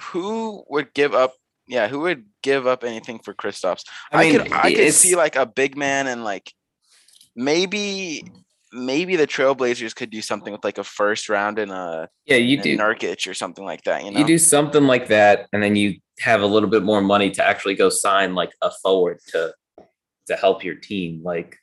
who 0.00 0.64
would 0.68 0.94
give 0.94 1.14
up? 1.14 1.32
Yeah, 1.66 1.88
who 1.88 2.00
would 2.00 2.24
give 2.42 2.66
up 2.66 2.84
anything 2.84 3.20
for 3.20 3.34
Kristaps? 3.34 3.84
I, 4.10 4.24
mean, 4.24 4.40
I 4.40 4.44
could 4.44 4.52
I 4.52 4.74
could 4.74 4.94
see 4.94 5.16
like 5.16 5.36
a 5.36 5.46
big 5.46 5.76
man 5.76 6.06
and 6.06 6.24
like 6.24 6.52
maybe 7.36 8.24
maybe 8.72 9.16
the 9.16 9.26
Trailblazers 9.26 9.94
could 9.94 10.10
do 10.10 10.22
something 10.22 10.52
with 10.52 10.64
like 10.64 10.78
a 10.78 10.84
first 10.84 11.28
round 11.28 11.58
and 11.58 11.70
a 11.70 12.08
yeah, 12.26 12.36
you 12.36 12.60
do 12.60 12.76
Nurkic 12.76 13.28
or 13.28 13.34
something 13.34 13.64
like 13.64 13.82
that. 13.84 14.04
You 14.04 14.10
know, 14.10 14.20
you 14.20 14.26
do 14.26 14.38
something 14.38 14.86
like 14.86 15.08
that, 15.08 15.48
and 15.52 15.62
then 15.62 15.76
you 15.76 15.98
have 16.20 16.42
a 16.42 16.46
little 16.46 16.68
bit 16.68 16.82
more 16.82 17.00
money 17.00 17.30
to 17.32 17.44
actually 17.46 17.74
go 17.74 17.88
sign 17.88 18.34
like 18.34 18.52
a 18.60 18.70
forward 18.82 19.18
to 19.28 19.54
to 20.26 20.36
help 20.36 20.64
your 20.64 20.74
team. 20.74 21.22
Like 21.22 21.56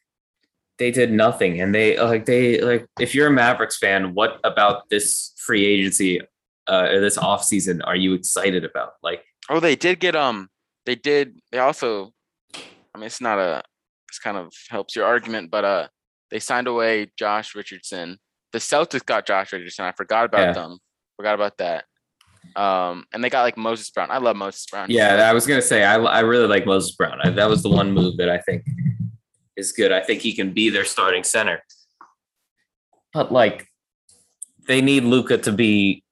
they 0.77 0.91
did 0.91 1.11
nothing, 1.11 1.59
and 1.61 1.73
they 1.73 1.99
like 1.99 2.25
they 2.25 2.61
like 2.61 2.87
if 2.99 3.13
you're 3.13 3.27
a 3.27 3.31
Mavericks 3.31 3.77
fan, 3.77 4.13
what 4.13 4.39
about 4.43 4.89
this 4.89 5.33
free 5.37 5.65
agency 5.65 6.21
uh, 6.67 6.87
or 6.91 7.01
this 7.01 7.17
off 7.17 7.43
season 7.43 7.81
are 7.81 7.95
you 7.95 8.13
excited 8.13 8.63
about? 8.63 8.93
Like, 9.01 9.23
oh, 9.49 9.59
they 9.59 9.75
did 9.75 9.99
get 9.99 10.15
um, 10.15 10.49
they 10.85 10.95
did. 10.95 11.39
They 11.51 11.59
also, 11.59 12.13
I 12.55 12.97
mean, 12.97 13.05
it's 13.05 13.21
not 13.21 13.39
a. 13.39 13.63
This 14.07 14.19
kind 14.19 14.37
of 14.37 14.51
helps 14.69 14.95
your 14.95 15.05
argument, 15.05 15.51
but 15.51 15.63
uh 15.63 15.87
they 16.31 16.39
signed 16.39 16.67
away 16.67 17.11
Josh 17.17 17.55
Richardson. 17.55 18.17
The 18.53 18.59
Celtics 18.59 19.05
got 19.05 19.25
Josh 19.25 19.53
Richardson. 19.53 19.85
I 19.85 19.91
forgot 19.91 20.25
about 20.25 20.39
yeah. 20.39 20.53
them. 20.53 20.79
Forgot 21.17 21.35
about 21.35 21.57
that. 21.57 21.85
Um, 22.55 23.05
and 23.13 23.23
they 23.23 23.29
got 23.29 23.43
like 23.43 23.57
Moses 23.57 23.89
Brown. 23.89 24.09
I 24.09 24.17
love 24.17 24.35
Moses 24.35 24.65
Brown. 24.65 24.87
Yeah, 24.89 25.29
I 25.29 25.33
was 25.33 25.45
gonna 25.45 25.61
say 25.61 25.83
I 25.83 25.95
I 25.95 26.21
really 26.21 26.47
like 26.47 26.65
Moses 26.65 26.95
Brown. 26.95 27.19
I, 27.23 27.29
that 27.31 27.49
was 27.49 27.61
the 27.61 27.69
one 27.69 27.91
move 27.91 28.17
that 28.17 28.29
I 28.29 28.39
think 28.39 28.65
is 29.55 29.71
good. 29.71 29.91
I 29.91 30.01
think 30.01 30.21
he 30.21 30.33
can 30.33 30.53
be 30.53 30.69
their 30.69 30.85
starting 30.85 31.23
center. 31.23 31.61
but 33.13 33.31
like 33.31 33.67
they 34.67 34.81
need 34.81 35.03
Luka 35.03 35.37
to 35.39 35.51
be 35.51 36.03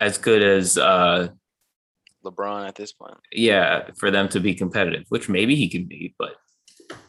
as 0.00 0.18
good 0.18 0.42
as 0.42 0.78
uh 0.78 1.28
LeBron 2.24 2.66
at 2.66 2.74
this 2.74 2.92
point. 2.92 3.16
Yeah, 3.32 3.88
for 3.96 4.10
them 4.10 4.28
to 4.30 4.40
be 4.40 4.54
competitive, 4.54 5.04
which 5.08 5.28
maybe 5.28 5.56
he 5.56 5.68
can 5.68 5.86
be, 5.86 6.14
but 6.18 6.36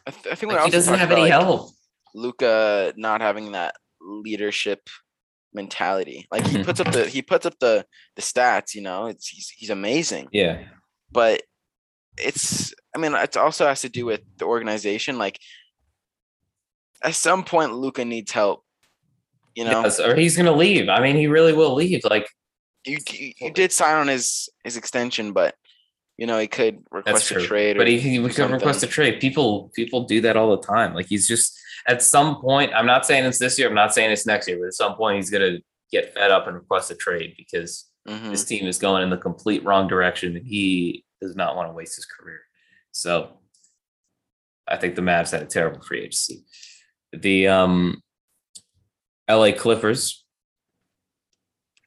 I, 0.07 0.11
th- 0.11 0.27
I 0.31 0.35
think 0.35 0.53
like, 0.53 0.65
he 0.65 0.71
doesn't 0.71 0.97
have 0.97 1.11
any 1.11 1.21
like 1.21 1.31
help. 1.31 1.71
Luka 2.13 2.93
not 2.97 3.21
having 3.21 3.53
that 3.53 3.75
leadership 4.01 4.89
mentality. 5.53 6.27
Like 6.31 6.45
he 6.45 6.63
puts 6.63 6.79
up 6.79 6.91
the 6.91 7.05
he 7.05 7.21
puts 7.21 7.45
up 7.45 7.57
the 7.59 7.85
the 8.15 8.21
stats. 8.21 8.75
You 8.75 8.81
know, 8.81 9.07
it's 9.07 9.27
he's 9.27 9.49
he's 9.49 9.69
amazing. 9.69 10.29
Yeah, 10.31 10.63
but 11.11 11.43
it's 12.17 12.73
I 12.95 12.99
mean 12.99 13.13
it 13.15 13.37
also 13.37 13.67
has 13.67 13.81
to 13.81 13.89
do 13.89 14.05
with 14.05 14.21
the 14.37 14.45
organization. 14.45 15.17
Like 15.17 15.39
at 17.03 17.15
some 17.15 17.43
point, 17.43 17.73
Luka 17.73 18.05
needs 18.05 18.31
help. 18.31 18.63
You 19.55 19.65
know, 19.65 19.83
yes, 19.83 19.99
or 19.99 20.15
he's 20.15 20.37
gonna 20.37 20.55
leave. 20.55 20.87
I 20.87 21.01
mean, 21.01 21.17
he 21.17 21.27
really 21.27 21.53
will 21.53 21.73
leave. 21.73 22.01
Like 22.05 22.27
you, 22.85 22.97
you, 23.11 23.33
you 23.39 23.51
did 23.51 23.71
sign 23.71 23.95
on 23.95 24.07
his 24.07 24.49
his 24.63 24.77
extension, 24.77 25.33
but 25.33 25.55
you 26.17 26.27
know 26.27 26.39
he 26.39 26.47
could 26.47 26.79
request 26.91 27.31
a 27.31 27.41
trade. 27.41 27.77
But 27.77 27.87
he, 27.87 27.99
he 27.99 28.21
could 28.21 28.33
something. 28.33 28.55
request 28.55 28.83
a 28.83 28.87
trade. 28.87 29.19
People 29.19 29.71
people 29.75 30.05
do 30.05 30.21
that 30.21 30.37
all 30.37 30.55
the 30.55 30.65
time. 30.65 30.93
Like 30.93 31.07
he's 31.07 31.27
just 31.27 31.57
at 31.87 32.01
some 32.01 32.41
point. 32.41 32.73
I'm 32.73 32.85
not 32.85 33.05
saying 33.05 33.25
it's 33.25 33.39
this 33.39 33.57
year. 33.57 33.67
I'm 33.67 33.75
not 33.75 33.93
saying 33.93 34.11
it's 34.11 34.25
next 34.25 34.47
year. 34.47 34.57
But 34.59 34.67
at 34.67 34.73
some 34.73 34.95
point, 34.95 35.17
he's 35.17 35.29
gonna 35.29 35.59
get 35.91 36.13
fed 36.13 36.31
up 36.31 36.47
and 36.47 36.55
request 36.55 36.91
a 36.91 36.95
trade 36.95 37.35
because 37.37 37.89
mm-hmm. 38.07 38.31
his 38.31 38.45
team 38.45 38.65
is 38.65 38.77
going 38.77 39.03
in 39.03 39.09
the 39.09 39.17
complete 39.17 39.63
wrong 39.63 39.87
direction, 39.87 40.35
and 40.35 40.45
he 40.45 41.05
does 41.21 41.35
not 41.35 41.55
want 41.55 41.69
to 41.69 41.73
waste 41.73 41.95
his 41.95 42.05
career. 42.05 42.41
So 42.91 43.37
I 44.67 44.77
think 44.77 44.95
the 44.95 45.01
Mavs 45.01 45.31
had 45.31 45.43
a 45.43 45.45
terrible 45.45 45.81
free 45.81 46.01
agency. 46.01 46.43
The 47.13 47.47
um, 47.47 48.01
LA 49.29 49.51
Clippers. 49.51 50.25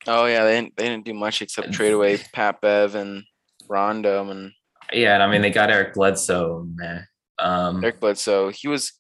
Oh 0.07 0.27
yeah, 0.27 0.45
they 0.45 0.61
didn't, 0.61 0.77
they 0.77 0.85
didn't 0.85 1.05
do 1.05 1.15
much 1.15 1.43
except 1.43 1.73
trade 1.73 1.93
away 1.93 2.19
Pat 2.33 2.61
Bev 2.61 2.95
and 2.95 3.25
Rondo 3.69 4.31
and 4.31 4.53
yeah, 4.93 5.15
and 5.15 5.23
I 5.23 5.31
mean 5.31 5.43
they 5.43 5.51
got 5.51 5.71
Eric 5.71 5.95
Bledsoe, 5.95 6.67
man. 6.75 7.07
Um, 7.39 7.83
Eric 7.83 8.01
Bledsoe, 8.01 8.51
he 8.51 8.69
was. 8.69 8.93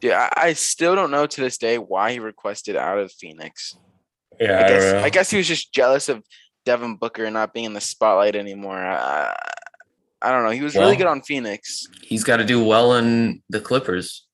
Yeah, 0.00 0.28
I, 0.36 0.48
I 0.48 0.52
still 0.52 0.94
don't 0.94 1.10
know 1.10 1.26
to 1.26 1.40
this 1.40 1.58
day 1.58 1.76
why 1.76 2.12
he 2.12 2.20
requested 2.20 2.76
out 2.76 2.98
of 2.98 3.12
Phoenix. 3.12 3.76
Yeah, 4.40 4.64
I 4.64 4.68
guess 4.68 4.94
I, 4.94 5.02
I 5.04 5.10
guess 5.10 5.30
he 5.30 5.36
was 5.36 5.48
just 5.48 5.72
jealous 5.72 6.08
of 6.08 6.22
Devin 6.64 6.96
Booker 6.96 7.30
not 7.30 7.52
being 7.52 7.66
in 7.66 7.72
the 7.72 7.80
spotlight 7.80 8.36
anymore. 8.36 8.78
I, 8.78 9.36
I 10.22 10.30
don't 10.30 10.44
know. 10.44 10.50
He 10.50 10.62
was 10.62 10.74
well, 10.74 10.84
really 10.84 10.96
good 10.96 11.06
on 11.06 11.22
Phoenix. 11.22 11.86
He's 12.02 12.24
got 12.24 12.38
to 12.38 12.44
do 12.44 12.62
well 12.64 12.94
in 12.94 13.42
the 13.48 13.60
Clippers. 13.60 14.26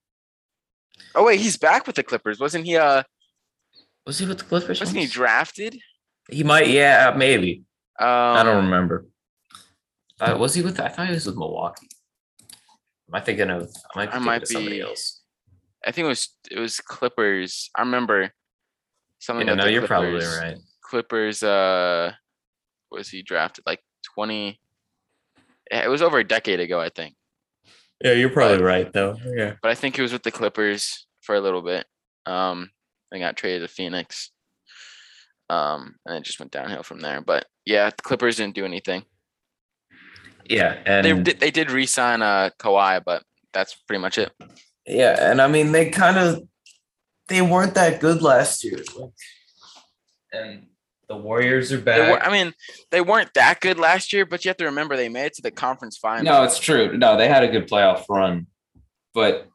Oh 1.14 1.24
wait, 1.24 1.40
he's 1.40 1.56
back 1.56 1.86
with 1.86 1.96
the 1.96 2.02
Clippers. 2.02 2.40
Wasn't 2.40 2.66
he? 2.66 2.76
Uh, 2.76 3.02
was 4.06 4.18
he 4.18 4.26
with 4.26 4.38
the 4.38 4.44
Clippers? 4.44 4.80
Wasn't 4.80 4.96
once? 4.96 5.08
he 5.08 5.12
drafted? 5.12 5.78
He 6.30 6.42
might. 6.42 6.68
Yeah, 6.68 7.14
maybe. 7.16 7.64
Um, 7.98 8.08
I 8.08 8.42
don't 8.42 8.64
remember. 8.64 9.06
Uh, 10.20 10.36
was 10.38 10.54
he 10.54 10.62
with? 10.62 10.80
I 10.80 10.88
thought 10.88 11.08
he 11.08 11.14
was 11.14 11.26
with 11.26 11.36
Milwaukee. 11.36 11.88
Am 13.08 13.14
I 13.14 13.20
thinking 13.20 13.50
of? 13.50 13.70
I 13.94 13.98
might 13.98 14.10
be, 14.10 14.16
I 14.16 14.18
might 14.18 14.40
be 14.40 14.46
somebody 14.46 14.80
else. 14.80 15.20
I 15.86 15.92
think 15.92 16.06
it 16.06 16.08
was 16.08 16.28
it 16.50 16.58
was 16.58 16.80
Clippers. 16.80 17.70
I 17.76 17.82
remember 17.82 18.32
something. 19.18 19.46
Yeah, 19.46 19.54
no, 19.54 19.66
you're 19.66 19.86
Clippers, 19.86 20.24
probably 20.24 20.48
right. 20.50 20.58
Clippers. 20.82 21.42
Uh, 21.42 22.12
was 22.90 23.08
he 23.08 23.22
drafted 23.22 23.64
like 23.66 23.80
twenty? 24.14 24.60
It 25.70 25.90
was 25.90 26.02
over 26.02 26.18
a 26.18 26.24
decade 26.24 26.60
ago, 26.60 26.80
I 26.80 26.88
think. 26.88 27.14
Yeah, 28.02 28.12
you're 28.12 28.30
probably 28.30 28.58
but, 28.58 28.64
right 28.64 28.92
though. 28.92 29.16
Yeah. 29.24 29.54
But 29.62 29.70
I 29.70 29.74
think 29.74 29.96
he 29.96 30.02
was 30.02 30.12
with 30.12 30.22
the 30.22 30.30
Clippers 30.30 31.06
for 31.20 31.34
a 31.34 31.40
little 31.40 31.62
bit. 31.62 31.86
Um, 32.26 32.70
and 33.12 33.22
got 33.22 33.36
traded 33.36 33.62
to 33.62 33.72
Phoenix. 33.72 34.30
Um, 35.54 35.96
and 36.06 36.16
it 36.16 36.24
just 36.24 36.40
went 36.40 36.52
downhill 36.52 36.82
from 36.82 37.00
there. 37.00 37.20
But 37.20 37.46
yeah, 37.64 37.90
the 37.90 38.02
Clippers 38.02 38.36
didn't 38.36 38.54
do 38.54 38.64
anything. 38.64 39.04
Yeah, 40.46 40.76
and 40.84 41.04
they 41.06 41.22
did, 41.22 41.40
they 41.40 41.50
did 41.50 41.70
re-sign 41.70 42.20
uh 42.20 42.50
Kawhi, 42.58 43.02
but 43.04 43.22
that's 43.52 43.74
pretty 43.86 44.00
much 44.00 44.18
it. 44.18 44.32
Yeah, 44.86 45.30
and 45.30 45.40
I 45.40 45.48
mean 45.48 45.72
they 45.72 45.90
kind 45.90 46.18
of 46.18 46.42
they 47.28 47.40
weren't 47.40 47.74
that 47.74 48.00
good 48.00 48.20
last 48.20 48.64
year. 48.64 48.78
And 50.32 50.66
the 51.08 51.16
Warriors 51.16 51.72
are 51.72 51.80
back. 51.80 52.10
Were, 52.10 52.22
I 52.22 52.30
mean, 52.30 52.52
they 52.90 53.00
weren't 53.00 53.32
that 53.34 53.60
good 53.60 53.78
last 53.78 54.12
year, 54.12 54.26
but 54.26 54.44
you 54.44 54.48
have 54.48 54.56
to 54.58 54.64
remember 54.64 54.96
they 54.96 55.08
made 55.08 55.26
it 55.26 55.34
to 55.34 55.42
the 55.42 55.50
conference 55.50 55.96
final. 55.96 56.24
No, 56.24 56.42
it's 56.42 56.58
true. 56.58 56.96
No, 56.96 57.16
they 57.16 57.28
had 57.28 57.44
a 57.44 57.48
good 57.48 57.68
playoff 57.68 58.04
run, 58.08 58.46
but 59.12 59.48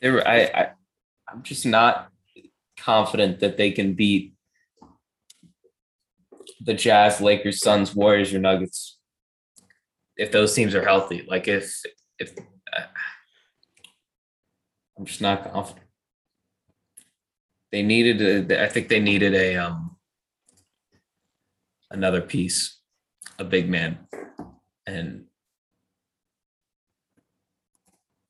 they 0.00 0.10
were. 0.10 0.26
I, 0.26 0.40
I 0.42 0.70
I'm 1.28 1.42
just 1.42 1.66
not 1.66 2.11
confident 2.82 3.40
that 3.40 3.56
they 3.56 3.70
can 3.70 3.94
beat 3.94 4.34
the 6.60 6.74
Jazz, 6.74 7.20
Lakers, 7.20 7.60
Suns, 7.60 7.94
Warriors, 7.94 8.34
or 8.34 8.38
Nuggets 8.38 8.98
if 10.16 10.30
those 10.30 10.54
teams 10.54 10.74
are 10.74 10.84
healthy. 10.84 11.24
Like 11.28 11.48
if 11.48 11.80
if 12.18 12.36
uh, 12.72 12.82
I'm 14.98 15.04
just 15.06 15.20
not 15.20 15.52
confident. 15.52 15.86
They 17.70 17.82
needed 17.82 18.50
a, 18.50 18.62
I 18.62 18.68
think 18.68 18.88
they 18.88 19.00
needed 19.00 19.34
a 19.34 19.56
um 19.56 19.96
another 21.90 22.20
piece, 22.20 22.78
a 23.38 23.44
big 23.44 23.68
man, 23.68 23.98
and 24.86 25.24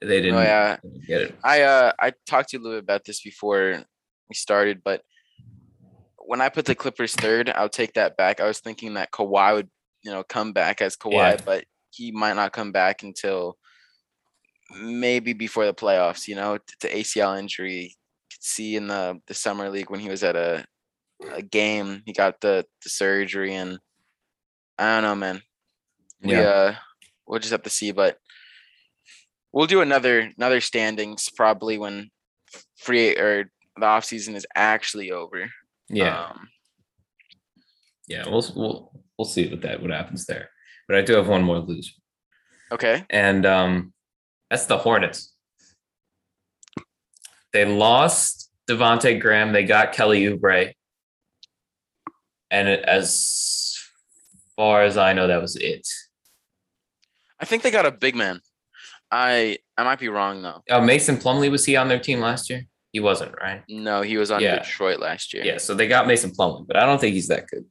they 0.01 0.21
didn't, 0.21 0.35
oh, 0.35 0.43
yeah. 0.43 0.77
get 1.07 1.23
it. 1.23 1.35
I 1.43 1.63
uh 1.63 1.93
I 1.99 2.13
talked 2.27 2.51
to 2.51 2.57
you 2.57 2.63
a 2.63 2.65
little 2.65 2.79
bit 2.79 2.85
about 2.85 3.05
this 3.05 3.21
before 3.21 3.85
we 4.33 4.35
started, 4.35 4.81
but 4.83 5.03
when 6.17 6.41
I 6.41 6.49
put 6.49 6.65
the 6.65 6.75
Clippers 6.75 7.15
third, 7.15 7.51
I'll 7.51 7.69
take 7.69 7.93
that 7.95 8.17
back. 8.17 8.41
I 8.41 8.47
was 8.47 8.61
thinking 8.61 8.95
that 8.95 9.13
Kawhi 9.13 9.55
would, 9.55 9.69
you 10.03 10.11
know, 10.11 10.23
come 10.23 10.55
back 10.55 10.81
as 10.81 10.97
Kawhi, 10.97 11.13
yeah. 11.13 11.37
but 11.45 11.65
he 11.91 12.11
might 12.11 12.37
not 12.37 12.53
come 12.53 12.73
back 12.73 13.03
until 13.03 13.59
maybe 14.81 15.35
before 15.35 15.67
the 15.67 15.75
playoffs. 15.75 16.27
You 16.27 16.37
know, 16.37 16.59
to 16.81 16.89
ACL 16.89 17.39
injury. 17.39 17.95
Could 18.33 18.43
see 18.43 18.77
in 18.77 18.87
the 18.87 19.21
the 19.27 19.35
summer 19.35 19.69
league 19.69 19.91
when 19.91 20.01
he 20.01 20.09
was 20.09 20.23
at 20.23 20.37
a 20.37 20.65
a 21.35 21.43
game, 21.43 22.03
he 22.07 22.15
got 22.15 22.41
the 22.41 22.65
the 22.83 22.89
surgery, 22.89 23.55
and 23.55 23.79
I 24.79 24.95
don't 24.95 25.03
know, 25.03 25.15
man. 25.15 25.43
We 26.23 26.33
yeah. 26.33 26.41
uh, 26.41 26.75
we'll 27.27 27.41
just 27.41 27.53
have 27.53 27.65
to 27.65 27.71
see, 27.71 27.93
but 27.93 28.17
we'll 29.53 29.67
do 29.67 29.83
another 29.83 30.33
another 30.39 30.63
standings 30.63 31.29
probably 31.29 31.77
when 31.77 32.11
free 32.77 33.17
or 33.17 33.51
the 33.77 33.87
off 33.87 34.05
season 34.05 34.35
is 34.35 34.47
actually 34.55 35.11
over. 35.11 35.51
Yeah. 35.89 36.27
Um, 36.27 36.49
yeah, 38.09 38.25
we'll 38.29 38.45
we'll 38.55 38.93
we'll 39.17 39.27
see 39.27 39.49
what 39.49 39.63
that 39.63 39.81
what 39.81 39.91
happens 39.91 40.27
there. 40.27 40.51
But 40.89 40.97
I 40.99 41.03
do 41.03 41.15
have 41.15 41.29
one 41.29 41.43
more 41.43 41.59
lose. 41.59 41.99
Okay. 42.71 43.05
And 43.11 43.47
um 43.47 43.93
that's 44.51 44.67
the 44.67 44.79
Hornets. 44.79 45.33
They 47.53 47.65
lost 47.65 48.51
Devonte 48.69 49.21
Graham. 49.21 49.53
They 49.53 49.65
got 49.65 49.93
Kelly 49.93 50.23
Oubre. 50.25 50.73
And 52.51 52.69
it, 52.69 52.85
as 52.85 53.79
far 54.57 54.83
as 54.83 54.97
I 54.97 55.13
know, 55.15 55.27
that 55.27 55.41
was 55.41 55.57
it. 55.57 55.89
I 57.41 57.45
think 57.45 57.63
they 57.63 57.71
got 57.71 57.87
a 57.87 57.91
big 57.91 58.15
man. 58.15 58.41
I 59.11 59.59
I 59.77 59.85
might 59.85 59.99
be 59.99 60.09
wrong 60.09 60.43
though. 60.43 60.63
Oh, 60.71 60.81
Mason 60.81 61.17
Plumlee 61.17 61.51
was 61.51 61.65
he 61.65 61.77
on 61.77 61.89
their 61.89 61.99
team 61.99 62.21
last 62.21 62.51
year? 62.51 62.67
He 62.93 63.01
wasn't, 63.01 63.35
right? 63.41 63.63
No, 63.69 64.03
he 64.03 64.19
was 64.19 64.31
on 64.31 64.43
yeah. 64.43 64.59
Detroit 64.59 65.01
last 65.01 65.33
year. 65.33 65.45
Yeah, 65.45 65.59
so 65.59 65.75
they 65.75 65.89
got 65.89 66.07
Mason 66.07 66.31
Plumlee, 66.31 66.67
but 66.67 66.77
I 66.77 66.85
don't 66.85 67.01
think 67.01 67.15
he's 67.15 67.29
that 67.29 67.49
good. 67.49 67.65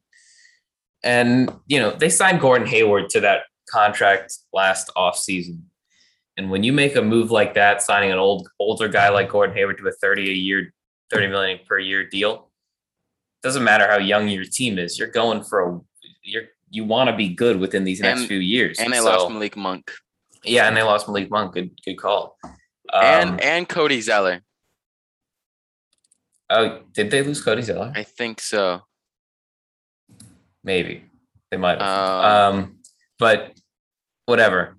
And 1.04 1.52
you 1.68 1.80
know, 1.80 1.92
they 1.92 2.10
signed 2.10 2.42
Gordon 2.42 2.68
Hayward 2.68 3.10
to 3.12 3.20
that 3.22 3.44
contract 3.70 4.34
last 4.52 4.90
off 4.96 5.18
season. 5.18 5.68
And 6.38 6.50
when 6.50 6.64
you 6.64 6.74
make 6.74 6.96
a 6.96 7.02
move 7.02 7.30
like 7.30 7.54
that, 7.54 7.82
signing 7.82 8.12
an 8.12 8.18
old 8.18 8.50
older 8.60 8.88
guy 8.88 9.10
like 9.10 9.30
Gordon 9.30 9.56
Hayward 9.56 9.78
to 9.78 9.88
a 9.88 9.92
30 9.92 10.30
a 10.30 10.34
year, 10.34 10.74
30 11.12 11.28
million 11.28 11.60
per 11.68 11.78
year 11.78 12.08
deal, 12.08 12.50
doesn't 13.44 13.64
matter 13.64 13.88
how 13.88 13.98
young 13.98 14.28
your 14.28 14.46
team 14.46 14.80
is, 14.80 14.98
you're 14.98 15.08
going 15.08 15.44
for 15.44 15.62
a 15.62 15.80
you're 16.24 16.44
you 16.72 16.86
want 16.86 17.10
to 17.10 17.16
be 17.16 17.28
good 17.28 17.60
within 17.60 17.84
these 17.84 18.00
next 18.00 18.22
and, 18.22 18.30
few 18.30 18.40
years. 18.40 18.80
And 18.80 18.92
they 18.92 18.98
so, 18.98 19.06
lost 19.06 19.30
Malik 19.30 19.58
Monk. 19.58 19.92
Yeah, 20.44 20.68
and 20.68 20.76
they 20.76 20.84
lost 20.84 21.08
Malik 21.08 21.30
Monk. 21.30 21.54
Good, 21.54 21.72
good 21.86 21.96
call. 21.96 22.38
Um, 22.44 23.04
and 23.04 23.42
and 23.42 23.70
Cody 23.70 24.02
Zeller. 24.02 24.42
Oh, 26.52 26.82
did 26.94 27.10
they 27.12 27.24
lose 27.24 27.42
Cody 27.42 27.62
Zeller? 27.62 27.94
I 27.96 28.04
think 28.04 28.42
so. 28.42 28.82
Maybe 30.64 31.06
they 31.50 31.58
might 31.58 31.82
have. 31.82 31.90
Um, 31.90 32.56
um, 32.56 32.80
but 33.18 33.54
whatever. 34.26 34.78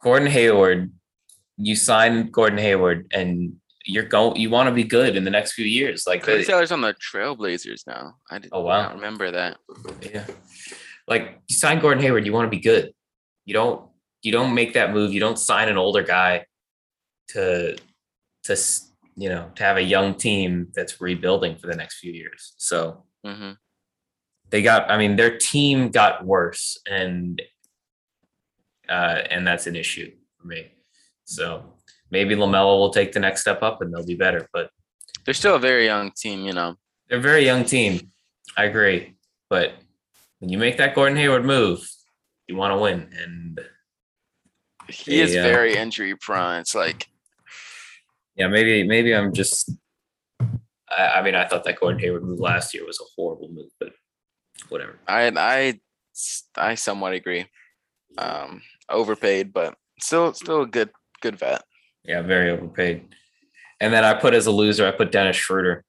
Gordon 0.00 0.28
Hayward, 0.28 0.92
you 1.56 1.76
signed 1.76 2.32
Gordon 2.32 2.58
Hayward, 2.58 3.08
and 3.12 3.56
you're 3.84 4.04
going. 4.04 4.40
You 4.40 4.50
want 4.50 4.68
to 4.68 4.74
be 4.74 4.84
good 4.84 5.16
in 5.16 5.24
the 5.24 5.30
next 5.30 5.52
few 5.52 5.66
years. 5.66 6.04
Like 6.06 6.22
Cody 6.22 6.42
Zeller's 6.44 6.72
on 6.72 6.80
the 6.80 6.94
Trailblazers 6.94 7.86
now. 7.86 8.14
I 8.30 8.38
did, 8.38 8.50
oh 8.52 8.62
wow, 8.62 8.94
remember 8.94 9.30
that. 9.30 9.58
Yeah, 10.00 10.26
like 11.06 11.40
you 11.48 11.56
signed 11.56 11.82
Gordon 11.82 12.02
Hayward, 12.02 12.24
you 12.24 12.32
want 12.32 12.46
to 12.46 12.56
be 12.56 12.62
good. 12.62 12.92
You 13.44 13.52
don't 13.52 13.90
you 14.22 14.32
don't 14.32 14.54
make 14.54 14.74
that 14.74 14.92
move. 14.92 15.12
You 15.12 15.20
don't 15.20 15.38
sign 15.38 15.68
an 15.68 15.76
older 15.76 16.02
guy 16.02 16.46
to 17.30 17.76
to 18.44 18.56
you 19.16 19.28
know, 19.28 19.50
to 19.56 19.62
have 19.62 19.76
a 19.76 19.82
young 19.82 20.14
team 20.14 20.68
that's 20.74 21.00
rebuilding 21.00 21.56
for 21.56 21.66
the 21.66 21.76
next 21.76 21.98
few 21.98 22.12
years. 22.12 22.54
So 22.58 23.04
hmm 23.24 23.52
they 24.50 24.62
got, 24.62 24.90
I 24.90 24.98
mean, 24.98 25.14
their 25.14 25.38
team 25.38 25.90
got 25.90 26.26
worse 26.26 26.76
and 26.90 27.40
uh, 28.88 29.22
and 29.30 29.46
that's 29.46 29.68
an 29.68 29.76
issue 29.76 30.10
for 30.40 30.48
me. 30.48 30.72
So 31.24 31.74
maybe 32.10 32.34
Lamelo 32.34 32.78
will 32.78 32.90
take 32.90 33.12
the 33.12 33.20
next 33.20 33.42
step 33.42 33.62
up 33.62 33.80
and 33.80 33.94
they'll 33.94 34.04
be 34.06 34.16
better. 34.16 34.48
But 34.52 34.70
They're 35.24 35.34
still 35.34 35.54
a 35.54 35.60
very 35.60 35.84
young 35.84 36.10
team, 36.16 36.44
you 36.44 36.52
know. 36.52 36.74
they're 37.08 37.18
a 37.18 37.22
very 37.22 37.44
young 37.44 37.64
team. 37.64 38.10
I 38.56 38.64
agree. 38.64 39.14
But 39.48 39.74
when 40.40 40.50
you 40.50 40.58
make 40.58 40.76
that 40.78 40.96
Gordon 40.96 41.16
Hayward 41.18 41.44
move, 41.44 41.88
you 42.48 42.56
want 42.56 42.72
to 42.74 42.78
win. 42.78 43.08
And 43.16 43.60
He 44.88 45.20
is 45.20 45.32
Yeah. 45.32 45.42
very 45.42 45.76
injury 45.76 46.16
prone. 46.16 46.58
It's 46.60 46.74
like 46.74 47.06
yeah, 48.40 48.48
maybe 48.48 48.82
maybe 48.88 49.14
I'm 49.14 49.32
just 49.34 49.70
I, 50.88 51.18
I 51.18 51.22
mean, 51.22 51.34
I 51.34 51.46
thought 51.46 51.64
that 51.64 51.78
Gordon 51.78 52.00
Hayward 52.00 52.24
move 52.24 52.40
last 52.40 52.72
year 52.74 52.86
was 52.86 52.98
a 53.00 53.04
horrible 53.14 53.50
move, 53.52 53.70
but 53.78 53.92
whatever. 54.70 54.98
I 55.06 55.30
I 55.36 55.80
I 56.56 56.74
somewhat 56.74 57.12
agree. 57.12 57.46
Um, 58.18 58.62
overpaid, 58.88 59.52
but 59.52 59.74
still 60.00 60.32
still 60.32 60.62
a 60.62 60.66
good 60.66 60.90
good 61.20 61.38
vet. 61.38 61.62
Yeah, 62.04 62.22
very 62.22 62.50
overpaid. 62.50 63.14
And 63.80 63.92
then 63.92 64.04
I 64.04 64.14
put 64.14 64.34
as 64.34 64.46
a 64.46 64.50
loser, 64.50 64.86
I 64.86 64.90
put 64.90 65.12
Dennis 65.12 65.36
Schroeder 65.36 65.84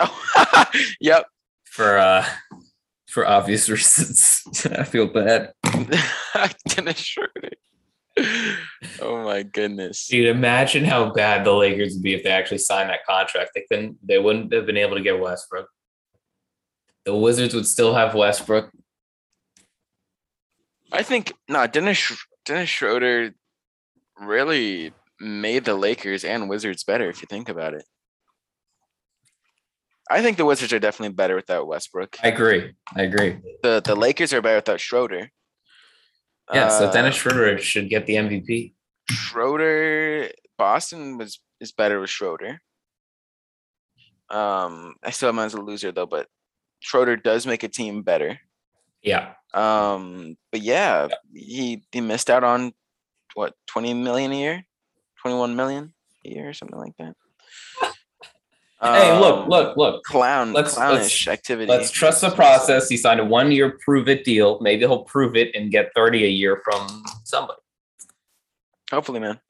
Oh, 0.00 0.64
yep. 1.00 1.26
for 1.64 1.98
uh 1.98 2.24
for 3.08 3.26
obvious 3.26 3.68
reasons. 3.74 4.42
I 4.78 4.84
feel 4.84 5.08
bad. 5.08 5.52
Dennis 6.68 6.98
Schroeder. 6.98 7.50
Oh 9.00 9.22
my 9.24 9.42
goodness. 9.42 10.06
Dude, 10.06 10.26
imagine 10.26 10.84
how 10.84 11.12
bad 11.12 11.44
the 11.44 11.52
Lakers 11.52 11.94
would 11.94 12.02
be 12.02 12.14
if 12.14 12.22
they 12.22 12.30
actually 12.30 12.58
signed 12.58 12.90
that 12.90 13.04
contract. 13.08 13.50
They 13.54 13.64
couldn't 13.70 13.98
they 14.06 14.18
wouldn't 14.18 14.52
have 14.52 14.66
been 14.66 14.76
able 14.76 14.96
to 14.96 15.02
get 15.02 15.20
Westbrook. 15.20 15.68
The 17.04 17.14
Wizards 17.14 17.54
would 17.54 17.66
still 17.66 17.94
have 17.94 18.14
Westbrook. 18.14 18.70
I 20.92 21.02
think 21.02 21.32
no, 21.48 21.66
Dennis 21.66 22.16
Dennis 22.44 22.68
Schroeder 22.68 23.34
really 24.20 24.92
made 25.20 25.64
the 25.64 25.74
Lakers 25.74 26.24
and 26.24 26.48
Wizards 26.48 26.84
better 26.84 27.08
if 27.08 27.20
you 27.20 27.26
think 27.28 27.48
about 27.48 27.74
it. 27.74 27.84
I 30.10 30.22
think 30.22 30.36
the 30.38 30.44
Wizards 30.44 30.72
are 30.72 30.78
definitely 30.78 31.14
better 31.14 31.34
without 31.34 31.66
Westbrook. 31.66 32.16
I 32.22 32.28
agree. 32.28 32.72
I 32.96 33.02
agree. 33.02 33.38
The 33.62 33.82
the 33.84 33.94
Lakers 33.94 34.32
are 34.32 34.40
better 34.40 34.56
without 34.56 34.80
Schroeder. 34.80 35.30
Yeah, 36.52 36.68
so 36.68 36.86
Uh, 36.86 36.92
Dennis 36.92 37.16
Schroeder 37.16 37.58
should 37.58 37.88
get 37.88 38.06
the 38.06 38.14
MVP. 38.14 38.72
Schroeder 39.10 40.30
Boston 40.56 41.18
was 41.18 41.40
is 41.60 41.72
better 41.72 42.00
with 42.00 42.10
Schroeder. 42.10 42.60
Um, 44.30 44.94
I 45.02 45.10
still 45.10 45.28
have 45.28 45.34
him 45.34 45.40
as 45.40 45.54
a 45.54 45.60
loser 45.60 45.92
though, 45.92 46.06
but 46.06 46.28
Schroeder 46.80 47.16
does 47.16 47.46
make 47.46 47.62
a 47.62 47.68
team 47.68 48.02
better. 48.02 48.38
Yeah. 49.02 49.32
Um, 49.54 50.36
but 50.52 50.60
yeah, 50.60 51.08
he 51.32 51.82
he 51.92 52.00
missed 52.00 52.28
out 52.30 52.44
on 52.44 52.72
what 53.34 53.54
20 53.66 53.94
million 53.94 54.32
a 54.32 54.36
year, 54.36 54.66
21 55.22 55.56
million 55.56 55.94
a 56.26 56.28
year 56.28 56.48
or 56.48 56.52
something 56.52 56.78
like 56.78 56.96
that. 56.98 57.14
Hey, 58.80 59.18
look, 59.18 59.38
Um, 59.44 59.48
look, 59.48 59.76
look. 59.76 60.04
clown 60.04 60.52
let's- 60.52 60.74
clownish 60.74 61.26
activity. 61.28 61.70
Let's 61.70 61.90
trust 61.90 62.20
the 62.20 62.30
process. 62.30 62.88
He 62.88 62.96
signed 62.96 63.20
a 63.20 63.24
one-year 63.24 63.78
prove-it 63.84 64.24
deal. 64.24 64.60
Maybe 64.60 64.80
he'll 64.80 65.04
prove 65.04 65.36
it 65.36 65.54
and 65.54 65.70
get 65.70 65.92
30 65.94 66.24
a 66.24 66.28
year 66.28 66.62
from 66.64 67.04
somebody. 67.24 67.60
Hopefully, 68.90 69.20
man. 69.20 69.40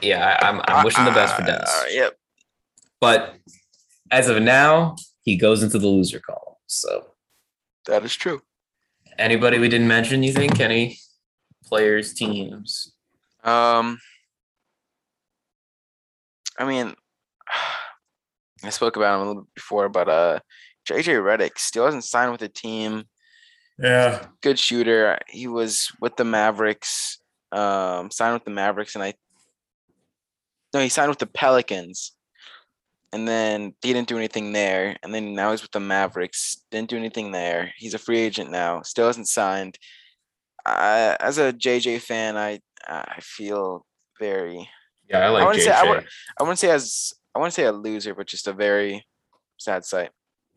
Yeah, 0.00 0.38
I, 0.40 0.48
I'm, 0.48 0.60
I'm 0.64 0.84
wishing 0.84 1.04
the 1.04 1.10
best 1.10 1.36
for 1.36 1.42
Dennis. 1.42 1.68
Uh, 1.70 1.84
yep. 1.90 2.18
But 3.00 3.34
as 4.10 4.28
of 4.28 4.42
now, 4.42 4.96
he 5.22 5.36
goes 5.36 5.62
into 5.62 5.78
the 5.78 5.86
loser 5.86 6.20
column. 6.20 6.56
So 6.66 7.08
That 7.86 8.02
is 8.04 8.14
true. 8.16 8.40
anybody 9.18 9.58
we 9.58 9.68
didn't 9.68 9.88
mention, 9.88 10.22
you 10.22 10.32
think? 10.32 10.58
Any 10.58 10.98
players, 11.66 12.14
teams? 12.14 12.94
Um, 13.44 14.00
I 16.58 16.64
mean, 16.64 16.94
I 18.66 18.70
spoke 18.70 18.96
about 18.96 19.14
him 19.16 19.20
a 19.20 19.26
little 19.28 19.42
bit 19.42 19.54
before, 19.54 19.88
but 19.88 20.08
uh, 20.08 20.40
JJ 20.88 21.22
Redick 21.22 21.58
still 21.58 21.84
hasn't 21.84 22.04
signed 22.04 22.32
with 22.32 22.42
a 22.42 22.48
team. 22.48 23.04
Yeah. 23.78 24.26
Good 24.42 24.58
shooter. 24.58 25.18
He 25.28 25.46
was 25.46 25.90
with 26.00 26.16
the 26.16 26.24
Mavericks. 26.24 27.18
Um, 27.52 28.10
signed 28.10 28.34
with 28.34 28.44
the 28.44 28.50
Mavericks, 28.50 28.94
and 28.94 29.04
I 29.04 29.14
no, 30.72 30.80
he 30.80 30.88
signed 30.88 31.08
with 31.08 31.20
the 31.20 31.26
Pelicans, 31.26 32.12
and 33.12 33.28
then 33.28 33.74
he 33.80 33.92
didn't 33.92 34.08
do 34.08 34.16
anything 34.16 34.52
there. 34.52 34.96
And 35.04 35.14
then 35.14 35.34
now 35.34 35.52
he's 35.52 35.62
with 35.62 35.70
the 35.70 35.78
Mavericks. 35.80 36.64
Didn't 36.72 36.90
do 36.90 36.96
anything 36.96 37.30
there. 37.30 37.72
He's 37.76 37.94
a 37.94 37.98
free 37.98 38.18
agent 38.18 38.50
now. 38.50 38.82
Still 38.82 39.06
hasn't 39.06 39.28
signed. 39.28 39.78
I, 40.66 41.16
as 41.20 41.38
a 41.38 41.52
JJ 41.52 42.00
fan, 42.00 42.36
I 42.36 42.60
I 42.88 43.18
feel 43.20 43.86
very 44.18 44.68
Yeah, 45.08 45.26
I 45.26 45.28
like 45.28 45.42
I 45.42 45.46
wouldn't 45.46 45.62
JJ. 45.62 45.66
say- 45.66 45.72
I 45.72 45.90
would- 45.90 46.06
I 46.38 46.42
wouldn't 46.42 46.58
say 46.58 46.70
as 46.70 47.12
I 47.34 47.40
want 47.40 47.52
to 47.52 47.54
say 47.54 47.64
a 47.64 47.72
loser, 47.72 48.14
but 48.14 48.26
just 48.26 48.46
a 48.46 48.52
very 48.52 49.04
sad 49.56 49.84
sight. 49.84 50.10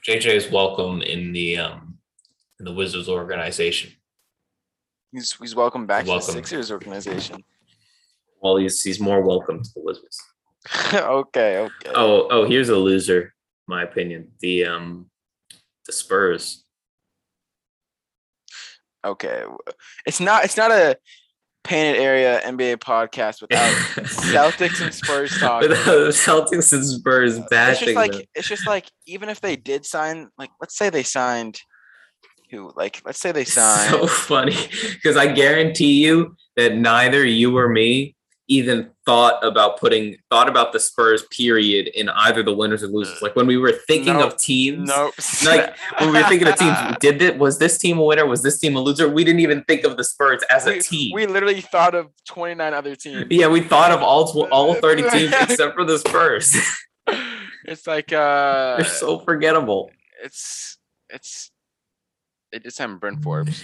JJ 0.08 0.28
is 0.28 0.52
welcome 0.52 1.02
in 1.02 1.32
the 1.34 1.58
um 1.58 1.98
in 2.60 2.66
the 2.66 2.74
Wizards 2.74 3.10
organization. 3.10 3.92
He's 5.12 5.34
he's 5.34 5.56
welcome 5.56 5.88
back 5.88 6.06
to 6.06 6.12
welcome. 6.12 6.28
the 6.28 6.32
Sixers 6.34 6.72
organization. 6.72 7.44
Well, 8.42 8.58
he's 8.58 8.82
he's 8.82 9.00
more 9.00 9.22
welcome 9.22 9.64
to 9.64 9.70
the 9.76 9.82
Wizards. 9.82 10.22
okay, 10.94 11.58
okay. 11.58 11.92
Oh, 11.96 12.28
oh, 12.30 12.46
here's 12.46 12.70
a 12.70 12.76
loser, 12.76 13.34
my 13.68 13.84
opinion. 13.84 14.32
The 14.40 14.66
um 14.66 15.10
the 15.88 15.94
Spurs. 15.94 16.64
Okay. 19.04 19.44
It's 20.06 20.20
not 20.20 20.44
it's 20.44 20.58
not 20.58 20.72
a 20.72 20.98
painted 21.68 22.02
area 22.02 22.42
NBA 22.46 22.78
podcast 22.78 23.42
without 23.42 23.72
Celtics 24.06 24.82
and 24.82 24.94
Spurs 24.94 25.38
talk. 25.38 25.64
Celtics 25.64 26.74
and 26.74 26.86
Spurs 26.86 27.40
bashing. 27.50 27.70
it's 27.70 27.80
just 27.80 27.96
like 27.96 28.12
them. 28.14 28.22
it's 28.36 28.48
just 28.48 28.68
like 28.68 28.90
even 29.06 29.30
if 29.30 29.42
they 29.42 29.56
did 29.56 29.86
sign 29.86 30.30
like 30.38 30.50
let's 30.62 30.78
say 30.78 30.90
they 30.90 31.04
signed 31.04 31.60
who 32.50 32.72
like 32.76 33.02
let's 33.06 33.20
say 33.20 33.32
they 33.32 33.44
signed 33.44 33.90
so 33.92 34.08
funny 34.08 34.56
because 34.94 35.18
I 35.18 35.28
guarantee 35.28 36.04
you 36.04 36.36
that 36.56 36.76
neither 36.76 37.26
you 37.26 37.58
or 37.58 37.68
me 37.68 38.16
even 38.50 38.90
thought 39.06 39.44
about 39.44 39.78
putting 39.80 40.16
thought 40.30 40.48
about 40.48 40.72
the 40.72 40.80
Spurs 40.80 41.24
period 41.32 41.88
in 41.90 42.08
either 42.10 42.42
the 42.44 42.54
winners 42.54 42.82
or 42.82 42.88
losers. 42.88 43.22
Like 43.22 43.36
when 43.36 43.46
we 43.46 43.58
were 43.58 43.74
thinking 43.74 44.14
Nope. 44.14 44.34
of 44.34 44.38
teams, 44.40 44.88
Nope. 44.88 45.14
like 45.46 45.76
when 46.00 46.12
we 46.12 46.18
were 46.22 46.28
thinking 46.28 46.48
of 46.48 46.56
teams, 46.56 46.78
did 47.00 47.22
it 47.22 47.38
was 47.38 47.60
this 47.60 47.78
team 47.78 47.98
a 47.98 48.04
winner? 48.04 48.26
Was 48.26 48.44
this 48.44 48.60
team 48.60 48.76
a 48.76 48.80
loser? 48.80 49.10
We 49.10 49.24
didn't 49.26 49.42
even 49.42 49.64
think 49.66 49.84
of 49.84 49.98
the 49.98 50.04
Spurs 50.04 50.44
as 50.50 50.66
a 50.66 50.80
team. 50.80 51.12
we 51.14 51.26
literally 51.28 51.60
thought 51.62 51.94
of 51.94 52.08
29 52.30 52.74
other 52.74 52.96
teams. 52.96 53.26
yeah, 53.30 53.48
we 53.48 53.62
thought 53.62 53.92
of 53.92 54.02
all 54.02 54.32
tw- 54.32 54.50
all 54.52 54.74
30 54.82 55.10
teams 55.10 55.34
except 55.42 55.76
for 55.76 55.84
the 55.86 56.00
Spurs. 56.00 56.56
It's 57.66 57.86
like 57.86 58.14
uh 58.14 58.78
They're 58.78 58.86
so 58.86 59.20
forgettable. 59.20 59.92
it's 60.24 60.78
it's 61.10 61.52
they 62.54 62.60
just 62.60 62.78
haven't 62.78 63.00
Bryn 63.00 63.22
Forbes. 63.22 63.62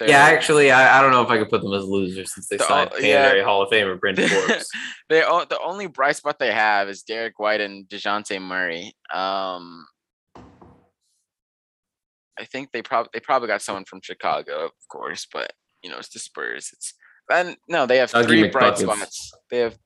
Yeah, 0.00 0.06
They're- 0.06 0.36
actually, 0.36 0.70
I, 0.72 0.98
I 0.98 1.02
don't 1.02 1.12
know 1.12 1.22
if 1.22 1.28
I 1.30 1.38
could 1.38 1.50
put 1.50 1.62
them 1.62 1.72
as 1.72 1.84
losers 1.84 2.34
since 2.34 2.48
they 2.48 2.56
The- 2.56 2.64
signed 2.64 2.90
oh, 2.94 2.98
yeah. 2.98 3.42
Hall 3.44 3.62
of 3.62 3.70
Famer 3.70 3.98
Bryn 3.98 4.16
Forbes. 4.28 4.68
they 5.08 5.20
the 5.20 5.58
only 5.64 5.86
bright 5.86 6.16
spot 6.16 6.38
they 6.38 6.52
have 6.52 6.88
is 6.88 7.02
Derrick 7.02 7.38
White 7.38 7.60
and 7.60 7.86
Dejounte 7.88 8.40
Murray. 8.42 8.92
Um, 9.12 9.86
I 12.38 12.44
think 12.44 12.72
they 12.72 12.82
probably 12.82 13.10
they 13.12 13.20
probably 13.20 13.48
got 13.48 13.62
someone 13.62 13.84
from 13.84 14.00
Chicago, 14.02 14.64
of 14.64 14.72
course, 14.90 15.26
but 15.32 15.52
you 15.82 15.90
know 15.90 15.98
it's 15.98 16.08
the 16.08 16.18
Spurs. 16.18 16.70
It's 16.72 16.94
and 17.30 17.56
no, 17.68 17.86
they 17.86 17.98
have 17.98 18.10
Dougie 18.10 18.26
three 18.26 18.48
bright 18.48 18.76
spots. 18.76 19.32
They 19.50 19.58
have 19.58 19.78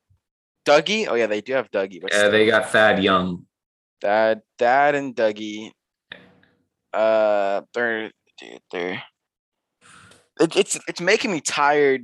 Dougie. 0.66 1.06
Oh 1.08 1.14
yeah, 1.14 1.26
they 1.26 1.40
do 1.42 1.52
have 1.52 1.70
Dougie. 1.70 2.00
But 2.00 2.12
yeah, 2.12 2.28
they 2.28 2.46
got 2.46 2.70
Thad 2.70 3.02
Young. 3.02 3.44
Dad, 4.00 4.40
Dad, 4.58 4.94
and 4.94 5.14
Dougie. 5.14 5.70
Uh, 6.92 7.62
they're 7.74 8.10
dude, 8.38 8.60
they're. 8.72 9.02
It, 10.40 10.56
it's 10.56 10.78
it's 10.88 11.00
making 11.00 11.32
me 11.32 11.40
tired 11.40 12.02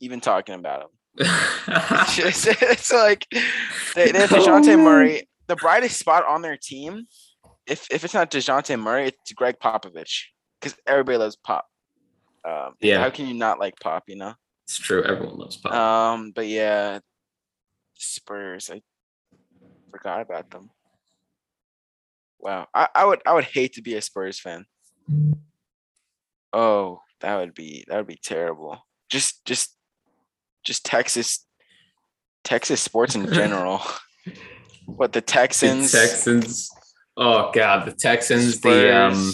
even 0.00 0.20
talking 0.20 0.54
about 0.54 0.80
them. 0.80 1.26
It's, 1.68 2.16
just- 2.16 2.46
it's 2.62 2.92
like 2.92 3.26
they, 3.94 4.10
they 4.12 4.20
have 4.20 4.30
Dejounte 4.30 4.78
Murray. 4.82 5.28
The 5.48 5.56
brightest 5.56 5.98
spot 5.98 6.24
on 6.26 6.42
their 6.42 6.56
team, 6.56 7.06
if 7.66 7.86
if 7.90 8.04
it's 8.04 8.14
not 8.14 8.30
Dejounte 8.30 8.78
Murray, 8.80 9.08
it's 9.08 9.32
Gregg 9.32 9.56
Popovich 9.62 10.24
because 10.60 10.76
everybody 10.86 11.18
loves 11.18 11.36
Pop. 11.36 11.66
Um, 12.44 12.74
Yeah. 12.80 12.98
How 13.00 13.10
can 13.10 13.26
you 13.26 13.34
not 13.34 13.58
like 13.60 13.78
Pop? 13.80 14.04
You 14.08 14.16
know. 14.16 14.34
It's 14.64 14.78
true. 14.78 15.02
Everyone 15.04 15.38
loves 15.38 15.56
Pop. 15.56 15.72
Um, 15.72 16.32
but 16.34 16.46
yeah, 16.46 17.00
Spurs. 17.94 18.70
I 18.72 18.80
forgot 19.90 20.22
about 20.22 20.50
them. 20.50 20.70
Wow, 22.40 22.66
I, 22.74 22.88
I 22.94 23.04
would 23.04 23.20
I 23.26 23.34
would 23.34 23.44
hate 23.44 23.74
to 23.74 23.82
be 23.82 23.94
a 23.94 24.02
Spurs 24.02 24.40
fan. 24.40 24.66
Oh, 26.52 27.00
that 27.22 27.36
would 27.38 27.54
be 27.54 27.84
that 27.88 27.96
would 27.96 28.06
be 28.06 28.18
terrible. 28.22 28.86
Just 29.10 29.44
just 29.44 29.76
just 30.64 30.84
Texas 30.84 31.46
Texas 32.44 32.80
sports 32.80 33.14
in 33.14 33.32
general. 33.32 33.80
What 34.86 35.12
the 35.12 35.20
Texans? 35.20 35.92
The 35.92 35.98
Texans. 35.98 36.70
Oh 37.16 37.50
god, 37.52 37.86
the 37.86 37.92
Texans. 37.92 38.56
Spurs, 38.56 38.82
the 38.82 38.96
um. 38.96 39.32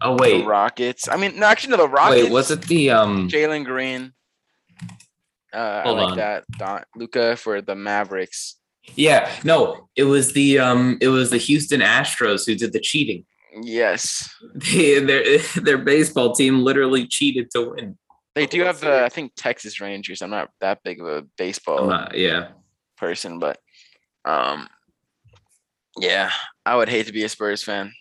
Oh 0.00 0.16
wait, 0.18 0.40
the 0.40 0.46
Rockets. 0.46 1.08
I 1.08 1.16
mean, 1.16 1.38
no, 1.38 1.46
actually, 1.46 1.72
no. 1.72 1.76
The 1.76 1.88
Rockets. 1.88 2.24
Wait, 2.24 2.32
was 2.32 2.50
it 2.50 2.62
the 2.62 2.90
um? 2.90 3.28
Jalen 3.28 3.64
Green. 3.64 4.12
Uh, 5.52 5.82
Hold 5.82 5.98
I 5.98 6.02
like 6.02 6.10
on. 6.12 6.16
that. 6.18 6.44
Don 6.58 6.82
Luka 6.96 7.36
for 7.36 7.60
the 7.60 7.74
Mavericks. 7.74 8.56
Yeah, 8.96 9.30
no, 9.44 9.88
it 9.96 10.04
was 10.04 10.32
the 10.32 10.58
um, 10.58 10.98
it 11.00 11.08
was 11.08 11.30
the 11.30 11.38
Houston 11.38 11.80
Astros 11.80 12.46
who 12.46 12.54
did 12.54 12.72
the 12.72 12.80
cheating. 12.80 13.24
Yes, 13.60 14.34
they, 14.54 14.98
their 15.00 15.38
their 15.38 15.78
baseball 15.78 16.34
team 16.34 16.60
literally 16.60 17.06
cheated 17.06 17.50
to 17.52 17.70
win. 17.70 17.98
They 18.34 18.46
do 18.46 18.62
have 18.62 18.80
the 18.80 19.04
I 19.04 19.08
think 19.08 19.32
Texas 19.36 19.80
Rangers. 19.80 20.22
I'm 20.22 20.30
not 20.30 20.50
that 20.60 20.82
big 20.82 21.00
of 21.00 21.06
a 21.06 21.22
baseball 21.36 21.88
not, 21.88 22.16
yeah 22.16 22.48
person, 22.96 23.38
but 23.38 23.58
um, 24.24 24.68
yeah, 25.98 26.30
I 26.64 26.76
would 26.76 26.88
hate 26.88 27.06
to 27.06 27.12
be 27.12 27.24
a 27.24 27.28
Spurs 27.28 27.62
fan. 27.62 27.92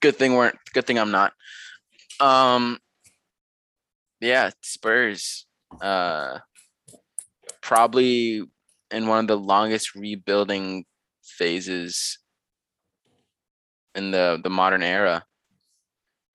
Good 0.00 0.16
thing 0.16 0.34
weren't. 0.34 0.58
Good 0.74 0.86
thing 0.86 0.98
I'm 0.98 1.12
not. 1.12 1.32
Um, 2.20 2.78
yeah, 4.20 4.50
Spurs. 4.62 5.46
Uh, 5.80 6.40
probably 7.62 8.42
in 8.90 9.06
one 9.06 9.20
of 9.20 9.28
the 9.28 9.38
longest 9.38 9.94
rebuilding 9.94 10.84
phases 11.22 12.18
in 13.94 14.10
the 14.10 14.40
the 14.42 14.50
modern 14.50 14.82
era. 14.82 15.24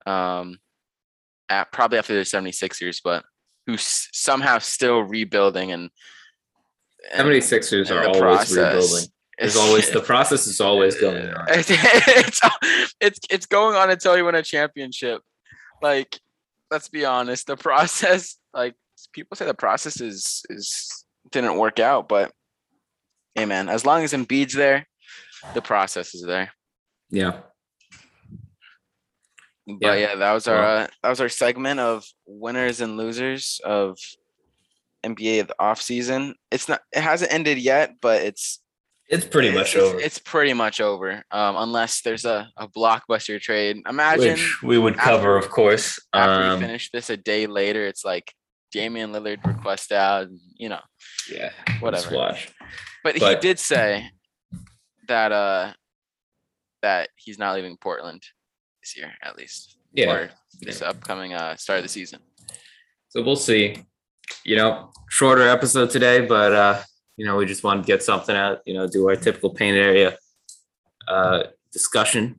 Um, 0.06 0.58
at 1.50 1.72
probably 1.72 1.98
after 1.98 2.14
the 2.14 2.20
76ers, 2.20 3.00
but 3.02 3.24
who's 3.66 4.08
somehow 4.12 4.58
still 4.58 5.00
rebuilding 5.00 5.72
and, 5.72 5.90
and 7.12 7.28
76ers 7.28 7.90
are 7.90 8.06
always 8.06 8.20
process. 8.20 8.56
rebuilding. 8.56 9.08
There's 9.38 9.56
always 9.56 9.90
the 9.90 10.00
process 10.00 10.46
is 10.46 10.60
always 10.60 10.96
going 10.96 11.28
on. 11.34 11.46
It's, 11.48 11.70
it's 11.70 12.40
it's 13.00 13.20
it's 13.30 13.46
going 13.46 13.76
on 13.76 13.88
until 13.88 14.16
you 14.16 14.24
win 14.24 14.34
a 14.34 14.42
championship. 14.42 15.22
Like, 15.80 16.18
let's 16.72 16.88
be 16.88 17.04
honest, 17.04 17.46
the 17.46 17.56
process, 17.56 18.36
like 18.52 18.74
people 19.12 19.36
say 19.36 19.46
the 19.46 19.54
process 19.54 20.00
is 20.00 20.44
is 20.50 21.04
didn't 21.30 21.56
work 21.56 21.78
out, 21.78 22.08
but 22.08 22.32
hey 23.36 23.46
man, 23.46 23.68
as 23.68 23.86
long 23.86 24.02
as 24.02 24.12
Embiid's 24.12 24.54
there, 24.54 24.88
the 25.54 25.62
process 25.62 26.14
is 26.14 26.22
there. 26.22 26.50
Yeah. 27.10 27.40
But 29.66 29.98
yeah, 29.98 30.14
that 30.14 30.32
was 30.32 30.48
our 30.48 30.62
uh, 30.62 30.86
that 31.02 31.08
was 31.10 31.20
our 31.20 31.28
segment 31.28 31.78
of 31.78 32.04
winners 32.26 32.80
and 32.80 32.96
losers 32.96 33.60
of 33.64 33.98
NBA 35.04 35.42
of 35.42 35.48
the 35.48 35.56
off 35.58 35.82
season. 35.82 36.36
It's 36.50 36.68
not 36.68 36.80
it 36.92 37.02
hasn't 37.02 37.32
ended 37.32 37.58
yet, 37.58 37.96
but 38.00 38.22
it's 38.22 38.60
it's 39.08 39.26
pretty 39.26 39.50
much 39.50 39.76
over. 39.76 39.98
It's 39.98 40.18
pretty 40.18 40.52
much 40.52 40.80
over, 40.80 41.22
um, 41.30 41.56
unless 41.56 42.02
there's 42.02 42.24
a, 42.24 42.48
a 42.56 42.68
blockbuster 42.68 43.40
trade. 43.40 43.78
Imagine 43.88 44.32
Which 44.32 44.62
we 44.62 44.78
would 44.78 44.96
cover, 44.96 45.36
of 45.36 45.48
course. 45.50 45.98
After 46.12 46.44
um, 46.44 46.60
we 46.60 46.66
finish 46.66 46.90
this 46.90 47.08
a 47.08 47.16
day 47.16 47.46
later, 47.46 47.86
it's 47.86 48.04
like 48.04 48.34
Damian 48.70 49.12
Lillard 49.12 49.44
request 49.46 49.92
out, 49.92 50.28
you 50.56 50.68
know. 50.68 50.80
Yeah. 51.30 51.50
Whatever. 51.80 52.10
But, 52.10 52.38
but 53.02 53.16
he 53.16 53.34
did 53.36 53.58
say 53.58 54.10
that 55.08 55.32
uh 55.32 55.72
that 56.82 57.10
he's 57.16 57.38
not 57.38 57.54
leaving 57.54 57.76
Portland 57.76 58.22
this 58.82 58.96
year, 58.96 59.12
at 59.22 59.36
least. 59.36 59.78
Yeah. 59.92 60.12
Or 60.12 60.30
this 60.60 60.80
yeah. 60.80 60.88
upcoming 60.88 61.34
uh 61.34 61.56
start 61.56 61.78
of 61.78 61.84
the 61.84 61.88
season. 61.88 62.20
So 63.08 63.22
we'll 63.22 63.36
see. 63.36 63.84
You 64.44 64.56
know, 64.56 64.92
shorter 65.08 65.48
episode 65.48 65.90
today, 65.90 66.26
but 66.26 66.52
uh, 66.52 66.82
you 67.16 67.24
know, 67.24 67.36
we 67.36 67.46
just 67.46 67.64
wanted 67.64 67.82
to 67.82 67.86
get 67.86 68.02
something 68.02 68.36
out, 68.36 68.60
you 68.66 68.74
know, 68.74 68.86
do 68.86 69.08
our 69.08 69.16
typical 69.16 69.50
paint 69.50 69.76
area 69.76 70.16
uh 71.08 71.44
discussion. 71.72 72.38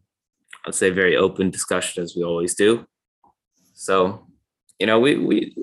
I'd 0.65 0.75
say 0.75 0.89
very 0.89 1.15
open 1.15 1.49
discussion 1.49 2.03
as 2.03 2.15
we 2.15 2.23
always 2.23 2.53
do. 2.53 2.85
So, 3.73 4.27
you 4.77 4.87
know, 4.87 4.99
we 4.99 5.15
we 5.15 5.55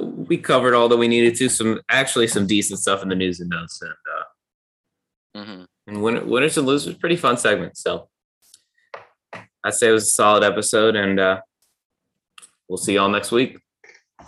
we 0.00 0.38
covered 0.38 0.74
all 0.74 0.88
that 0.88 0.96
we 0.96 1.08
needed 1.08 1.36
to. 1.36 1.48
Some 1.48 1.80
actually 1.88 2.28
some 2.28 2.46
decent 2.46 2.78
stuff 2.80 3.02
in 3.02 3.08
the 3.08 3.14
news 3.14 3.40
and 3.40 3.50
notes, 3.50 3.82
and 3.82 3.92
uh, 4.14 5.40
mm-hmm. 5.40 5.64
and 5.88 6.02
win, 6.02 6.28
winners 6.28 6.56
and 6.56 6.66
losers, 6.66 6.94
pretty 6.94 7.16
fun 7.16 7.36
segment. 7.36 7.76
So 7.76 8.08
I'd 9.66 9.74
say 9.74 9.88
it 9.88 9.92
was 9.92 10.04
a 10.04 10.10
solid 10.12 10.44
episode, 10.44 10.94
and 10.94 11.18
uh, 11.18 11.40
we'll 12.68 12.76
see 12.76 12.94
y'all 12.94 13.08
next 13.08 13.32
week. 13.32 13.58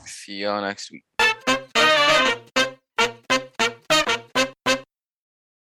See 0.04 0.38
y'all 0.38 0.60
next 0.60 0.90
week. 0.90 1.04